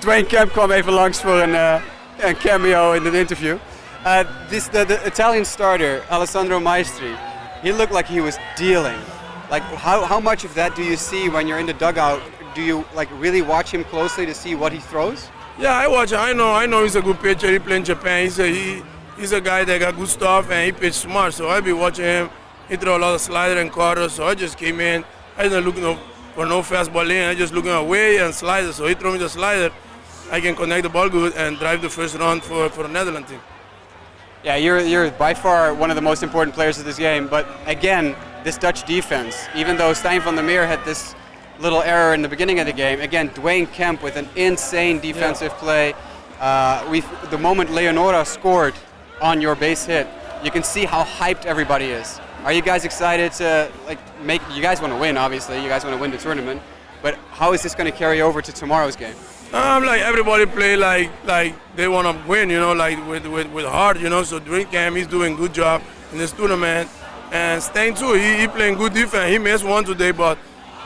Dwayne 0.00 0.26
Kemp 0.26 0.52
kwam 0.52 0.70
even 0.70 0.92
langs 0.92 1.20
voor 1.20 1.40
een, 1.40 1.54
uh, 1.54 1.74
een 2.18 2.36
cameo 2.36 2.92
in 2.92 3.02
the 3.02 3.18
interview. 3.18 3.58
Uh, 4.06 4.24
this, 4.48 4.68
the, 4.68 4.84
the 4.84 5.06
Italian 5.06 5.44
starter, 5.44 6.02
Alessandro 6.10 6.60
Maestri, 6.60 7.16
he 7.62 7.72
looked 7.72 7.92
like 7.92 8.06
he 8.06 8.20
was 8.20 8.38
dealing. 8.56 8.98
Like, 9.50 9.62
how, 9.62 10.04
how 10.04 10.20
much 10.20 10.44
of 10.44 10.54
that 10.54 10.76
do 10.76 10.84
you 10.84 10.96
see 10.96 11.28
when 11.28 11.46
you're 11.46 11.58
in 11.58 11.66
the 11.66 11.72
dugout? 11.72 12.22
Do 12.54 12.62
you 12.62 12.84
like 12.94 13.08
really 13.20 13.42
watch 13.42 13.70
him 13.70 13.84
closely 13.84 14.26
to 14.26 14.34
see 14.34 14.54
what 14.54 14.72
he 14.72 14.78
throws? 14.78 15.28
Yeah, 15.58 15.72
I 15.72 15.86
watch. 15.88 16.12
I 16.12 16.32
know. 16.32 16.52
I 16.52 16.66
know 16.66 16.82
he's 16.82 16.96
a 16.96 17.02
good 17.02 17.18
pitcher. 17.18 17.50
He 17.50 17.58
played 17.58 17.76
in 17.76 17.84
Japan. 17.84 18.24
He's 18.24 18.38
a 18.38 18.46
he, 18.46 18.82
he's 19.16 19.32
a 19.32 19.40
guy 19.40 19.64
that 19.64 19.78
got 19.78 19.96
good 19.96 20.08
stuff 20.08 20.50
and 20.50 20.66
he 20.66 20.72
pitch 20.72 20.94
smart. 20.94 21.34
So 21.34 21.48
I 21.48 21.60
be 21.60 21.72
watching 21.72 22.04
him. 22.04 22.30
He 22.68 22.76
throw 22.76 22.96
a 22.96 23.00
lot 23.00 23.14
of 23.14 23.20
slider 23.20 23.60
and 23.60 23.72
cutter. 23.72 24.08
So 24.08 24.26
I 24.26 24.34
just 24.34 24.58
came 24.58 24.80
in. 24.80 25.04
I 25.36 25.44
didn't 25.44 25.64
look 25.64 25.76
no, 25.76 25.98
for 26.34 26.46
no 26.46 26.60
fastball 26.60 27.10
in. 27.10 27.28
I 27.28 27.34
just 27.34 27.54
looking 27.54 27.70
away 27.70 28.18
and 28.18 28.34
slider. 28.34 28.72
So 28.72 28.86
he 28.86 28.94
throw 28.94 29.12
me 29.12 29.18
the 29.18 29.28
slider. 29.28 29.72
I 30.30 30.40
can 30.40 30.54
connect 30.54 30.82
the 30.82 30.90
ball 30.90 31.08
good 31.08 31.34
and 31.34 31.58
drive 31.58 31.80
the 31.80 31.88
first 31.88 32.16
round 32.16 32.42
for 32.42 32.68
for 32.68 32.82
the 32.82 32.88
Netherlands 32.88 33.30
team. 33.30 33.40
Yeah, 34.44 34.56
you're 34.56 34.80
you're 34.80 35.10
by 35.10 35.34
far 35.34 35.74
one 35.74 35.90
of 35.90 35.96
the 35.96 36.02
most 36.02 36.22
important 36.22 36.54
players 36.54 36.78
of 36.78 36.84
this 36.84 36.98
game. 36.98 37.26
But 37.28 37.48
again, 37.66 38.14
this 38.44 38.58
Dutch 38.58 38.84
defense, 38.84 39.36
even 39.54 39.76
though 39.76 39.92
Stijn 39.92 40.22
van 40.22 40.36
der 40.36 40.42
Meer 40.42 40.66
had 40.66 40.84
this 40.84 41.14
little 41.58 41.82
error 41.82 42.14
in 42.14 42.22
the 42.22 42.28
beginning 42.28 42.60
of 42.60 42.66
the 42.66 42.72
game, 42.72 43.00
again, 43.00 43.30
Dwayne 43.30 43.70
Kemp 43.72 44.02
with 44.02 44.16
an 44.16 44.28
insane 44.36 45.00
defensive 45.00 45.52
yeah. 45.52 45.58
play. 45.58 45.94
Uh, 46.40 46.86
we, 46.90 47.00
the 47.30 47.38
moment 47.38 47.70
Leonora 47.70 48.24
scored 48.24 48.74
on 49.20 49.40
your 49.40 49.56
base 49.56 49.84
hit, 49.86 50.06
you 50.44 50.50
can 50.50 50.62
see 50.62 50.84
how 50.84 51.02
hyped 51.04 51.46
everybody 51.46 51.86
is. 51.86 52.20
Are 52.44 52.52
you 52.52 52.62
guys 52.62 52.84
excited 52.84 53.32
to 53.32 53.70
like 53.86 53.98
make? 54.22 54.40
You 54.54 54.62
guys 54.62 54.80
want 54.80 54.92
to 54.92 54.98
win, 54.98 55.16
obviously. 55.16 55.60
You 55.60 55.68
guys 55.68 55.84
want 55.84 55.96
to 55.96 56.00
win 56.00 56.12
the 56.12 56.18
tournament, 56.18 56.62
but 57.02 57.16
how 57.32 57.52
is 57.52 57.62
this 57.62 57.74
going 57.74 57.90
to 57.90 57.96
carry 57.96 58.20
over 58.20 58.40
to 58.40 58.52
tomorrow's 58.52 58.94
game? 58.94 59.16
Um, 59.52 59.84
like 59.84 60.02
everybody 60.02 60.46
play 60.46 60.76
like 60.76 61.10
like 61.24 61.54
they 61.74 61.88
want 61.88 62.06
to 62.06 62.28
win, 62.28 62.50
you 62.50 62.60
know, 62.60 62.74
like 62.74 63.04
with, 63.08 63.26
with, 63.26 63.50
with 63.50 63.64
heart, 63.64 63.98
you 63.98 64.08
know. 64.08 64.22
So 64.22 64.38
Dwayne 64.38 64.70
Kemp, 64.70 64.96
he's 64.96 65.08
doing 65.08 65.34
good 65.34 65.52
job 65.52 65.82
in 66.12 66.18
this 66.18 66.30
tournament. 66.30 66.88
And 67.30 67.62
Stein 67.62 67.94
too, 67.94 68.14
he, 68.14 68.40
he 68.40 68.48
playing 68.48 68.76
good 68.76 68.94
defense. 68.94 69.30
He 69.30 69.38
missed 69.38 69.64
one 69.64 69.84
today, 69.84 70.12
but 70.12 70.38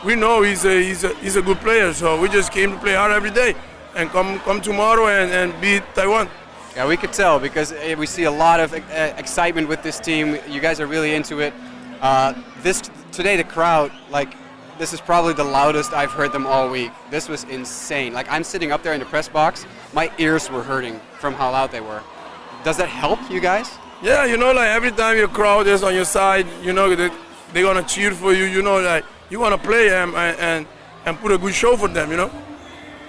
we 0.04 0.16
know 0.16 0.42
he's 0.42 0.64
a, 0.64 0.82
he's 0.82 1.04
a, 1.04 1.14
he's 1.16 1.36
a 1.36 1.42
good 1.42 1.58
player. 1.58 1.92
So 1.92 2.20
we 2.20 2.28
just 2.28 2.52
came 2.52 2.72
to 2.72 2.78
play 2.78 2.94
hard 2.94 3.12
every 3.12 3.30
day 3.30 3.54
and 3.94 4.10
come 4.10 4.38
come 4.40 4.60
tomorrow 4.60 5.06
and, 5.06 5.30
and 5.30 5.60
beat 5.60 5.82
Taiwan. 5.94 6.28
Yeah, 6.74 6.88
we 6.88 6.96
could 6.96 7.12
tell 7.12 7.38
because 7.38 7.72
eh, 7.72 7.94
we 7.94 8.06
see 8.06 8.24
a 8.24 8.30
lot 8.30 8.58
of 8.58 8.72
uh, 8.72 8.78
excitement 9.18 9.68
with 9.68 9.82
this 9.82 10.00
team. 10.00 10.38
You 10.48 10.60
guys 10.60 10.80
are 10.80 10.86
really 10.86 11.14
into 11.14 11.40
it. 11.40 11.52
Uh, 12.00 12.32
this 12.62 12.82
today, 13.12 13.36
the 13.36 13.44
crowd, 13.44 13.92
like, 14.10 14.34
this 14.78 14.92
is 14.92 15.00
probably 15.00 15.34
the 15.34 15.44
loudest 15.44 15.92
I've 15.92 16.10
heard 16.10 16.32
them 16.32 16.46
all 16.46 16.70
week. 16.70 16.90
This 17.10 17.28
was 17.28 17.44
insane. 17.44 18.14
Like, 18.14 18.26
I'm 18.30 18.42
sitting 18.42 18.72
up 18.72 18.82
there 18.82 18.94
in 18.94 19.00
the 19.00 19.06
press 19.06 19.28
box, 19.28 19.66
my 19.92 20.10
ears 20.18 20.50
were 20.50 20.62
hurting 20.62 20.98
from 21.20 21.34
how 21.34 21.52
loud 21.52 21.70
they 21.70 21.80
were. 21.80 22.02
Does 22.64 22.78
that 22.78 22.88
help 22.88 23.18
you 23.30 23.40
guys? 23.40 23.70
Yeah, 24.02 24.24
you 24.24 24.36
know, 24.36 24.52
like 24.52 24.68
every 24.68 24.90
time 24.90 25.16
your 25.16 25.28
crowd 25.28 25.66
is 25.68 25.82
on 25.82 25.94
your 25.94 26.04
side, 26.04 26.46
you 26.62 26.72
know 26.72 26.94
they 26.94 27.10
they're 27.52 27.62
gonna 27.62 27.84
cheer 27.84 28.12
for 28.12 28.32
you. 28.32 28.44
You 28.44 28.62
know, 28.62 28.80
like 28.80 29.04
you 29.30 29.38
wanna 29.38 29.58
play 29.58 29.88
them 29.88 30.14
and 30.14 30.38
and, 30.38 30.66
and 31.06 31.18
put 31.18 31.32
a 31.32 31.38
good 31.38 31.54
show 31.54 31.76
for 31.76 31.88
them. 31.88 32.10
You 32.10 32.16
know. 32.16 32.30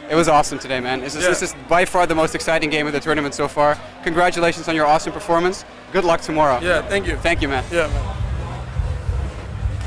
It 0.09 0.15
was 0.15 0.27
awesome 0.27 0.59
today, 0.59 0.81
man. 0.81 0.99
This 0.99 1.15
is, 1.15 1.23
yeah. 1.23 1.29
this 1.29 1.41
is 1.41 1.55
by 1.69 1.85
far 1.85 2.05
the 2.05 2.13
most 2.13 2.35
exciting 2.35 2.69
game 2.69 2.85
of 2.85 2.93
the 2.93 2.99
tournament 2.99 3.33
so 3.33 3.47
far. 3.47 3.77
Congratulations 4.03 4.67
on 4.67 4.75
your 4.75 4.85
awesome 4.85 5.13
performance. 5.13 5.63
Good 5.93 6.03
luck 6.03 6.21
tomorrow. 6.21 6.59
Yeah, 6.61 6.81
thank 6.81 7.07
you. 7.07 7.15
Thank 7.17 7.41
you, 7.41 7.47
man. 7.47 7.63
Yeah, 7.71 7.87
man. 7.87 8.22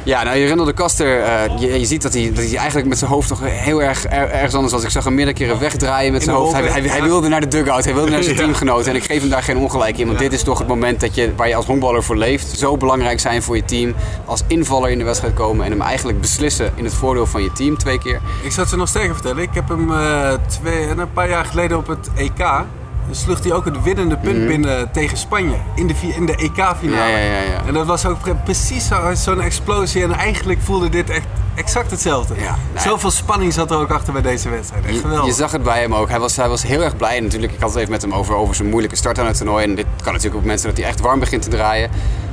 Ja, 0.06 0.22
nou, 0.22 0.36
je 0.36 0.64
de 0.64 0.72
Kaster, 0.72 1.18
uh, 1.18 1.58
je, 1.58 1.78
je, 1.78 1.86
ziet 1.86 2.02
dat 2.02 2.12
hij, 2.12 2.32
dat 2.34 2.44
hij 2.44 2.56
eigenlijk 2.56 2.88
met 2.88 2.98
zijn 2.98 3.10
hoofd 3.10 3.28
toch 3.28 3.40
heel 3.42 3.82
erg 3.82 4.04
er, 4.04 4.30
ergens 4.30 4.54
anders 4.54 4.72
was. 4.72 4.84
Ik 4.84 4.90
zag 4.90 5.04
hem 5.04 5.14
meerdere 5.14 5.36
keren 5.36 5.60
wegdraaien 5.60 6.12
met 6.12 6.22
zijn 6.22 6.36
hoofd. 6.36 6.52
Hij, 6.52 6.62
hij, 6.62 6.82
hij, 6.82 7.02
wilde 7.02 7.28
naar 7.28 7.40
de 7.40 7.48
dugout, 7.48 7.84
hij 7.84 7.94
wilde 7.94 8.10
naar 8.10 8.22
zijn 8.22 8.36
teamgenoten. 8.42 8.90
En 8.90 8.96
ik 8.96 9.04
geef 9.04 9.20
hem 9.20 9.30
daar 9.30 9.42
geen 9.42 9.56
ongelijk 9.56 9.98
in, 9.98 10.06
want 10.06 10.18
dit 10.18 10.32
is 10.32 10.42
toch 10.42 10.58
het 10.58 10.68
moment 10.68 11.00
dat 11.00 11.14
je, 11.14 11.34
waar 11.36 11.48
je 11.48 11.54
als 11.54 11.66
honkballer 11.66 12.02
voor 12.02 12.16
leeft. 12.16 12.58
Zo 12.58 12.76
belangrijk 12.76 13.20
zijn 13.20 13.42
voor 13.42 13.56
je 13.56 13.64
team. 13.64 13.94
Als 14.24 14.42
invaller 14.46 14.90
in 14.90 14.98
de 14.98 15.04
wedstrijd 15.04 15.34
komen 15.34 15.64
en 15.64 15.70
hem 15.70 15.80
eigenlijk 15.80 16.20
beslissen 16.20 16.72
in 16.74 16.84
het 16.84 16.94
voordeel 16.94 17.26
van 17.26 17.42
je 17.42 17.52
team 17.52 17.78
twee 17.78 17.98
keer. 17.98 18.20
Ik 18.42 18.52
zal 18.52 18.62
het 18.62 18.72
ze 18.72 18.76
nog 18.76 18.88
sterker 18.88 19.14
vertellen. 19.14 19.42
Ik 19.42 19.54
heb 19.54 19.68
hem 19.68 19.90
uh, 19.90 20.32
twee, 20.46 20.88
een 20.88 21.12
paar 21.12 21.28
jaar 21.28 21.44
geleden 21.44 21.76
op 21.76 21.86
het 21.86 22.08
EK 22.16 22.64
sloeg 23.10 23.42
hij 23.42 23.52
ook 23.52 23.64
het 23.64 23.82
winnende 23.82 24.16
punt 24.16 24.38
mhm. 24.38 24.46
binnen 24.46 24.90
tegen 24.90 25.16
Spanje 25.16 25.56
in 25.74 25.86
de, 25.86 25.94
in 26.14 26.26
de 26.26 26.36
EK-finale. 26.36 27.10
Ja, 27.10 27.18
ja, 27.18 27.18
ja, 27.18 27.40
ja, 27.40 27.62
En 27.66 27.74
dat 27.74 27.86
was 27.86 28.06
ook 28.06 28.18
precies 28.44 28.88
zo'n 29.12 29.40
explosie. 29.40 30.02
En 30.02 30.12
eigenlijk 30.12 30.60
voelde 30.62 30.88
dit 30.88 31.10
echt 31.10 31.26
exact 31.54 31.90
hetzelfde. 31.90 32.34
Ja, 32.38 32.56
Zoveel 32.80 33.10
spanning 33.10 33.52
zat 33.52 33.70
er 33.70 33.76
ook 33.76 33.90
achter 33.90 34.12
bij 34.12 34.22
deze 34.22 34.48
wedstrijd. 34.48 34.84
Echt 34.84 35.02
je, 35.02 35.22
je, 35.24 35.32
zag 35.32 35.52
het 35.52 35.62
bij 35.62 35.80
hem 35.80 35.94
ook. 35.94 36.08
Hij 36.08 36.18
was, 36.18 36.36
hij 36.36 36.48
was 36.48 36.62
heel 36.62 36.82
erg 36.82 36.96
blij. 36.96 37.20
Natuurlijk, 37.20 37.52
ik 37.52 37.60
had 37.60 37.68
het 37.68 37.78
even 37.78 37.90
met 37.90 38.02
hem 38.02 38.12
over, 38.12 38.34
over 38.34 38.54
zijn 38.54 38.68
moeilijke 38.68 38.96
start 38.96 39.18
aan 39.18 39.26
het 39.26 39.36
toernooi. 39.36 39.64
En 39.64 39.74
dit 39.74 39.86
kan 40.02 40.12
natuurlijk 40.12 40.40
ook 40.40 40.46
mensen 40.46 40.68
dat 40.68 40.76
hij 40.78 40.86
echt 40.86 41.00
warm 41.00 41.18
begint 41.18 41.42
te 41.42 41.48
draaien. 41.48 41.90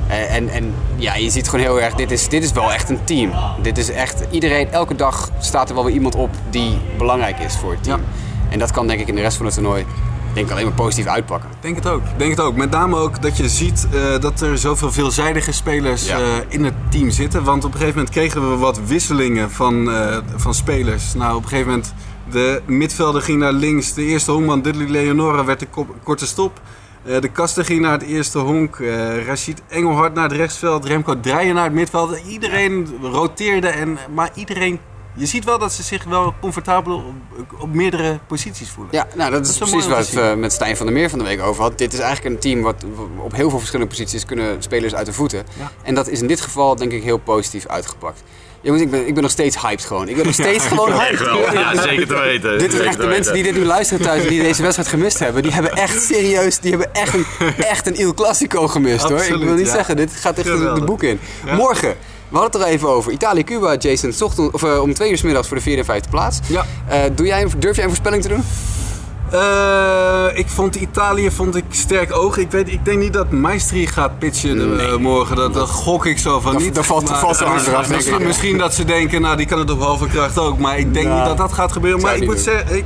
Eh, 0.08 0.34
en, 0.34 0.48
en 0.48 0.74
ja, 0.96 1.14
je 1.14 1.30
ziet 1.30 1.48
gewoon 1.48 1.64
heel 1.64 1.80
erg, 1.80 1.94
dit 1.94 2.10
is, 2.10 2.28
dit 2.28 2.44
is 2.44 2.52
wel 2.52 2.72
echt 2.72 2.90
een 2.90 3.04
team. 3.04 3.32
Dit 3.62 3.78
is 3.78 3.90
echt, 3.90 4.24
iedereen, 4.30 4.72
elke 4.72 4.94
dag 4.94 5.30
staat 5.38 5.68
er 5.68 5.74
wel 5.74 5.84
weer 5.84 5.94
iemand 5.94 6.14
op 6.14 6.30
die 6.50 6.78
belangrijk 6.98 7.38
is 7.38 7.56
voor 7.56 7.70
het 7.70 7.82
team. 7.82 8.00
En 8.48 8.58
dat 8.58 8.70
kan 8.70 8.86
denk 8.86 9.00
ik 9.00 9.08
in 9.08 9.14
de 9.14 9.20
rest 9.20 9.36
van 9.36 9.46
het 9.46 9.54
toernooi 9.54 9.86
denk 10.34 10.50
alleen 10.50 10.64
maar 10.64 10.74
positief 10.74 11.06
uitpakken. 11.06 11.50
Denk 11.60 11.76
het 11.76 11.86
ook. 11.86 12.02
Denk 12.16 12.30
het 12.30 12.40
ook. 12.40 12.56
Met 12.56 12.70
name 12.70 12.96
ook 12.96 13.22
dat 13.22 13.36
je 13.36 13.48
ziet 13.48 13.86
uh, 13.94 14.18
dat 14.20 14.40
er 14.40 14.58
zoveel 14.58 14.92
veelzijdige 14.92 15.52
spelers 15.52 16.06
ja. 16.06 16.20
uh, 16.20 16.26
in 16.48 16.64
het 16.64 16.74
team 16.88 17.10
zitten. 17.10 17.44
Want 17.44 17.64
op 17.64 17.72
een 17.72 17.78
gegeven 17.78 17.96
moment 17.98 18.14
kregen 18.14 18.50
we 18.50 18.56
wat 18.56 18.80
wisselingen 18.86 19.50
van, 19.50 19.88
uh, 19.88 20.16
van 20.36 20.54
spelers. 20.54 21.14
Nou, 21.14 21.36
op 21.36 21.42
een 21.42 21.48
gegeven 21.48 21.70
moment 21.70 21.94
de 22.30 22.62
midvelder 22.66 23.22
ging 23.22 23.38
naar 23.38 23.52
links. 23.52 23.94
De 23.94 24.04
eerste 24.04 24.30
honkman 24.30 24.62
Dudley 24.62 24.88
Leonora 24.88 25.44
werd 25.44 25.60
de 25.60 25.68
korte 26.02 26.26
stop. 26.26 26.60
de 27.20 27.28
kasten 27.28 27.64
ging 27.64 27.80
naar 27.80 27.92
het 27.92 28.02
eerste 28.02 28.38
honk. 28.38 28.78
Rashid 29.26 29.62
Engelhard 29.68 30.14
naar 30.14 30.28
het 30.28 30.32
rechtsveld. 30.32 30.84
Remco 30.84 31.20
Dreyer 31.20 31.54
naar 31.54 31.64
het 31.64 31.72
midveld. 31.72 32.20
Iedereen 32.28 32.88
roteerde, 33.02 33.68
en, 33.68 33.98
maar 34.14 34.30
iedereen 34.34 34.80
je 35.14 35.26
ziet 35.26 35.44
wel 35.44 35.58
dat 35.58 35.72
ze 35.72 35.82
zich 35.82 36.04
wel 36.04 36.34
comfortabel 36.40 36.96
op, 37.38 37.60
op 37.60 37.74
meerdere 37.74 38.18
posities 38.26 38.70
voelen. 38.70 38.94
Ja, 38.94 39.06
nou, 39.14 39.30
dat, 39.30 39.46
is, 39.46 39.58
precies 39.58 39.86
waar 39.86 40.04
we 40.04 40.20
het 40.20 40.38
met 40.38 40.52
Stijn 40.52 40.76
van 40.76 40.86
der 40.86 40.94
Meer 40.94 41.10
van 41.10 41.18
de 41.18 41.24
week 41.24 41.42
over 41.42 41.62
had. 41.62 41.78
Dit 41.78 41.92
is 41.92 41.98
eigenlijk 41.98 42.34
een 42.34 42.40
team 42.40 42.62
wat 42.62 42.84
op 43.18 43.34
heel 43.34 43.50
veel 43.50 43.58
verschillende 43.58 43.90
posities 43.90 44.24
kunnen 44.24 44.62
spelers 44.62 44.94
uit 44.94 45.06
de 45.06 45.12
voeten. 45.12 45.46
Ja. 45.58 45.70
En 45.82 45.94
dat 45.94 46.08
is 46.08 46.20
in 46.20 46.26
dit 46.26 46.40
geval 46.40 46.76
denk 46.76 46.92
ik 46.92 47.02
heel 47.02 47.18
positief 47.18 47.66
uitgepakt. 47.66 48.22
Jongens, 48.60 48.82
ik 48.82 48.90
ben, 48.90 49.06
ik 49.06 49.14
ben 49.14 49.22
nog 49.22 49.32
steeds 49.32 49.60
hyped 49.60 49.84
gewoon. 49.84 50.08
Ik 50.08 50.16
ben 50.16 50.24
nog 50.24 50.34
steeds 50.34 50.66
gewoon 50.66 50.92
hyped. 50.92 51.18
Ja, 51.52 51.82
zeker 51.82 52.06
te 52.06 52.14
weten. 52.14 52.58
Dit 52.58 52.72
is 52.72 52.80
echt 52.80 52.96
de 52.96 53.06
mensen 53.06 53.32
die 53.32 53.42
dit 53.42 53.54
nu 53.54 53.64
luisteren 53.64 54.04
thuis 54.04 54.28
die 54.28 54.42
deze 54.42 54.62
wedstrijd 54.62 54.88
gemist 54.88 55.18
hebben. 55.18 55.42
Die 55.42 55.52
hebben 55.52 55.72
echt 55.72 56.02
serieus, 56.02 56.58
die 56.58 56.70
hebben 56.70 56.92
echt 56.92 57.14
een, 57.14 57.26
echt 57.56 57.86
een 57.86 58.00
Il 58.00 58.14
Classico 58.14 58.68
gemist 58.68 59.02
Absoluut, 59.02 59.28
hoor. 59.28 59.38
Ik 59.38 59.44
wil 59.44 59.54
niet 59.54 59.68
zeggen, 59.68 59.96
dit 59.96 60.12
gaat 60.12 60.38
echt 60.38 60.46
de 60.46 60.82
boek 60.84 61.02
in. 61.02 61.20
Morgen 61.44 61.96
we 62.28 62.38
hadden 62.38 62.60
het 62.60 62.68
er 62.68 62.74
even 62.74 62.88
over. 62.88 63.12
Italië-Cuba, 63.12 63.76
Jason, 63.76 64.12
ochtend, 64.20 64.52
of, 64.52 64.62
uh, 64.62 64.80
om 64.80 64.94
twee 64.94 65.10
uur 65.10 65.18
s 65.18 65.22
middags 65.22 65.48
voor 65.48 65.56
de 65.56 65.62
vierde 65.62 65.78
en 65.78 65.84
vijfde 65.84 66.08
plaats. 66.08 66.38
Ja. 66.46 66.64
Uh, 66.90 66.96
doe 67.14 67.26
jij, 67.26 67.46
durf 67.58 67.74
jij 67.74 67.84
een 67.84 67.90
voorspelling 67.90 68.22
te 68.22 68.28
doen? 68.28 68.44
Uh, 69.32 70.38
ik 70.38 70.48
vond 70.48 70.74
Italië 70.74 71.30
vond 71.30 71.56
ik 71.56 71.64
sterk 71.68 72.16
oog. 72.16 72.36
Ik, 72.36 72.50
weet, 72.50 72.68
ik 72.72 72.84
denk 72.84 72.98
niet 72.98 73.12
dat 73.12 73.30
Maestri 73.30 73.86
gaat 73.86 74.18
pitchen 74.18 74.76
nee. 74.76 74.98
morgen. 74.98 75.36
Dat, 75.36 75.54
dat, 75.54 75.68
gok 75.68 76.06
ik 76.06 76.18
zo 76.18 76.40
van 76.40 76.52
dat, 76.52 76.62
niet. 76.62 76.74
Dat 76.74 76.86
valt 76.86 77.08
er 77.08 77.16
vast 77.16 77.42
aan 77.42 77.54
misschien, 77.88 78.22
misschien, 78.22 78.58
dat 78.58 78.74
ze 78.74 78.84
denken, 78.84 79.20
nou 79.20 79.36
die 79.36 79.46
kan 79.46 79.58
het 79.58 79.70
op 79.70 79.80
halve 79.80 80.06
kracht 80.06 80.38
ook. 80.38 80.58
Maar 80.58 80.78
ik 80.78 80.94
denk 80.94 81.08
niet 81.08 81.24
dat 81.24 81.36
dat 81.36 81.52
gaat 81.52 81.72
gebeuren. 81.72 82.00
Maar 82.00 82.16
ik 82.16 82.24
moet 82.24 82.40
zeggen, 82.40 82.76
ik 82.76 82.84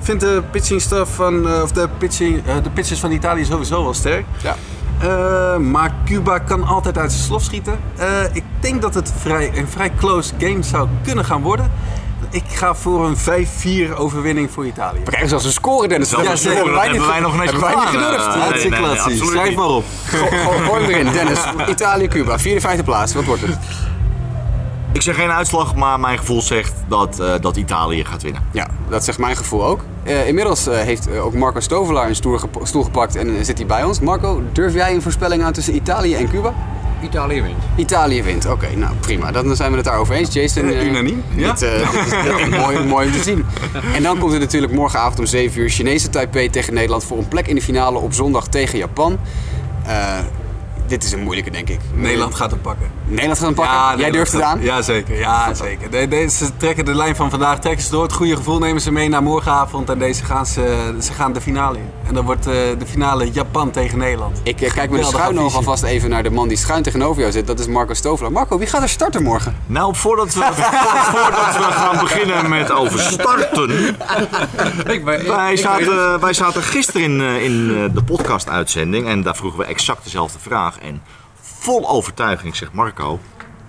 vind 0.00 0.20
de 0.20 0.42
pitching 0.50 0.80
stuff 0.80 1.14
van, 1.14 1.62
of 1.62 1.72
de, 1.72 1.88
pitching, 1.98 2.42
de 2.62 2.70
pitches 2.70 2.98
van 2.98 3.12
Italië 3.12 3.44
sowieso 3.44 3.82
wel 3.82 3.94
sterk. 3.94 4.24
Ja. 4.42 4.56
Uh, 5.02 5.56
maar 5.56 5.94
Cuba 6.04 6.38
kan 6.38 6.64
altijd 6.64 6.98
uit 6.98 7.12
zijn 7.12 7.24
slof 7.24 7.42
schieten. 7.42 7.78
Uh, 7.98 8.06
ik 8.32 8.44
denk 8.60 8.82
dat 8.82 8.94
het 8.94 9.12
vrij, 9.18 9.50
een 9.54 9.68
vrij 9.68 9.92
close 9.96 10.32
game 10.38 10.62
zou 10.62 10.88
kunnen 11.04 11.24
gaan 11.24 11.42
worden. 11.42 11.70
Ik 12.30 12.44
ga 12.48 12.74
voor 12.74 13.06
een 13.06 13.16
5-4 13.90 13.96
overwinning 13.96 14.50
voor 14.50 14.66
Italië. 14.66 14.98
We 14.98 15.04
krijgen 15.04 15.28
zelfs 15.28 15.44
een 15.44 15.52
score, 15.52 15.88
Dennis. 15.88 16.10
Ja, 16.10 16.22
ja 16.22 16.36
zeker. 16.36 16.72
Dat 16.72 16.82
hebben 16.82 17.06
wij 17.06 17.20
nog 17.20 17.32
gedaan. 17.32 17.60
Wij 17.60 17.74
niet 17.74 17.84
gedurfd. 17.84 18.24
Hartstikke 18.24 18.80
nee, 18.80 18.94
nee, 18.94 19.06
nee, 19.06 19.26
Schrijf 19.28 19.54
maar 19.54 19.68
op. 19.68 19.84
Gooi 20.66 20.84
erin, 20.84 21.12
Dennis. 21.12 21.38
Italië-Cuba, 21.68 22.38
54 22.38 22.84
plaats. 22.84 23.14
Wat 23.14 23.24
wordt 23.24 23.42
het? 23.42 23.58
Ik 24.96 25.02
zeg 25.02 25.16
geen 25.16 25.30
uitslag, 25.30 25.74
maar 25.74 26.00
mijn 26.00 26.18
gevoel 26.18 26.42
zegt 26.42 26.74
dat, 26.88 27.20
uh, 27.20 27.32
dat 27.40 27.56
Italië 27.56 28.04
gaat 28.04 28.22
winnen. 28.22 28.42
Ja, 28.52 28.68
dat 28.88 29.04
zegt 29.04 29.18
mijn 29.18 29.36
gevoel 29.36 29.64
ook. 29.64 29.80
Uh, 30.04 30.28
inmiddels 30.28 30.68
uh, 30.68 30.74
heeft 30.74 31.18
ook 31.18 31.34
Marco 31.34 31.60
Stovelaar 31.60 32.08
een 32.08 32.14
stoel, 32.14 32.38
gep 32.38 32.60
stoel 32.62 32.82
gepakt 32.82 33.16
en 33.16 33.44
zit 33.44 33.58
hij 33.58 33.66
bij 33.66 33.84
ons. 33.84 34.00
Marco, 34.00 34.42
durf 34.52 34.74
jij 34.74 34.94
een 34.94 35.02
voorspelling 35.02 35.42
aan 35.42 35.52
tussen 35.52 35.74
Italië 35.74 36.14
en 36.14 36.28
Cuba? 36.28 36.54
Italië 37.02 37.42
wint. 37.42 37.56
Italië 37.76 38.22
wint, 38.22 38.44
oké. 38.44 38.54
Okay, 38.54 38.74
nou, 38.74 38.94
prima. 39.00 39.30
Dan 39.30 39.56
zijn 39.56 39.70
we 39.70 39.76
het 39.76 39.86
daarover 39.86 40.14
eens. 40.14 40.32
Jason, 40.34 40.64
uh, 40.64 40.86
unaniem. 40.86 41.22
Ja? 41.34 41.52
Dit, 41.52 41.58
dit 41.58 42.38
is 42.38 42.48
mooi, 42.64 42.84
mooi 42.84 43.06
om 43.06 43.12
te 43.12 43.22
zien. 43.22 43.44
En 43.94 44.02
dan 44.02 44.18
komt 44.18 44.32
er 44.32 44.38
natuurlijk 44.38 44.72
morgenavond 44.72 45.18
om 45.18 45.26
7 45.26 45.60
uur 45.60 45.70
Chinese 45.70 46.10
Taipei 46.10 46.50
tegen 46.50 46.74
Nederland 46.74 47.04
voor 47.04 47.18
een 47.18 47.28
plek 47.28 47.46
in 47.46 47.54
de 47.54 47.62
finale 47.62 47.98
op 47.98 48.12
zondag 48.12 48.48
tegen 48.48 48.78
Japan 48.78 49.18
dit 50.88 51.04
is 51.04 51.12
een 51.12 51.22
moeilijke, 51.22 51.50
denk 51.50 51.68
ik. 51.68 51.80
Nederland 51.94 52.34
gaat 52.34 52.50
hem 52.50 52.60
pakken. 52.60 52.90
Nederland 53.04 53.38
gaat 53.38 53.46
hem 53.46 53.54
pakken? 53.54 53.74
Ja, 53.74 53.96
Jij 53.96 54.10
durft 54.10 54.32
het 54.32 54.42
aan? 54.42 54.60
Ja, 54.60 54.82
zeker. 54.82 55.18
Ja, 55.18 55.54
zeker. 55.54 55.90
De, 55.90 56.08
de, 56.08 56.28
ze 56.28 56.56
trekken 56.56 56.84
de 56.84 56.94
lijn 56.94 57.16
van 57.16 57.30
vandaag 57.30 57.58
trekken 57.60 57.84
ze 57.84 57.90
door. 57.90 58.02
Het 58.02 58.12
goede 58.12 58.36
gevoel 58.36 58.58
nemen 58.58 58.80
ze 58.80 58.92
mee 58.92 59.08
naar 59.08 59.22
morgenavond. 59.22 59.90
En 59.90 59.98
deze 59.98 60.24
gaan 60.24 60.46
ze, 60.46 60.94
ze 61.00 61.12
gaan 61.12 61.32
de 61.32 61.40
finale 61.40 61.78
in. 61.78 61.90
En 62.06 62.14
dan 62.14 62.24
wordt 62.24 62.46
uh, 62.46 62.52
de 62.52 62.86
finale 62.86 63.30
Japan 63.30 63.70
tegen 63.70 63.98
Nederland. 63.98 64.40
Ik 64.42 64.60
uh, 64.60 64.72
kijk 64.72 64.90
met 64.90 65.00
de 65.00 65.06
schuin 65.06 65.34
nog 65.34 65.54
alvast 65.56 65.82
even 65.82 66.10
naar 66.10 66.22
de 66.22 66.30
man 66.30 66.48
die 66.48 66.56
schuin 66.56 66.82
tegenover 66.82 67.20
jou 67.20 67.32
zit. 67.32 67.46
Dat 67.46 67.58
is 67.58 67.66
Marco 67.66 67.94
Stovelaar. 67.94 68.32
Marco, 68.32 68.58
wie 68.58 68.66
gaat 68.66 68.82
er 68.82 68.88
starten 68.88 69.22
morgen? 69.22 69.56
Nou, 69.66 69.94
voordat 69.96 70.34
we, 70.34 70.40
voordat 71.12 71.56
we 71.56 71.72
gaan 71.72 71.98
beginnen 72.00 72.48
met 72.48 72.72
over 72.72 73.00
starten. 73.00 73.70
ik 74.94 75.04
ben, 75.04 75.26
wij, 75.26 75.56
zaten, 75.56 76.14
ik 76.14 76.20
wij 76.20 76.32
zaten 76.32 76.62
gisteren 76.62 77.02
in, 77.02 77.20
uh, 77.20 77.44
in 77.44 77.66
de 77.94 78.02
podcast-uitzending. 78.02 79.08
En 79.08 79.22
daar 79.22 79.36
vroegen 79.36 79.58
we 79.58 79.64
exact 79.64 80.04
dezelfde 80.04 80.38
vraag. 80.38 80.75
En 80.78 81.02
vol 81.40 81.88
overtuiging 81.88 82.56
zegt 82.56 82.72
Marco, 82.72 83.20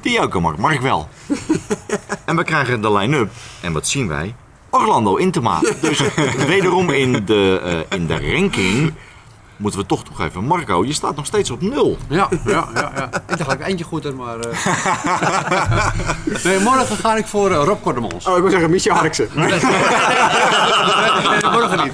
die 0.02 0.22
ook 0.22 0.40
Mark, 0.40 0.58
Mark 0.58 0.82
wel. 0.82 1.10
en 2.26 2.36
we 2.36 2.44
krijgen 2.44 2.82
de 2.82 2.92
line-up. 2.92 3.32
En 3.62 3.74
wat 3.74 3.88
zien 3.88 4.08
wij? 4.08 4.36
Orlando 4.70 5.16
Intema. 5.16 5.60
Dus 5.82 6.02
wederom 6.48 6.90
in 6.90 7.26
de, 7.26 7.62
uh, 7.90 7.98
in 8.00 8.08
de 8.08 8.34
ranking 8.34 8.94
moeten 9.58 9.80
we 9.80 9.86
toch 9.86 10.04
toegeven. 10.04 10.44
Marco, 10.44 10.86
je 10.86 10.94
staat 10.94 11.16
nog 11.16 11.26
steeds 11.26 11.52
op 11.52 11.62
nul. 11.62 11.98
Ja, 12.10 12.30
ja, 12.46 12.68
ja. 12.74 12.92
ja. 12.96 13.10
Ik 13.30 13.38
dacht 13.38 13.50
dat 13.50 13.54
ik 13.60 13.68
eentje 13.68 13.86
goed 13.86 14.04
had, 14.04 14.16
maar... 14.16 14.38
Uh... 14.38 14.44
nee, 16.46 16.60
morgen 16.60 16.98
ga 16.98 17.16
ik 17.16 17.28
voor 17.28 17.52
uh, 17.52 17.64
Rob 17.64 17.82
Kordemans. 17.82 18.28
Oh, 18.28 18.36
ik 18.36 18.42
wil 18.42 18.52
zeggen 18.52 18.70
Michel 18.70 18.96
Harksen. 18.96 19.30
nee, 19.34 19.50
morgen 21.58 21.84
niet. 21.84 21.94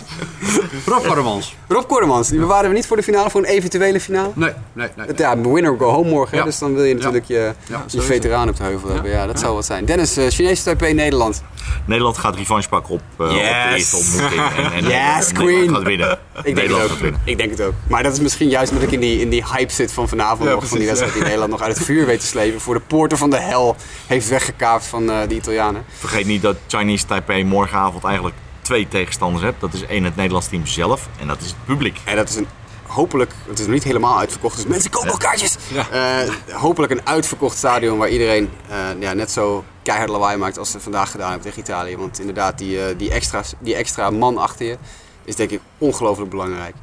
Rob 0.86 1.06
Kordemans. 1.06 1.56
Rob 1.68 1.88
Kordemans, 1.88 2.28
die 2.28 2.40
bewaren 2.40 2.70
we 2.70 2.76
niet 2.76 2.88
voor 2.88 2.98
de 2.98 3.04
finale, 3.04 3.30
voor 3.30 3.42
een 3.42 3.48
eventuele 3.48 4.00
finale? 4.00 4.32
Nee, 4.34 4.52
nee, 4.74 4.88
nee. 4.96 5.08
Ja, 5.16 5.42
winner 5.42 5.78
go 5.78 5.90
home 5.90 6.10
morgen, 6.10 6.38
ja. 6.38 6.44
dus 6.44 6.60
dan 6.60 6.74
wil 6.74 6.84
je 6.84 6.94
natuurlijk 6.94 7.26
je, 7.26 7.54
ja, 7.68 7.84
je 7.88 8.02
veteraan 8.02 8.50
op 8.50 8.58
de 8.58 8.64
heuvel 8.64 8.90
hebben. 8.90 9.12
Ja, 9.12 9.26
dat 9.26 9.40
zou 9.40 9.54
wat 9.54 9.66
zijn. 9.66 9.86
Dennis, 9.86 10.18
uh, 10.18 10.30
Chinese 10.30 10.64
Taipei, 10.64 10.94
Nederland. 10.94 11.44
Nederland 11.86 12.18
gaat 12.18 12.36
revanche 12.36 12.70
pakken 12.70 12.94
op, 12.94 13.02
uh, 13.18 13.32
yes. 13.32 13.38
op 13.38 13.70
de 13.70 13.76
eerste 13.76 13.96
ontmoeting. 13.96 14.42
En, 14.42 14.72
en 14.74 15.16
yes, 15.18 15.32
Queen. 15.32 15.70
gaat 15.70 15.84
winnen. 15.84 16.20
Ik 16.44 16.56
denk, 16.56 16.70
het 16.70 16.82
ook. 16.82 17.14
ik 17.24 17.38
denk 17.38 17.53
het 17.58 17.68
ook. 17.68 17.74
Maar 17.88 18.04
dat 18.04 18.14
is 18.14 18.20
misschien 18.20 18.50
juist 18.50 18.72
omdat 18.72 18.88
ik 18.88 18.94
in 18.94 19.00
die, 19.00 19.20
in 19.20 19.30
die 19.30 19.44
hype 19.46 19.72
zit 19.72 19.92
van 19.92 20.08
vanavond 20.08 20.50
nog. 20.50 20.68
van 20.68 20.78
die 20.78 20.88
wedstrijd 20.88 21.14
die 21.14 21.24
Nederland 21.24 21.52
nog 21.52 21.62
uit 21.62 21.78
het 21.78 21.86
vuur 21.86 22.06
weet 22.06 22.20
te 22.20 22.26
slepen. 22.26 22.62
Voor 22.62 22.74
de 22.74 22.80
poorten 22.80 23.18
van 23.18 23.30
de 23.30 23.40
hel 23.40 23.76
heeft 24.08 24.30
weggekaapt 24.30 24.86
van 24.86 25.04
uh, 25.04 25.20
de 25.28 25.36
Italianen. 25.36 25.86
Vergeet 25.98 26.26
niet 26.26 26.42
dat 26.42 26.56
Chinese 26.68 27.06
Taipei 27.06 27.46
morgenavond 27.46 28.04
eigenlijk 28.04 28.36
twee 28.62 28.88
tegenstanders 28.88 29.44
hebt. 29.44 29.62
Dat 29.62 29.74
is 29.74 29.86
één 29.86 30.04
het 30.04 30.16
Nederlands 30.16 30.48
team 30.48 30.66
zelf 30.66 31.08
en 31.20 31.28
dat 31.28 31.42
is 31.42 31.48
het 31.48 31.66
publiek. 31.66 31.98
En 32.06 32.16
dat 32.16 32.30
is 32.30 32.36
een 32.36 32.48
hopelijk, 32.94 33.32
het 33.48 33.60
is 33.60 33.66
nog 33.66 33.74
niet 33.74 33.84
helemaal 33.84 34.18
uitverkocht, 34.18 34.56
dus 34.56 34.66
mensen 34.66 34.92
kopen 34.92 35.18
kaartjes. 35.18 35.56
Ja. 35.74 36.24
Uh, 36.24 36.34
hopelijk 36.52 36.92
een 36.92 37.08
uitverkocht 37.08 37.58
stadion 37.58 37.98
waar 37.98 38.10
iedereen 38.10 38.50
uh, 38.70 39.02
ja, 39.02 39.14
net 39.14 39.32
zo 39.32 39.64
keihard 39.84 40.10
lawaai 40.10 40.38
maakt 40.38 40.58
als 40.58 40.72
ze 40.72 40.80
vandaag 40.80 41.12
gedaan 41.12 41.32
hebben 41.32 41.48
tegen 41.48 41.62
Italië. 41.62 41.98
Want 41.98 42.20
inderdaad, 42.20 42.58
die, 42.58 42.78
uh, 42.78 42.84
die, 42.98 43.12
extra, 43.12 43.42
die 43.60 43.76
extra 43.76 44.10
man 44.10 44.38
achter 44.38 44.66
je 44.66 44.78
is 45.24 45.36
denk 45.36 45.50
ik 45.50 45.60
ongelooflijk 45.78 46.30
belangrijk. 46.30 46.76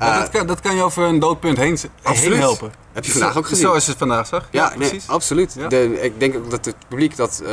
Uh, 0.00 0.18
dat, 0.18 0.30
kan, 0.30 0.46
dat 0.46 0.60
kan 0.60 0.76
je 0.76 0.82
over 0.82 1.04
een 1.04 1.18
doodpunt 1.18 1.56
heen, 1.58 1.78
heen 2.02 2.32
helpen. 2.32 2.72
Heb 2.92 3.04
je 3.04 3.10
vandaag 3.10 3.36
ook 3.36 3.46
gezien? 3.46 3.64
Zoals 3.64 3.86
het 3.86 3.98
vandaag 3.98 4.26
zag. 4.26 4.48
Ja, 4.50 4.62
ja 4.62 4.76
precies. 4.76 5.06
Nee, 5.06 5.16
absoluut. 5.16 5.54
Ja. 5.58 5.68
De, 5.68 6.00
ik 6.00 6.20
denk 6.20 6.36
ook 6.36 6.50
dat 6.50 6.64
het 6.64 6.76
publiek 6.88 7.16
dat 7.16 7.40
uh, 7.42 7.48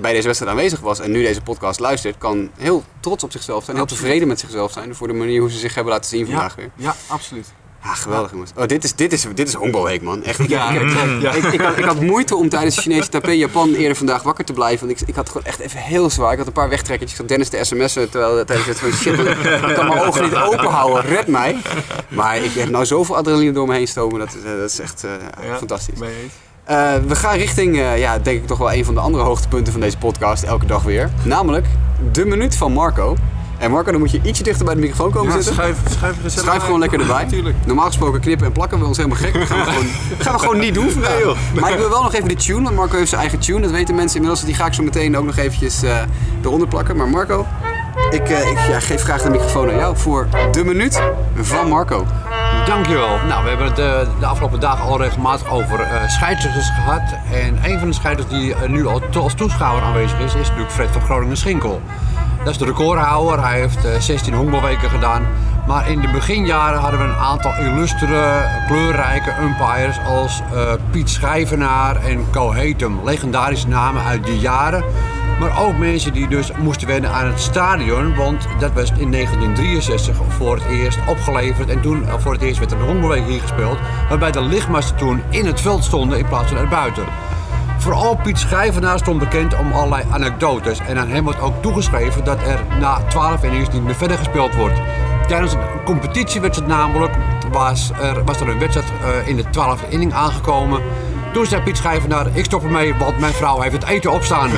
bij 0.00 0.12
deze 0.12 0.26
wedstrijd 0.26 0.52
aanwezig 0.52 0.80
was 0.80 1.00
en 1.00 1.10
nu 1.10 1.22
deze 1.22 1.40
podcast 1.40 1.80
luistert, 1.80 2.18
kan 2.18 2.50
heel 2.56 2.84
trots 3.00 3.24
op 3.24 3.32
zichzelf 3.32 3.64
zijn, 3.64 3.76
heel 3.76 3.86
tevreden 3.86 4.28
met 4.28 4.40
zichzelf 4.40 4.72
zijn 4.72 4.94
voor 4.94 5.08
de 5.08 5.14
manier 5.14 5.40
hoe 5.40 5.50
ze 5.50 5.58
zich 5.58 5.74
hebben 5.74 5.92
laten 5.92 6.10
zien 6.10 6.26
vandaag 6.26 6.54
weer. 6.54 6.70
Ja, 6.76 6.94
absoluut. 7.06 7.52
Ja, 7.84 7.94
geweldig 7.94 8.30
jongens. 8.30 8.50
Oh, 8.56 8.66
dit 8.66 8.84
is, 8.84 8.94
dit 8.94 9.12
is, 9.12 9.26
dit 9.34 9.48
is 9.48 9.56
man. 10.00 10.22
Echt. 10.22 10.38
Ik, 10.38 10.48
ja, 10.48 10.70
ik, 10.70 10.90
ja. 11.20 11.32
ik, 11.32 11.44
ik, 11.44 11.60
had, 11.60 11.78
ik 11.78 11.84
had 11.84 12.00
moeite 12.00 12.36
om 12.36 12.48
tijdens 12.48 12.74
de 12.74 12.80
Chinese 12.80 13.08
Taipei 13.08 13.38
Japan 13.38 13.74
eerder 13.74 13.96
vandaag 13.96 14.22
wakker 14.22 14.44
te 14.44 14.52
blijven. 14.52 14.86
Want 14.86 15.00
ik, 15.00 15.08
ik 15.08 15.14
had 15.14 15.28
gewoon 15.28 15.46
echt 15.46 15.58
even 15.58 15.80
heel 15.80 16.10
zwaar. 16.10 16.32
Ik 16.32 16.38
had 16.38 16.46
een 16.46 16.52
paar 16.52 16.68
wegtrekkertjes 16.68 17.18
van 17.18 17.26
Dennis 17.26 17.50
de 17.50 17.64
sms'en 17.64 18.10
terwijl 18.10 18.44
tijdens 18.44 18.68
het 18.68 18.78
van 18.78 18.92
shit. 18.92 19.18
Ik 19.18 19.74
kan 19.74 19.86
mijn 19.86 20.00
ogen 20.00 20.22
niet 20.22 20.34
open 20.34 20.68
houden. 20.68 21.04
Red 21.04 21.26
mij. 21.26 21.56
Maar 22.08 22.36
ik 22.36 22.52
heb 22.52 22.68
nou 22.68 22.86
zoveel 22.86 23.16
adrenaline 23.16 23.52
door 23.52 23.66
me 23.66 23.74
heen 23.74 23.88
stomen. 23.88 24.18
Dat, 24.18 24.36
dat 24.58 24.70
is 24.70 24.80
echt 24.80 25.04
uh, 25.04 25.10
ja, 25.46 25.56
fantastisch. 25.56 25.98
Uh, 26.00 26.94
we 27.06 27.14
gaan 27.14 27.36
richting, 27.36 27.76
uh, 27.76 27.98
ja, 27.98 28.18
denk 28.18 28.40
ik 28.40 28.46
toch 28.46 28.58
wel 28.58 28.72
een 28.72 28.84
van 28.84 28.94
de 28.94 29.00
andere 29.00 29.24
hoogtepunten 29.24 29.72
van 29.72 29.80
deze 29.80 29.98
podcast 29.98 30.42
elke 30.42 30.66
dag 30.66 30.82
weer. 30.82 31.10
Namelijk 31.24 31.66
de 32.12 32.24
minuut 32.24 32.56
van 32.56 32.72
Marco. 32.72 33.16
En 33.64 33.70
Marco, 33.70 33.90
dan 33.90 34.00
moet 34.00 34.10
je 34.10 34.20
ietsje 34.22 34.42
dichter 34.42 34.64
bij 34.64 34.74
de 34.74 34.80
microfoon 34.80 35.10
komen 35.10 35.28
ja, 35.28 35.34
zitten. 35.34 35.54
Schuif, 35.54 35.78
schuif, 35.90 36.16
schuif 36.26 36.62
gewoon 36.62 36.78
lekker 36.78 37.00
erbij. 37.00 37.26
Normaal 37.66 37.86
gesproken 37.86 38.20
knippen 38.20 38.46
en 38.46 38.52
plakken 38.52 38.78
we 38.78 38.84
ons 38.84 38.96
helemaal 38.96 39.18
gek. 39.18 39.32
Dat 39.32 39.46
gaan 39.46 39.58
we 39.58 39.64
gewoon, 39.64 39.86
gaan 40.24 40.32
we 40.32 40.38
gewoon 40.38 40.58
niet 40.58 40.74
doen 40.74 40.90
vandaag. 40.90 41.10
Nee, 41.10 41.24
joh. 41.24 41.36
Maar 41.60 41.72
ik 41.72 41.78
wil 41.78 41.88
wel 41.88 42.02
nog 42.02 42.14
even 42.14 42.28
de 42.28 42.34
tune, 42.34 42.62
want 42.62 42.76
Marco 42.76 42.96
heeft 42.96 43.08
zijn 43.08 43.20
eigen 43.20 43.38
tune. 43.38 43.60
Dat 43.60 43.70
weten 43.70 43.94
mensen 43.94 44.16
inmiddels. 44.16 44.44
Die 44.44 44.54
ga 44.54 44.66
ik 44.66 44.72
zo 44.72 44.82
meteen 44.82 45.16
ook 45.16 45.24
nog 45.24 45.36
eventjes 45.36 45.84
uh, 45.84 45.96
eronder 46.42 46.68
plakken. 46.68 46.96
Maar 46.96 47.08
Marco, 47.08 47.46
ik, 48.10 48.30
uh, 48.30 48.50
ik 48.50 48.58
ja, 48.68 48.80
geef 48.80 49.02
graag 49.02 49.22
de 49.22 49.30
microfoon 49.30 49.68
aan 49.68 49.76
jou 49.76 49.96
voor 49.96 50.28
de 50.52 50.64
minuut 50.64 51.00
van 51.34 51.68
Marco. 51.68 52.06
Dankjewel. 52.66 53.18
Nou, 53.28 53.42
we 53.42 53.48
hebben 53.48 53.66
het 53.66 53.76
de, 53.76 54.06
de 54.20 54.26
afgelopen 54.26 54.60
dagen 54.60 54.84
al 54.84 54.98
regelmatig 54.98 55.50
over 55.50 55.80
uh, 55.80 56.08
scheidsrechters 56.08 56.68
gehad. 56.68 57.02
En 57.32 57.70
een 57.70 57.78
van 57.78 57.88
de 57.88 57.94
scheidsrechters 57.94 58.40
die 58.40 58.68
nu 58.68 58.86
al 58.86 59.02
als 59.14 59.34
toeschouwer 59.34 59.82
aanwezig 59.82 60.18
is, 60.18 60.34
is 60.34 60.48
natuurlijk 60.48 60.70
Fred 60.70 60.88
van 60.90 61.02
Groningen-Schinkel. 61.02 61.80
Dat 62.44 62.52
is 62.52 62.58
de 62.58 62.64
recordhouder. 62.64 63.44
Hij 63.44 63.60
heeft 63.60 64.04
16 64.04 64.34
honkbalweken 64.34 64.90
gedaan. 64.90 65.26
Maar 65.66 65.90
in 65.90 66.00
de 66.00 66.08
beginjaren 66.08 66.80
hadden 66.80 67.00
we 67.00 67.06
een 67.06 67.14
aantal 67.14 67.52
illustere, 67.58 68.48
kleurrijke 68.66 69.34
umpires 69.42 69.98
als 70.06 70.42
eh, 70.52 70.72
Piet 70.90 71.10
Schijvenaar 71.10 72.04
en 72.04 72.30
Co 72.30 72.52
Hetem. 72.52 73.04
Legendarische 73.04 73.68
namen 73.68 74.02
uit 74.02 74.24
die 74.24 74.38
jaren. 74.38 74.84
Maar 75.40 75.62
ook 75.62 75.76
mensen 75.76 76.12
die 76.12 76.28
dus 76.28 76.52
moesten 76.52 76.88
wennen 76.88 77.10
aan 77.10 77.26
het 77.26 77.40
stadion. 77.40 78.14
Want 78.14 78.46
dat 78.58 78.72
was 78.72 78.90
in 78.90 79.10
1963 79.10 80.16
voor 80.28 80.54
het 80.54 80.64
eerst 80.64 80.98
opgeleverd. 81.06 81.68
En 81.68 81.80
toen 81.80 82.06
eh, 82.06 82.14
voor 82.18 82.32
het 82.32 82.42
eerst 82.42 82.58
werd 82.58 82.72
er 82.72 82.80
een 82.80 82.86
hongerweek 82.86 83.26
hier 83.26 83.40
gespeeld. 83.40 83.78
Waarbij 84.08 84.30
de 84.30 84.42
lichtmasten 84.42 84.96
toen 84.96 85.22
in 85.28 85.46
het 85.46 85.60
veld 85.60 85.84
stonden 85.84 86.18
in 86.18 86.28
plaats 86.28 86.48
van 86.48 86.60
erbuiten. 86.60 87.04
Vooral 87.84 88.16
Piet 88.16 88.38
Schijvenaar 88.38 88.98
stond 88.98 89.18
bekend 89.18 89.58
om 89.58 89.72
allerlei 89.72 90.04
anekdotes. 90.10 90.78
En 90.78 90.98
aan 90.98 91.08
hem 91.08 91.24
wordt 91.24 91.40
ook 91.40 91.62
toegeschreven 91.62 92.24
dat 92.24 92.42
er 92.42 92.64
na 92.80 92.98
12 93.08 93.42
innings 93.42 93.68
niet 93.68 93.84
meer 93.84 93.94
verder 93.94 94.18
gespeeld 94.18 94.54
wordt. 94.54 94.80
Tijdens 95.28 95.52
een 95.52 95.60
competitiewedstrijd 95.84 96.70
namelijk 96.70 97.12
was 97.50 97.90
er, 98.00 98.24
was 98.24 98.40
er 98.40 98.48
een 98.48 98.58
wedstrijd 98.58 98.92
eh, 99.02 99.28
in 99.28 99.36
de 99.36 99.44
12e 99.44 99.88
inning 99.88 100.12
aangekomen. 100.12 100.82
Toen 101.34 101.46
zei 101.46 101.62
Piet 101.62 101.76
Schijvenaar, 101.76 102.26
ik 102.32 102.44
stop 102.44 102.62
ermee, 102.62 102.94
want 102.94 103.18
mijn 103.18 103.32
vrouw 103.32 103.60
heeft 103.60 103.74
het 103.74 103.84
eten 103.84 104.12
opstaan. 104.12 104.50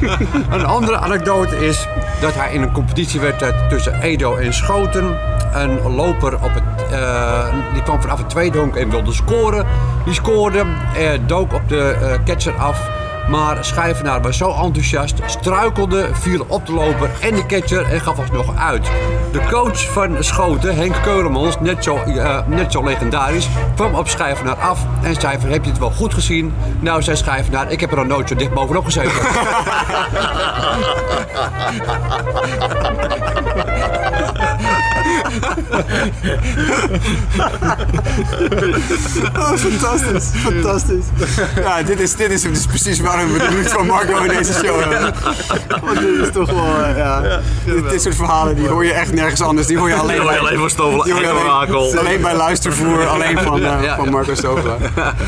een 0.50 0.64
andere 0.64 0.96
anekdote 0.96 1.66
is 1.66 1.86
dat 2.20 2.34
hij 2.34 2.52
in 2.52 2.62
een 2.62 2.72
competitiewedstrijd 2.72 3.68
tussen 3.68 4.00
Edo 4.00 4.36
en 4.36 4.54
Schoten 4.54 5.18
een 5.54 5.94
loper 5.94 6.34
op 6.34 6.54
het, 6.54 6.92
eh, 6.92 7.54
die 7.72 7.82
kwam 7.82 8.00
vanaf 8.00 8.18
het 8.18 8.28
tweede 8.28 8.58
honk 8.58 8.76
en 8.76 8.90
wilde 8.90 9.12
scoren. 9.12 9.66
Die 10.04 10.14
scoorde, 10.14 10.64
eh, 10.96 11.10
dook 11.26 11.52
op 11.52 11.68
de 11.68 11.90
eh, 11.90 12.24
catcher 12.24 12.54
af. 12.54 12.99
Maar 13.30 13.64
Schijvenaar 13.64 14.22
was 14.22 14.36
zo 14.36 14.54
enthousiast, 14.54 15.14
struikelde, 15.26 16.08
viel 16.12 16.44
op 16.48 16.66
de 16.66 16.72
loper 16.72 17.10
en 17.20 17.34
de 17.34 17.46
catcher 17.46 17.92
en 17.92 18.00
gaf 18.00 18.18
alsnog 18.18 18.56
uit. 18.56 18.90
De 19.32 19.40
coach 19.50 19.92
van 19.92 20.24
Schoten, 20.24 20.76
Henk 20.76 20.94
Keulemans, 21.02 21.60
net 21.60 21.84
zo, 21.84 21.96
eh, 21.96 22.38
net 22.46 22.72
zo 22.72 22.84
legendarisch, 22.84 23.48
kwam 23.74 23.94
op 23.94 24.08
Schijvenaar 24.08 24.56
af 24.56 24.86
en 25.02 25.14
zei 25.14 25.38
van, 25.40 25.50
heb 25.50 25.64
je 25.64 25.70
het 25.70 25.78
wel 25.78 25.90
goed 25.90 26.14
gezien? 26.14 26.54
Nou, 26.80 27.02
zei 27.02 27.16
Schijvenaar, 27.16 27.70
ik 27.70 27.80
heb 27.80 27.92
er 27.92 28.06
nooit 28.06 28.28
zo 28.28 28.34
dicht 28.34 28.52
bovenop 28.52 28.84
gezeten. 28.84 29.12
Oh, 39.36 39.52
fantastisch, 39.56 40.28
fantastisch. 40.34 41.04
Ja, 41.56 41.82
dit 41.82 42.00
is, 42.00 42.16
dit 42.16 42.30
is 42.30 42.42
dus 42.42 42.66
precies 42.66 43.00
waarom 43.00 43.32
we 43.32 43.38
de 43.38 43.68
van 43.68 43.86
Marco 43.86 44.22
in 44.22 44.28
deze 44.28 44.52
show 44.52 44.80
hebben. 44.80 45.14
Want 45.84 46.00
dit 46.00 46.26
is 46.26 46.32
toch 46.32 46.50
wel, 46.50 46.84
eh, 46.84 46.96
ja. 46.96 47.40
Dit, 47.64 47.90
dit 47.90 48.02
soort 48.02 48.14
verhalen 48.14 48.56
die 48.56 48.68
hoor 48.68 48.84
je 48.84 48.92
echt 48.92 49.12
nergens 49.12 49.40
anders. 49.40 49.66
Die 49.66 49.78
hoor 49.78 49.88
je 49.88 49.94
alleen 49.94 50.16
Die 50.16 50.20
hoor 50.20 50.32
je 50.32 50.38
bij, 50.38 50.48
alleen 50.48 50.58
van 50.58 50.70
Stoffel 50.70 51.02
die 51.02 51.12
hoor 51.12 51.22
alleen, 51.98 52.20
bij 52.20 52.34
luistervoer, 52.34 53.06
alleen 53.06 53.38
van, 53.38 53.64
eh, 53.64 53.96
van 53.96 54.10
Marco 54.10 54.34
Stovela. 54.34 54.76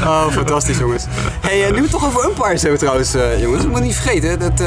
Oh, 0.03 0.27
fantastisch 0.29 0.79
jongens. 0.79 1.05
Hey, 1.41 1.65
eh, 1.65 1.69
nu 1.69 1.75
we 1.75 1.83
het 1.83 1.91
toch 1.91 2.07
over 2.07 2.25
umpires 2.25 2.63
hebben 2.63 2.81
trouwens, 2.81 3.13
jongens. 3.41 3.63
We 3.63 3.69
moeten 3.69 3.87
niet 3.87 3.95
vergeten 3.95 4.39
dat 4.39 4.59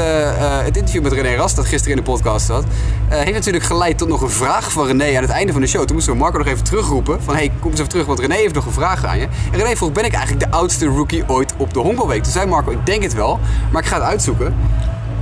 het 0.64 0.76
interview 0.76 1.02
met 1.02 1.12
René 1.12 1.36
Rast, 1.36 1.56
dat 1.56 1.66
gisteren 1.66 1.96
in 1.96 2.04
de 2.04 2.10
podcast 2.10 2.46
zat, 2.46 2.64
heeft 3.08 3.32
natuurlijk 3.32 3.64
geleid 3.64 3.98
tot 3.98 4.08
nog 4.08 4.20
een 4.22 4.30
vraag 4.30 4.72
van 4.72 4.86
René 4.86 5.15
aan 5.16 5.22
het 5.22 5.32
einde 5.32 5.52
van 5.52 5.60
de 5.60 5.66
show. 5.66 5.84
Toen 5.84 5.94
moesten 5.94 6.12
we 6.12 6.18
Marco 6.18 6.38
nog 6.38 6.46
even 6.46 6.64
terugroepen 6.64 7.22
van, 7.22 7.34
hey, 7.34 7.52
kom 7.60 7.70
eens 7.70 7.78
even 7.78 7.90
terug, 7.90 8.06
want 8.06 8.18
René 8.18 8.34
heeft 8.34 8.54
nog 8.54 8.66
een 8.66 8.72
vraag 8.72 9.04
aan 9.04 9.18
je. 9.18 9.28
En 9.52 9.58
René 9.58 9.76
vroeg, 9.76 9.92
ben 9.92 10.04
ik 10.04 10.12
eigenlijk 10.12 10.50
de 10.50 10.56
oudste 10.56 10.86
rookie 10.86 11.28
ooit 11.28 11.54
op 11.56 11.74
de 11.74 11.78
honkbalweek? 11.78 12.22
Toen 12.22 12.32
zei 12.32 12.46
Marco, 12.46 12.70
ik 12.70 12.86
denk 12.86 13.02
het 13.02 13.14
wel, 13.14 13.40
maar 13.72 13.82
ik 13.82 13.88
ga 13.88 13.94
het 13.94 14.04
uitzoeken. 14.04 14.54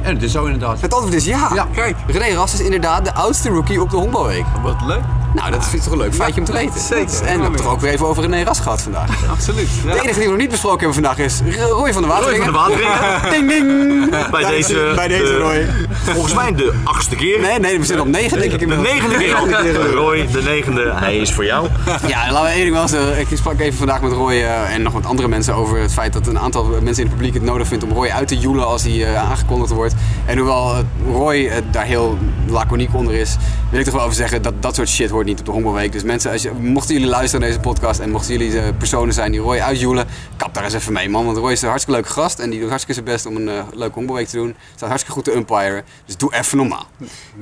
en 0.03 0.15
het 0.15 0.23
is 0.23 0.33
zo 0.33 0.45
inderdaad. 0.45 0.81
Het 0.81 0.95
antwoord 0.95 1.15
is 1.15 1.25
ja. 1.25 1.51
Ja. 1.55 1.67
Kijk, 1.75 1.97
René 2.07 2.35
Rast 2.35 2.55
is 2.55 2.61
inderdaad 2.61 3.05
de 3.05 3.15
oudste 3.15 3.49
rookie 3.49 3.81
op 3.81 3.91
de 3.91 3.97
honkbalweek. 3.97 4.45
Wat 4.63 4.77
leuk. 4.87 5.03
Nou, 5.35 5.51
dat 5.51 5.63
vind 5.65 5.75
ik 5.75 5.83
toch 5.83 5.93
een 5.93 5.99
leuk 5.99 6.15
feitje 6.15 6.41
om 6.41 6.47
te 6.47 6.53
weten. 6.53 6.81
zeker. 6.81 7.15
En 7.15 7.23
we 7.23 7.29
hebben 7.29 7.53
het 7.53 7.63
toch 7.63 7.71
ook 7.73 7.81
weer 7.81 7.93
even 7.93 8.07
over 8.07 8.23
René 8.23 8.43
Rast 8.43 8.61
gehad 8.61 8.83
vandaag. 8.83 9.29
Absoluut. 9.31 9.69
De 9.85 9.91
enige 10.03 10.15
die 10.15 10.23
we 10.25 10.29
nog 10.31 10.37
niet 10.39 10.51
besproken 10.51 10.79
hebben 10.79 10.95
vandaag 11.05 11.19
is 11.19 11.41
Roy 11.71 11.93
van 11.93 12.03
de 12.03 12.09
Roy 12.09 12.17
Wateringen. 12.17 12.45
van 12.45 12.53
de 12.53 12.59
Wateringen. 12.59 13.31
Ding 13.35 13.49
ding! 13.49 14.31
Bij 14.31 14.45
deze, 14.51 14.93
bij 14.95 15.09
deze 15.09 15.23
de- 15.23 15.37
Roy. 15.39 15.67
Volgens 16.13 16.35
mij 16.35 16.55
de 16.55 16.73
achtste 16.85 17.17
keer. 17.17 17.41
Nee, 17.41 17.59
nee, 17.59 17.79
we 17.79 17.85
zitten 17.85 18.05
op 18.07 18.11
negen 18.13 18.39
denk 18.39 18.53
ik 18.53 18.59
De 18.69 18.77
negende 18.77 19.17
keer 19.17 19.35
al. 19.35 19.47
Roy, 19.95 20.27
de 20.33 20.43
negende, 20.43 20.93
hij 20.95 21.17
is 21.17 21.33
voor 21.33 21.45
jou. 21.45 21.69
Ja, 22.07 22.33
laten 22.33 22.43
we 22.43 22.49
één 22.55 22.63
ding 22.63 22.75
wel 22.75 22.89
zeggen. 22.89 23.21
Ik 23.21 23.27
sprak 23.37 23.61
even 23.61 23.79
vandaag 23.79 24.01
met 24.01 24.13
Roy 24.13 24.33
eh, 24.33 24.75
en 24.75 24.83
nog 24.83 24.93
wat 24.93 25.07
andere 25.07 25.29
mensen 25.29 25.55
over 25.55 25.79
het 25.81 25.93
feit 25.93 26.13
dat 26.13 26.27
een 26.27 26.39
aantal 26.39 26.65
mensen 26.65 27.03
in 27.03 27.09
het 27.09 27.17
publiek 27.19 27.35
het 27.35 27.43
nodig 27.43 27.67
vindt 27.69 27.85
om 27.85 27.93
Roy 27.93 28.09
uit 28.09 28.29
te 28.29 28.39
joelen 28.39 28.67
als 28.67 28.83
hij 28.83 29.05
eh, 29.15 29.31
aangekondigd 29.31 29.73
wordt. 29.73 29.95
En 30.25 30.37
hoewel 30.39 30.73
eh, 30.75 30.79
Roy 31.13 31.51
daar 31.71 31.85
heel 31.85 32.19
laconiek 32.47 32.95
onder 32.95 33.15
is, 33.15 33.37
wil 33.71 33.79
ik 33.79 33.85
toch 33.85 33.95
wel 33.95 34.03
even 34.03 34.15
zeggen 34.17 34.43
dat 34.43 34.55
dat 34.61 34.75
soort 34.75 34.89
shit 34.89 35.11
hoort 35.11 35.24
niet 35.25 35.39
op 35.39 35.45
de 35.45 35.51
Hongerweek. 35.53 35.93
Dus 35.93 36.03
mensen, 36.03 36.31
als 36.31 36.43
je, 36.43 36.51
mochten 36.53 36.95
jullie 36.95 37.09
luisteren 37.11 37.41
naar 37.41 37.49
deze 37.49 37.61
podcast 37.61 38.01
en 38.01 38.11
mochten 38.11 38.39
jullie 38.39 38.59
eh, 38.61 38.69
personen 38.79 39.15
zijn 39.15 39.33
die 39.33 39.41
Roy 39.41 39.59
uitjoelen, 39.59 40.07
kap 40.37 40.55
daar 40.55 40.65
eens 40.65 40.75
even 40.75 40.93
mee 40.93 41.09
man. 41.09 41.25
Want 41.25 41.37
Roy 41.37 41.53
is 41.53 41.63
een 41.63 41.69
hartstikke 41.69 42.01
leuke 42.01 42.15
gast 42.21 42.39
en 42.39 42.51
die 42.51 42.61
doet 42.61 42.69
hartstikke 42.69 43.03
zijn 43.03 43.15
best 43.15 43.27
om 43.27 43.37
een 43.37 43.49
eh, 43.49 43.65
leuke 43.73 43.95
Hongerweek 43.99 44.27
te 44.29 44.37
doen. 44.37 44.55
Staat 44.75 44.89
hartstikke 44.89 45.13
goed 45.21 45.25
te 45.25 45.35
umpiren. 45.35 45.85
Dus 46.07 46.17
doe 46.17 46.35
even 46.35 46.57
normaal. 46.57 46.87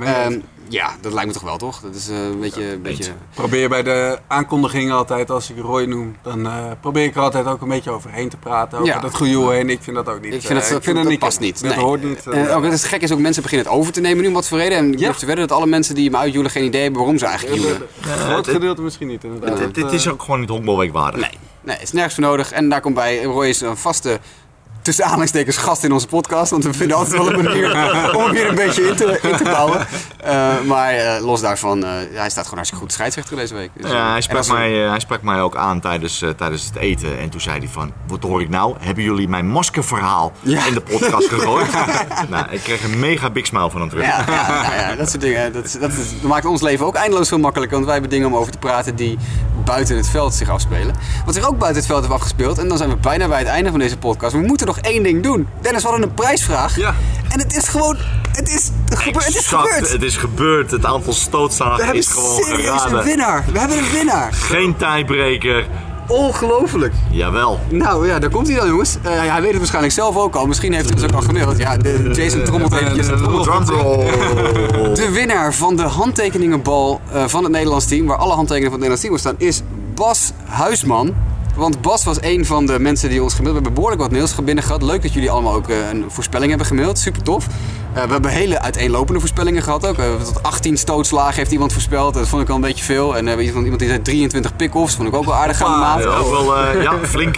Ehm, 0.01 0.39
ja, 0.69 0.91
dat 1.01 1.13
lijkt 1.13 1.27
me 1.29 1.35
toch 1.35 1.43
wel 1.43 1.57
toch? 1.57 1.81
Dat 1.81 1.95
is 1.95 2.09
eh, 2.09 2.17
een 2.17 2.41
beetje... 2.41 2.73
een 2.73 2.83
beetje 2.83 3.13
Probeer 3.35 3.69
bij 3.69 3.83
de 3.83 4.19
aankondigingen 4.27 4.95
altijd, 4.95 5.31
als 5.31 5.51
ik 5.51 5.59
Roy 5.59 5.85
noem, 5.85 6.17
dan 6.23 6.49
probeer 6.81 7.05
ik 7.05 7.15
er 7.15 7.21
altijd 7.21 7.47
ook 7.47 7.61
een 7.61 7.69
beetje 7.69 7.91
overheen 7.91 8.29
te 8.29 8.37
praten. 8.37 8.79
Over 8.79 8.93
Ja. 8.93 9.01
dat 9.01 9.15
gejoel 9.15 9.51
heen. 9.51 9.71
Ik 9.71 9.83
vind 9.83 9.97
dat 9.97 10.09
ook 10.09 10.21
niet. 10.21 10.35
Ik 10.35 10.41
vind 10.43 10.61
eh, 10.63 10.71
dat, 10.71 10.85
dat, 10.85 11.05
niet 11.09 11.19
past 11.19 11.41
niet. 11.41 11.63
Dat 11.63 11.75
Nee. 11.75 11.85
hoort 11.85 12.03
niet. 12.03 12.27
En 12.27 12.51
ook, 12.51 12.65
het 12.65 12.73
is 12.73 12.85
gek 12.85 13.03
is 13.03 13.13
ook 13.13 13.19
mensen 13.19 13.43
beginnen 13.43 13.67
het 13.69 13.77
over 13.77 13.93
te 13.93 14.01
nemen 14.01 14.23
nu 14.23 14.29
om 14.29 14.35
wat 14.35 14.49
voor 14.49 14.59
reden. 14.59 14.79
En 14.79 14.93
ik 14.93 14.99
durf 14.99 15.17
te 15.17 15.27
wedden 15.27 15.49
dat 15.49 15.57
alle 15.57 15.67
mensen 15.67 15.95
die 15.95 16.11
me 16.11 16.17
uitjoelen 16.17 16.51
geen 16.51 16.65
idee 16.65 16.83
hebben 16.83 17.01
waarom 17.01 17.19
ze 17.19 17.27
eigenlijk 17.27 17.61
joelen. 17.61 17.72
Een 17.81 18.19
groot 18.19 18.49
gedeelte 18.49 18.83
misschien 18.83 19.09
niet 19.09 19.25
inderdaad. 19.25 19.59
Dit, 19.59 19.75
dit 19.75 19.93
is 19.93 20.09
ook 20.09 20.23
gewoon 20.23 20.41
niet 20.41 20.49
honkbalweek 20.49 20.93
waardig. 20.93 21.21
Nee, 21.21 21.39
nee, 21.61 21.75
het 21.75 21.85
is 21.85 21.93
nergens 21.93 22.15
voor 22.15 22.25
nodig. 22.25 22.53
En 22.53 22.69
daar 22.69 22.81
komt 22.81 22.95
bij, 22.95 23.23
Roy 23.23 23.47
is 23.47 23.61
een 23.61 23.77
vaste, 23.77 24.21
tussen 24.83 25.05
aanhalingstekens, 25.05 25.57
gast 25.57 25.85
in 25.85 25.93
onze 25.93 26.07
podcast. 26.07 26.51
Want 26.51 26.65
we 26.65 26.73
vinden 26.73 26.97
altijd 26.97 27.17
wel 27.17 27.33
een 27.33 27.45
manier 27.45 27.71
om 28.17 28.23
hem 28.23 28.35
hier 28.35 28.49
een 28.49 28.55
beetje 28.55 28.89
in 28.89 28.97
te, 28.97 29.19
in 29.23 29.37
te 29.37 29.45
bouwen. 29.45 29.87
Eh, 30.17 30.61
maar 30.67 30.93
eh, 30.95 31.25
los 31.25 31.41
daarvan, 31.41 31.85
eh, 31.85 31.91
hij 32.13 32.31
staat 32.31 32.43
gewoon 32.43 32.55
hartstikke 32.55 32.85
goed 32.85 32.93
scheidsrechter 32.93 33.37
deze 33.37 33.55
week. 33.55 33.71
Dus, 33.75 33.91
Ja, 33.91 34.11
hij 34.11 34.21
sprak, 34.21 34.47
mij, 34.49 34.73
hij 34.73 35.01
sprak 35.01 35.23
mij 35.23 35.41
ook 35.41 35.57
aan 35.57 35.81
tijdens, 35.81 36.25
tijdens 36.37 36.65
het 36.65 36.77
eten. 36.77 37.19
En 37.19 37.29
toen 37.31 37.41
zei 37.41 37.59
hij 37.59 37.69
van, 37.69 37.93
wat 38.07 38.23
hoor 38.23 38.41
ik 38.41 38.49
nou? 38.49 38.75
Hebben 38.79 39.05
jullie 39.05 39.29
mijn 39.29 39.49
maskerverhaal 39.49 40.33
Ja. 40.41 40.67
in 40.67 40.75
de 40.75 40.81
podcast 40.81 41.29
gegooid? 41.29 41.71
nou, 42.31 42.47
ik 42.51 42.61
kreeg 42.61 42.85
een 42.85 42.99
mega 42.99 43.31
big 43.31 43.47
smile 43.47 43.71
van 43.71 43.81
hem 43.81 43.89
terug. 43.91 44.05
Ja, 44.05 44.25
ja, 44.27 44.63
nou 44.63 44.75
ja, 44.75 44.95
dat 44.95 45.11
soort 45.11 45.21
dingen. 45.23 45.53
Dat, 45.53 45.77
dat, 45.81 45.91
dat 45.91 46.23
maakt 46.23 46.45
ons 46.45 46.61
leven 46.63 46.87
ook 46.87 46.95
eindeloos 46.95 47.29
veel 47.29 47.39
makkelijker. 47.39 47.75
Want 47.77 47.85
wij 47.91 47.95
hebben 47.99 48.13
dingen 48.19 48.29
om 48.29 48.37
over 48.37 48.53
te 48.53 48.59
praten 48.59 48.97
die 48.97 49.19
buiten 49.65 49.97
het 49.97 50.09
veld 50.09 50.35
zich 50.35 50.49
afspelen. 50.49 50.95
Wat 51.25 51.35
zich 51.35 51.47
ook 51.49 51.59
buiten 51.59 51.77
het 51.83 51.87
veld 51.91 52.01
heeft 52.01 52.15
afgespeeld. 52.15 52.59
En 52.59 52.69
dan 52.69 52.77
zijn 52.77 52.91
we 52.91 52.97
bijna 52.97 53.29
bij 53.29 53.39
het 53.39 53.49
einde 53.49 53.71
van 53.71 53.79
deze 53.79 53.97
podcast. 53.97 54.33
We 54.33 54.39
moeten 54.39 54.67
nog 54.67 54.79
één 54.79 55.03
ding 55.03 55.23
doen. 55.23 55.49
Dennis, 55.61 55.83
we 55.83 55.89
hadden 55.89 56.09
een 56.09 56.15
prijsvraag. 56.15 56.77
Ja. 56.77 56.95
En 57.29 57.39
het 57.39 57.57
is 57.57 57.69
gewoon... 57.69 57.97
Het 58.33 58.49
is, 58.49 58.71
gebeurd. 58.99 59.25
Het 59.27 59.35
is 59.37 59.47
gebeurd. 59.47 59.91
Het 59.93 60.03
is 60.03 60.17
gebeurd. 60.17 60.71
Het 60.71 60.85
aantal 60.87 61.13
We 61.13 61.19
stootslagen 61.19 61.77
hebben 61.85 61.95
is 62.03 62.09
gewoon 62.09 62.43
serieus 62.43 62.67
een 62.67 62.79
geraden. 62.79 63.05
winnaar. 63.05 63.45
We 63.53 63.59
hebben 63.59 63.79
een 63.79 63.91
winnaar. 63.93 64.33
Geen 64.33 64.77
tiebreaker. 64.77 65.67
Ongelooflijk. 66.13 66.95
Jawel. 67.11 67.61
Nou 67.69 68.07
ja, 68.07 68.19
daar 68.19 68.31
komt 68.31 68.49
hij 68.49 68.57
dan 68.57 68.69
jongens. 68.69 68.97
Eh, 69.03 69.25
ja, 69.25 69.33
hij 69.33 69.41
weet 69.41 69.51
het 69.51 69.59
waarschijnlijk 69.59 69.95
zelf 69.95 70.17
ook 70.17 70.35
al. 70.35 70.47
Misschien 70.47 70.73
heeft 70.73 70.85
hij 70.85 70.93
het 70.93 71.03
dus 71.03 71.11
ook 71.11 71.23
al 71.23 71.27
gemaild. 71.27 71.59
Ja, 71.59 71.77
de, 71.77 72.11
Jason 72.13 72.43
trommelt 72.43 72.73
eventjes. 72.73 73.07
Drumroll. 73.07 74.07
De 75.01 75.11
winnaar 75.13 75.55
van 75.55 75.77
de 75.77 75.83
handtekeningenbal 75.83 77.01
eh, 77.13 77.25
van 77.27 77.43
het 77.43 77.53
Nederlands 77.53 77.87
team, 77.87 78.07
waar 78.07 78.17
alle 78.17 78.35
handtekeningen 78.35 78.71
van 78.71 78.81
het 78.81 78.91
Nederlands 78.91 79.03
team 79.03 79.15
op 79.15 79.21
staan, 79.21 79.49
is 79.49 79.63
Bas 79.95 80.33
Huisman. 80.45 81.15
Want 81.55 81.81
Bas 81.81 82.05
was 82.05 82.17
een 82.21 82.47
van 82.47 82.67
de 82.67 82.79
mensen 82.79 83.09
die 83.11 83.23
ons 83.23 83.35
gemaild 83.35 83.55
We 83.57 83.61
hebben 83.63 83.75
behoorlijk 83.75 84.03
wat 84.03 84.11
mails 84.11 84.35
binnen 84.45 84.65
gehad. 84.65 84.83
Leuk 84.83 85.03
dat 85.03 85.13
jullie 85.13 85.31
allemaal 85.31 85.55
ook 85.55 85.69
eh, 85.69 85.77
een 85.93 86.05
voorspelling 86.09 86.49
hebben 86.49 86.67
gemaild. 86.67 86.99
Super 86.99 87.23
tof. 87.23 87.47
Eh, 87.93 88.03
we 88.05 88.13
hebben 88.13 88.31
hele 88.31 88.61
uiteenlopende 88.61 89.21
voorspellingen 89.21 89.63
gehad 89.63 89.87
ook. 89.87 89.99
Eh, 89.99 90.05
tot 90.25 90.43
18 90.43 90.77
stootslagen 90.79 91.35
heeft 91.35 91.51
iemand 91.53 91.73
voorspeld. 91.73 92.15
Dat 92.15 92.29
vond 92.29 92.43
ik 92.43 92.49
al 92.49 92.55
een 92.55 92.61
beetje 92.61 92.85
veel. 92.85 93.17
En 93.17 93.29
eh, 93.29 93.45
iemand, 93.45 93.63
iemand 93.63 93.79
die 93.79 93.89
zei 93.89 94.03
23 94.03 94.57
pick-offs. 94.57 94.95
Vond 94.95 95.09
ik 95.09 95.15
ook 95.15 95.25
wel 95.25 95.35
aardig 95.35 95.63
aan 95.63 95.73
de 95.73 95.79
maat. 95.79 96.03
Ja, 96.03 96.09
ook 96.09 96.31
wel, 96.31 96.81
ja, 96.81 96.93
flink. 97.15 97.37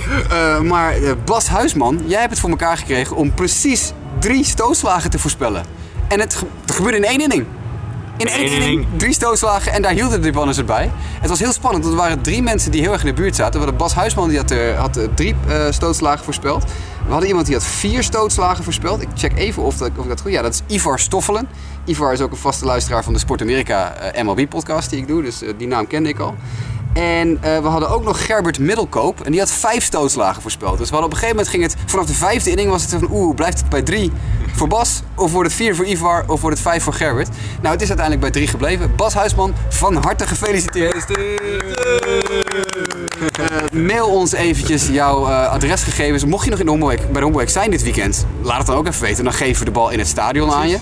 Maar 0.63 0.95
Bas 1.25 1.47
Huisman, 1.49 2.03
jij 2.07 2.19
hebt 2.19 2.31
het 2.31 2.41
voor 2.41 2.51
elkaar 2.51 2.77
gekregen 2.77 3.17
om 3.17 3.35
precies 3.35 3.93
drie 4.19 4.45
stootslagen 4.45 5.11
te 5.11 5.19
voorspellen. 5.19 5.65
En 6.09 6.21
het, 6.21 6.35
ge- 6.35 6.47
het 6.61 6.71
gebeurde 6.75 6.97
in 6.99 7.05
één 7.05 7.21
inning. 7.21 7.47
In 8.17 8.27
één 8.27 8.53
inning, 8.53 8.87
drie 8.97 9.13
stootslagen 9.13 9.73
en 9.73 9.83
daar 9.83 9.93
hielden 9.93 10.23
de 10.23 10.33
banners 10.33 10.57
het 10.57 10.67
bij. 10.67 10.91
Het 11.21 11.29
was 11.29 11.39
heel 11.39 11.53
spannend, 11.53 11.85
want 11.85 11.97
er 11.97 12.03
waren 12.03 12.23
drie 12.23 12.43
mensen 12.43 12.71
die 12.71 12.81
heel 12.81 12.93
erg 12.93 13.01
in 13.01 13.15
de 13.15 13.21
buurt 13.21 13.35
zaten. 13.35 13.53
We 13.53 13.59
hadden 13.59 13.77
Bas 13.77 13.95
Huisman, 13.95 14.29
die 14.29 14.39
had, 14.39 14.51
eh, 14.51 14.79
had 14.79 14.97
eh, 14.97 15.05
drie 15.15 15.35
eh, 15.49 15.71
stootslagen 15.71 16.25
voorspeld. 16.25 16.65
We 17.05 17.11
hadden 17.11 17.29
iemand 17.29 17.47
die 17.47 17.55
had 17.55 17.65
vier 17.65 18.03
stootslagen 18.03 18.65
voorspeld. 18.65 19.03
Ik 19.03 19.09
check 19.15 19.37
even 19.37 19.63
of, 19.63 19.77
dat, 19.77 19.91
of 19.97 20.03
ik 20.03 20.09
dat 20.09 20.21
goed... 20.21 20.33
Ja, 20.33 20.43
dat 20.43 20.53
is 20.55 20.77
Ivar 20.77 20.99
Stoffelen. 20.99 21.49
Ivar 21.85 22.13
is 22.13 22.21
ook 22.21 22.31
een 22.31 22.37
vaste 22.37 22.65
luisteraar 22.65 23.05
van 23.05 23.13
de 23.13 23.19
Sport 23.19 23.41
Amerika 23.41 23.95
MLB-podcast 24.23 24.91
die 24.91 24.99
ik 24.99 25.07
doe. 25.07 25.23
Dus 25.23 25.43
die 25.57 25.67
naam 25.67 25.87
kende 25.87 26.09
ik 26.09 26.19
al. 26.19 26.35
En 26.95 27.39
eh, 27.41 27.59
we 27.59 27.69
hadden 27.69 27.89
ook 27.89 28.05
nog 28.05 28.27
Gerbert 28.27 28.59
Middelkoop. 28.59 29.21
En 29.21 29.31
die 29.31 29.41
had 29.41 29.51
vijf 29.51 29.85
stootslagen 29.85 30.43
voorspeld. 30.43 30.79
Dus 30.79 30.91
we 30.91 30.97
hadden 30.97 31.05
op 31.05 31.13
een 31.13 31.23
gegeven 31.23 31.37
moment 31.37 31.55
ging 31.55 31.63
het... 31.63 31.91
Vanaf 31.91 32.07
de 32.07 32.15
vijfde 32.15 32.51
inning 32.51 32.71
was 32.71 32.83
het 32.83 32.91
van... 32.91 33.09
Oeh, 33.11 33.35
blijft 33.35 33.59
het 33.59 33.69
bij 33.69 33.83
drie? 33.83 34.13
voor 34.55 34.69
Bas, 34.69 35.03
of 35.15 35.33
wordt 35.33 35.49
het 35.49 35.57
4 35.57 35.77
voor 35.77 35.87
Ivar, 35.87 36.25
of 36.27 36.41
wordt 36.41 36.57
het 36.57 36.67
5 36.67 36.83
voor 36.83 36.93
Gerbert? 36.93 37.29
Nou, 37.61 37.73
het 37.73 37.83
is 37.83 37.89
uiteindelijk 37.89 38.21
bij 38.21 38.31
3 38.31 38.47
gebleven. 38.47 38.97
Bas 38.97 39.15
Huisman, 39.15 39.55
van 39.69 39.95
harte 39.95 40.27
gefeliciteerd. 40.27 41.07
Eh, 43.33 43.47
mail 43.73 44.09
ons 44.09 44.33
eventjes 44.33 44.89
jouw 44.89 45.27
eh, 45.27 45.49
adresgegevens. 45.49 46.25
Mocht 46.25 46.45
je 46.45 46.51
nog 46.51 46.59
in 46.59 46.65
de 46.65 46.71
Hommelweek, 46.71 47.13
bij 47.13 47.23
de 47.23 47.43
zijn 47.47 47.71
dit 47.71 47.83
weekend, 47.83 48.27
laat 48.43 48.59
het 48.59 48.67
dan 48.67 48.77
ook 48.77 48.87
even 48.87 49.03
weten. 49.03 49.25
Dan 49.25 49.33
geven 49.33 49.59
we 49.59 49.65
de 49.65 49.71
bal 49.71 49.91
in 49.91 49.99
het 49.99 50.09
stadion 50.09 50.53
aan 50.53 50.69
je. 50.69 50.79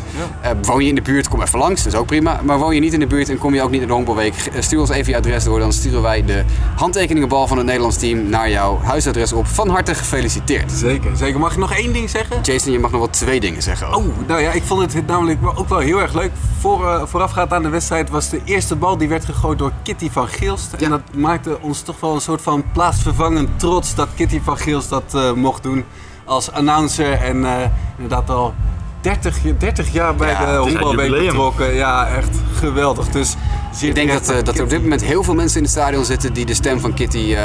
Woon 0.63 0.83
je 0.83 0.89
in 0.89 0.95
de 0.95 1.03
buurt, 1.03 1.29
kom 1.29 1.43
even 1.43 1.59
langs. 1.59 1.83
Dat 1.83 1.93
is 1.93 1.99
ook 1.99 2.07
prima. 2.07 2.41
Maar 2.45 2.59
woon 2.59 2.75
je 2.75 2.81
niet 2.81 2.93
in 2.93 3.01
de 3.01 3.07
buurt 3.07 3.29
en 3.29 3.39
kom 3.39 3.55
je 3.55 3.63
ook 3.63 3.71
niet 3.71 3.81
in 3.81 3.87
de 3.87 3.93
Hommelweek, 3.93 4.35
eh, 4.35 4.63
stuur 4.63 4.81
ons 4.81 4.91
even 4.91 5.13
je 5.13 5.19
adres 5.19 5.45
door. 5.45 5.59
Dan 5.59 5.73
sturen 5.73 6.02
wij 6.03 6.25
de 6.25 6.45
handtekeningenbal 6.77 7.47
van 7.47 7.57
het 7.57 7.67
Nederlands 7.67 7.97
team 7.97 8.29
naar 8.29 8.51
jouw 8.51 8.79
huisadres 8.79 9.33
op. 9.33 9.47
Van 9.47 9.69
harte 9.69 9.95
gefeliciteerd. 9.95 10.73
Zeker, 10.73 11.17
zeker. 11.17 11.41
Mag 11.41 11.53
ik 11.53 11.59
nog 11.59 11.73
één 11.73 11.93
ding 11.93 12.11
zeggen? 12.11 12.41
Jason, 12.43 12.73
je 12.73 12.79
mag 12.79 12.91
nog 12.91 13.01
wel 13.01 13.11
twee 13.11 13.41
dingen 13.41 13.63
zeggen. 13.63 13.87
ook. 13.89 13.95
Oh, 13.95 14.29
nou 14.29 14.41
ja, 14.41 14.53
ik 14.53 14.63
vond 14.63 14.93
het 14.93 15.07
namelijk 15.07 15.39
ook 15.55 15.69
wel 15.69 15.79
heel 15.79 16.01
erg 16.01 16.15
leuk. 16.15 16.31
Voor, 16.59 16.89
eh, 16.89 17.03
voorafgaand 17.07 17.53
aan 17.53 17.63
de 17.63 17.69
wedstrijd 17.69 18.11
was 18.11 18.29
de 18.29 18.41
eerste 18.45 18.77
bal 18.77 18.97
die 18.97 19.09
werd 19.09 19.25
gegooid 19.25 19.59
door 19.59 19.73
Kitty 19.83 20.11
van 20.11 20.29
Geelst. 20.29 20.73
En 20.73 20.91
dat 20.91 21.01
maakte 21.15 21.59
ons 21.61 21.81
toch 21.81 22.01
wel 22.01 22.15
een 22.15 22.21
soort 22.21 22.43
van 22.43 22.65
plaatsvervangend 22.73 23.59
trots 23.59 23.95
dat 23.95 24.09
Kitty 24.15 24.41
van 24.41 24.59
Geelst 24.59 24.89
dat 24.89 25.15
eh, 25.15 25.33
mocht 25.33 25.63
doen 25.63 25.85
als 26.25 26.53
announcer. 26.53 27.13
En 27.13 27.45
eh, 27.45 27.69
inderdaad 27.97 28.31
al 28.31 28.55
30, 29.03 29.43
je- 29.43 29.57
30 29.57 29.93
jaar 29.93 30.15
bij 30.15 30.31
Ja, 30.31 30.63
de 30.65 30.71
jubileum. 30.73 31.25
betrokken. 31.27 31.75
Ja, 31.75 32.07
echt 32.07 32.37
geweldig. 32.59 33.09
Dus 33.09 33.37
Ik 33.81 33.95
denk 33.95 34.13
dat, 34.13 34.29
eh, 34.31 34.37
dat 34.45 34.57
er 34.57 34.63
op 34.63 34.71
dit 34.71 34.83
moment 34.83 35.03
heel 35.05 35.23
veel 35.23 35.35
mensen 35.35 35.57
in 35.57 35.63
het 35.63 35.73
stadion 35.73 36.05
zitten 36.05 36.33
die 36.33 36.45
de 36.47 36.55
stem 36.55 36.81
van 36.81 36.95
Kitty 36.95 37.35
eh, 37.35 37.43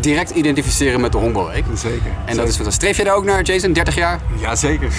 direct 0.00 0.30
identificeren 0.30 1.00
met 1.00 1.12
de 1.12 1.18
Honkbalweek. 1.18 1.64
Zeker. 1.74 2.10
En 2.24 2.36
dat 2.36 2.48
is 2.48 2.58
wat. 2.58 2.72
Streef 2.72 2.96
je 2.96 3.04
daar 3.04 3.14
ook 3.14 3.24
naar, 3.24 3.42
Jason? 3.42 3.72
30 3.72 3.94
jaar? 3.94 4.20
Ja, 4.40 4.54
zeker. 4.56 4.88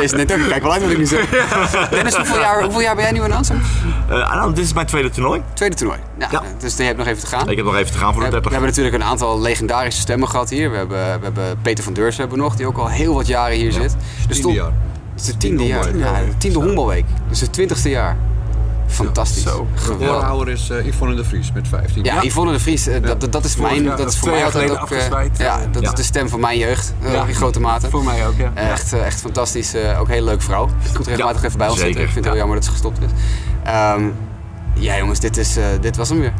Jason 0.00 0.16
denkt 0.16 0.32
ook, 0.32 0.48
kijk 0.48 0.62
wel 0.62 0.72
uit 0.72 0.82
wat 0.82 0.90
ik 0.90 0.98
nu 0.98 1.06
zeg. 1.06 1.28
Dennis, 1.90 2.16
hoeveel 2.16 2.38
jaar, 2.40 2.62
hoeveel 2.62 2.80
jaar 2.80 2.94
ben 2.94 3.04
jij 3.04 3.12
nu 3.12 3.20
announcer? 3.20 3.56
Eh, 4.08 4.34
nou, 4.34 4.54
dit 4.54 4.64
is 4.64 4.72
mijn 4.72 4.86
tweede 4.86 5.10
toernooi. 5.10 5.42
Tweede 5.52 5.74
toernooi. 5.76 5.98
Ja, 6.18 6.28
Ja. 6.30 6.42
Dus 6.58 6.76
je 6.76 6.82
hebt 6.82 6.98
nog 6.98 7.06
even 7.06 7.20
te 7.20 7.26
gaan. 7.26 7.48
Ik 7.48 7.56
heb 7.56 7.64
nog 7.66 7.76
even 7.76 7.92
te 7.92 7.98
gaan 7.98 8.12
voor 8.12 8.22
de 8.22 8.28
hebben, 8.30 8.42
we 8.42 8.48
30. 8.48 8.52
hebben 8.52 8.68
natuurlijk 8.68 8.94
een 8.96 9.10
aantal 9.10 9.40
legendarische 9.40 10.00
stemmen 10.00 10.28
gehad 10.28 10.50
hier. 10.50 10.70
We 10.70 10.76
hebben, 10.76 10.96
we 10.98 11.24
hebben 11.24 11.58
Peter 11.62 11.84
van 11.84 11.92
Deursen 11.92 12.20
hebben 12.20 12.38
we 12.38 12.44
nog, 12.44 12.56
die 12.56 12.66
ook 12.66 12.78
al 12.78 12.88
heel 12.88 13.14
wat 13.14 13.26
jaren 13.26 13.56
hier 13.56 13.69
zit. 13.72 13.96
Dus 14.28 14.36
Tiende 14.36 14.52
jaar. 14.52 14.72
Het 15.12 15.20
is 15.20 15.26
het 15.26 15.40
tiende 15.40 15.66
jaar. 15.66 15.84
Tiende 16.38 16.94
Ja. 16.96 17.04
Dus 17.28 17.40
het 17.40 17.52
twintigste 17.52 17.88
jaar. 17.88 18.16
Fantastisch. 18.90 19.42
Zo. 19.42 19.66
Geweldig. 19.74 20.48
Is 20.48 20.70
eh, 20.70 20.86
Yvonne 20.86 21.14
de 21.14 21.24
Vries 21.24 21.52
met 21.52 21.68
15. 21.68 22.04
Ja, 22.04 22.22
Yvonne 22.22 22.52
de 22.52 22.60
Vries, 22.60 22.86
eh, 22.86 23.02
dat, 23.02 23.32
dat, 23.32 23.44
is 23.44 23.54
Vorig 23.54 23.70
mijn, 23.70 23.82
jaar, 23.82 23.96
dat 23.96 24.12
is 24.12 24.18
voor 24.18 24.28
mij 24.28 24.38
jaar 24.38 24.46
altijd 24.46 24.78
ook, 24.78 24.90
eh, 24.90 25.24
ja, 25.38 25.60
dat 25.72 25.82
Ja. 25.82 25.88
is 25.88 25.94
de 25.94 26.02
stem 26.02 26.28
van 26.28 26.40
mijn 26.40 26.58
jeugd, 26.58 26.94
in 27.26 27.34
grote 27.34 27.60
mate. 27.60 27.90
Voor 27.90 28.04
mij 28.04 28.26
ook, 28.26 28.36
ja. 28.36 28.50
Echt, 28.54 28.92
echt 28.92 29.20
fantastisch, 29.20 29.74
ook 29.98 30.06
een 30.06 30.12
hele 30.12 30.24
leuke 30.24 30.42
vrouw. 30.42 30.68
Komt 30.94 31.06
regelmatig 31.06 31.40
Ja, 31.40 31.46
even 31.46 31.58
bij 31.58 31.68
ons 31.68 31.78
zitten. 31.78 32.00
Ik 32.02 32.08
vind 32.08 32.14
het 32.14 32.24
heel 32.24 32.36
jammer 32.36 32.56
dat 32.56 32.64
ze 32.64 32.70
gestopt 32.70 32.98
is. 33.00 33.10
Ehm, 33.64 34.02
ja 34.74 34.96
jongens, 34.98 35.20
dit, 35.20 35.36
is, 35.36 35.56
dit 35.80 35.96
was 35.96 36.08
hem 36.08 36.20
weer. 36.20 36.32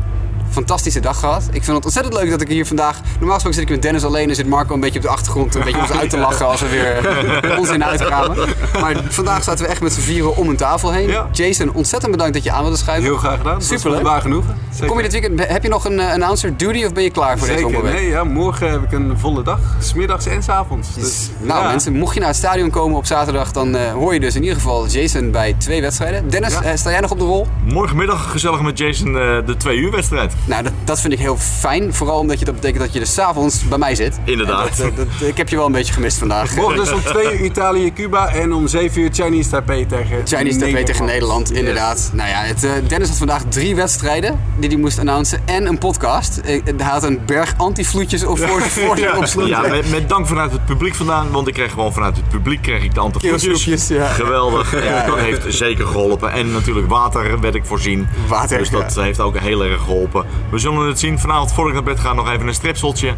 Fantastische 0.51 1.01
dag 1.01 1.19
gehad. 1.19 1.43
Ik 1.53 1.65
vind 1.65 1.77
het 1.77 1.85
ontzettend 1.85 2.15
leuk 2.15 2.31
dat 2.31 2.41
ik 2.41 2.49
hier 2.49 2.67
vandaag... 2.67 3.01
Normaal 3.19 3.35
gesproken 3.35 3.55
zit 3.61 3.63
ik 3.63 3.71
met 3.71 3.83
Dennis 3.83 4.05
alleen 4.05 4.29
en 4.29 4.35
zit 4.35 4.47
Marco 4.47 4.75
een 4.75 4.81
beetje 4.81 4.99
op 4.99 5.05
de 5.05 5.11
achtergrond... 5.11 5.55
een 5.55 5.65
beetje 5.65 5.81
ons 5.81 5.91
uit 5.91 6.11
te 6.11 6.19
lachen 6.27 6.47
als 6.47 6.61
we 6.61 6.69
weer 6.69 7.59
onzin 7.59 7.85
uitkramen. 7.85 8.37
Maar 8.81 8.97
vandaag 9.09 9.43
zaten 9.43 9.65
we 9.65 9.71
echt 9.71 9.81
met 9.81 9.93
z'n 9.93 10.01
vieren 10.01 10.37
om 10.37 10.49
een 10.49 10.57
tafel 10.57 10.93
heen. 10.93 11.09
Ja. 11.09 11.29
Jason, 11.33 11.73
ontzettend 11.73 12.13
bedankt 12.13 12.35
dat 12.35 12.43
je 12.45 12.51
aan 12.53 12.63
wilde 12.63 12.77
schuiven. 12.77 13.05
Heel 13.11 13.17
graag 13.19 13.37
gedaan. 13.39 13.63
Superleuk. 13.63 14.03
Waar 14.03 14.21
genoeg. 14.21 14.45
Zeker. 14.71 14.87
Kom 14.89 14.97
je 14.97 15.03
dit 15.03 15.13
weekend, 15.13 15.49
heb 15.49 15.63
je 15.63 15.69
nog 15.69 15.85
een 15.85 16.01
eh, 16.01 16.13
announcer 16.13 16.57
duty 16.57 16.85
of 16.85 16.93
ben 16.93 17.03
je 17.03 17.11
klaar 17.11 17.39
voor 17.39 17.47
deze 17.47 17.59
Zeker. 17.61 17.77
onderweek? 17.77 18.01
Nee, 18.01 18.09
ja, 18.11 18.25
morgen 18.25 18.71
heb 18.71 18.83
ik 18.83 18.93
een 18.93 19.19
volle 19.19 19.43
dag. 19.43 19.59
Smiddags 19.79 20.27
en 20.27 20.43
s 20.43 20.49
avonds. 20.49 20.95
Dus, 20.95 21.29
Nou 21.39 21.63
ja. 21.63 21.69
mensen, 21.69 21.93
mocht 21.93 22.15
je 22.15 22.21
naar 22.21 22.29
het 22.29 22.39
stadion 22.39 22.71
komen 22.71 22.97
op 22.97 23.07
zaterdag, 23.07 23.53
dan 23.53 23.77
eh, 23.77 23.93
hoor 23.93 24.15
je 24.15 24.21
dus 24.21 24.35
in 24.35 24.41
ieder 24.43 24.57
geval 24.57 24.87
Jason 24.87 25.31
bij 25.31 25.55
twee 25.59 25.81
wedstrijden. 25.81 26.31
Dennis, 26.31 26.53
Ja. 26.53 26.63
eh, 26.63 26.77
sta 26.77 26.91
jij 26.91 27.01
nog 27.01 27.11
op 27.11 27.19
de 27.19 27.25
rol? 27.25 27.47
Morgenmiddag 27.65 28.31
gezellig 28.31 28.61
met 28.63 28.79
Jason 28.79 29.07
eh, 29.07 29.47
de 29.47 29.55
twee 29.57 29.77
uur 29.77 29.91
wedstrijd. 29.91 30.33
Nou, 30.45 30.63
dat, 30.63 30.73
dat 30.85 31.01
vind 31.01 31.13
ik 31.13 31.19
heel 31.19 31.37
fijn. 31.37 31.95
Vooral 31.95 32.19
omdat 32.19 32.39
je, 32.39 32.45
dat 32.45 32.55
betekent 32.55 32.81
dat 32.83 32.93
je 32.93 32.99
dus 32.99 33.13
's 33.15 33.19
avonds 33.19 33.69
bij 33.69 33.79
mij 33.79 33.95
zit. 33.95 34.19
Inderdaad. 34.25 34.77
Dat, 34.77 34.97
dat- 34.97 35.07
ik 35.29 35.37
heb 35.37 35.49
je 35.49 35.57
wel 35.57 35.67
een 35.67 35.73
beetje 35.73 35.93
gemist 35.93 36.19
vandaag. 36.19 36.57
Morgen 36.57 36.77
dus 36.77 36.93
om 36.93 37.03
2 37.03 37.25
uur 37.25 37.45
Italië-Cuba 37.45 38.29
en 38.29 38.53
om 38.53 38.67
7 38.69 39.01
uur 39.03 39.11
Chinese 39.13 39.49
Taipei 39.51 39.87
tegen 39.87 40.21
Chinese 40.27 40.59
TV 40.59 40.85
tegen 40.85 41.05
Nederland, 41.05 41.49
Yes. 41.49 41.59
inderdaad. 41.59 42.11
Nou 42.13 42.29
ja, 42.29 42.37
het, 42.41 42.65
eh, 42.65 42.71
Dennis 42.87 43.09
had 43.09 43.17
vandaag 43.19 43.43
drie 43.49 43.75
wedstrijden 43.77 44.41
die 44.59 44.69
hij 44.69 44.79
moest 44.79 44.99
announcen 44.99 45.41
en 45.45 45.67
een 45.67 45.79
podcast. 45.79 46.37
Eh, 46.39 46.61
hij 46.77 46.87
had 46.87 47.03
een 47.03 47.21
berg 47.27 47.55
antifloetjes 47.57 48.25
op 48.25 48.39
voor, 48.39 48.61
voor 48.87 48.97
zich 48.99 49.17
op 49.17 49.27
slot. 49.27 49.49
Ja, 49.49 49.61
met, 49.61 49.91
met 49.91 50.09
dank 50.09 50.27
vanuit 50.27 50.53
het 50.53 50.65
publiek 50.65 50.95
vandaan, 50.95 51.31
want 51.31 51.49
ik 51.49 51.55
kreeg 51.55 51.71
gewoon 51.73 51.93
vanuit 51.93 52.17
het 52.17 52.29
publiek 52.29 52.63
kreeg 52.63 52.83
ik 52.83 52.95
de 52.95 53.01
antifloetjes. 53.01 53.89
ja. 53.89 54.07
Geweldig. 54.07 54.75
En 54.75 55.07
dat 55.07 55.19
heeft 55.19 55.55
zeker 55.55 55.87
geholpen. 55.87 56.33
En 56.33 56.53
natuurlijk 56.53 56.89
water 56.89 57.41
werd 57.41 57.55
ik 57.55 57.65
voorzien. 57.65 58.09
Water, 58.29 58.59
dus 58.59 58.71
dat 58.71 58.95
ja. 58.95 59.03
heeft 59.03 59.21
ook 59.21 59.39
heel 59.39 59.65
erg 59.65 59.81
geholpen. 59.81 60.25
We 60.51 60.59
zullen 60.59 60.87
het 60.87 60.99
zien. 60.99 61.19
Vanavond 61.19 61.53
voor 61.53 61.67
ik 61.69 61.73
naar 61.75 61.83
bed 61.83 62.01
ga 62.01 62.13
nog 62.13 62.31
even 62.31 62.47
een 62.47 62.55
stripseltje. 62.55 63.09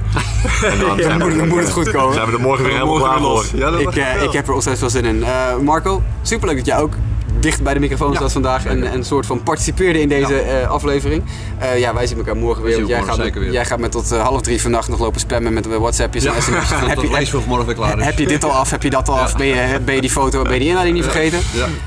En 0.62 0.78
dan 0.78 0.96
Ja, 0.96 1.02
zijn 1.02 1.18
we- 1.18 1.24
moet- 1.24 1.38
dan 1.38 1.48
moet 1.48 1.58
het 1.58 1.70
goed 1.72 1.90
komen. 1.90 2.14
Zijn 2.14 2.26
we 2.26 2.32
er 2.32 2.40
morgen 2.40 2.64
weer 2.64 2.74
helemaal 2.74 2.98
klaar 2.98 3.18
voor. 3.20 3.44
Ja, 3.54 3.68
Ik, 3.68 3.96
eh, 3.96 4.22
ik 4.22 4.32
heb 4.32 4.48
er 4.48 4.54
ontzettend 4.54 4.92
veel 4.92 5.02
zin 5.02 5.14
in. 5.16 5.24
Eh, 5.24 5.56
Marco, 5.56 6.02
superleuk 6.22 6.56
dat 6.56 6.66
jij 6.66 6.78
ook 6.78 6.92
dicht 7.40 7.62
bij 7.62 7.74
de 7.74 7.80
microfoon 7.80 8.16
zat 8.16 8.32
vandaag 8.32 8.66
en, 8.66 8.86
en 8.86 8.94
een 8.94 9.04
soort 9.04 9.26
van 9.26 9.42
participeerde 9.42 10.00
in 10.00 10.08
deze 10.08 10.34
eh, 10.34 10.68
aflevering. 10.68 11.22
Eh, 11.58 11.78
ja, 11.78 11.94
wij 11.94 12.06
zien 12.06 12.16
elkaar 12.16 12.36
morgen 12.36 12.62
weer. 12.62 12.76
Want 12.76 12.88
jij, 12.88 13.02
gaat, 13.02 13.16
weer. 13.16 13.52
jij 13.52 13.64
gaat 13.64 13.78
me 13.78 13.88
tot 13.88 14.12
eh, 14.12 14.22
half 14.22 14.40
drie 14.40 14.60
vannacht 14.60 14.88
nog 14.88 14.98
lopen 14.98 15.20
spammen 15.20 15.52
met 15.52 15.66
WhatsAppjes 15.66 16.24
en 16.24 16.42
sms'jes. 16.42 16.70
Heb, 16.92 17.00
je, 17.00 17.16
heb, 17.16 17.26
vanmorgen 17.26 17.66
weer 17.66 17.74
klaar 17.74 17.98
is. 17.98 18.04
heb 18.04 18.18
je 18.18 18.26
dit 18.26 18.44
al 18.44 18.50
af? 18.50 18.70
Heb 18.70 18.82
je 18.82 18.90
dat 18.90 19.08
al 19.08 19.18
af? 19.18 19.36
Ben 19.36 19.46
je, 19.46 19.80
ben 19.84 19.94
je 19.94 20.00
die 20.00 20.10
foto, 20.10 20.42
ben 20.42 20.52
je 20.52 20.58
die 20.58 20.68
inleiding 20.68 20.96
niet 20.96 21.06
vergeten? 21.06 21.40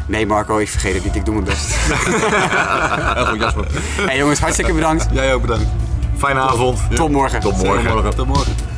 Nee 0.05 0.25
Marco, 0.25 0.57
ik 0.57 0.69
vergeet 0.69 0.93
het 0.93 1.03
niet. 1.03 1.15
Ik 1.15 1.25
doe 1.25 1.33
mijn 1.33 1.45
best. 1.45 1.65
Heel 3.15 3.25
goed, 3.25 3.39
Jasper. 3.39 3.65
hey 4.05 4.17
jongens, 4.17 4.39
hartstikke 4.39 4.73
bedankt. 4.73 5.07
Jij 5.11 5.33
ook 5.33 5.41
bedankt. 5.41 5.65
Fijne 6.17 6.39
avond. 6.39 6.79
Tot 6.95 7.11
morgen. 7.11 7.39
Tot 7.39 7.63
morgen. 7.63 8.15
Tot 8.15 8.27
morgen. 8.27 8.74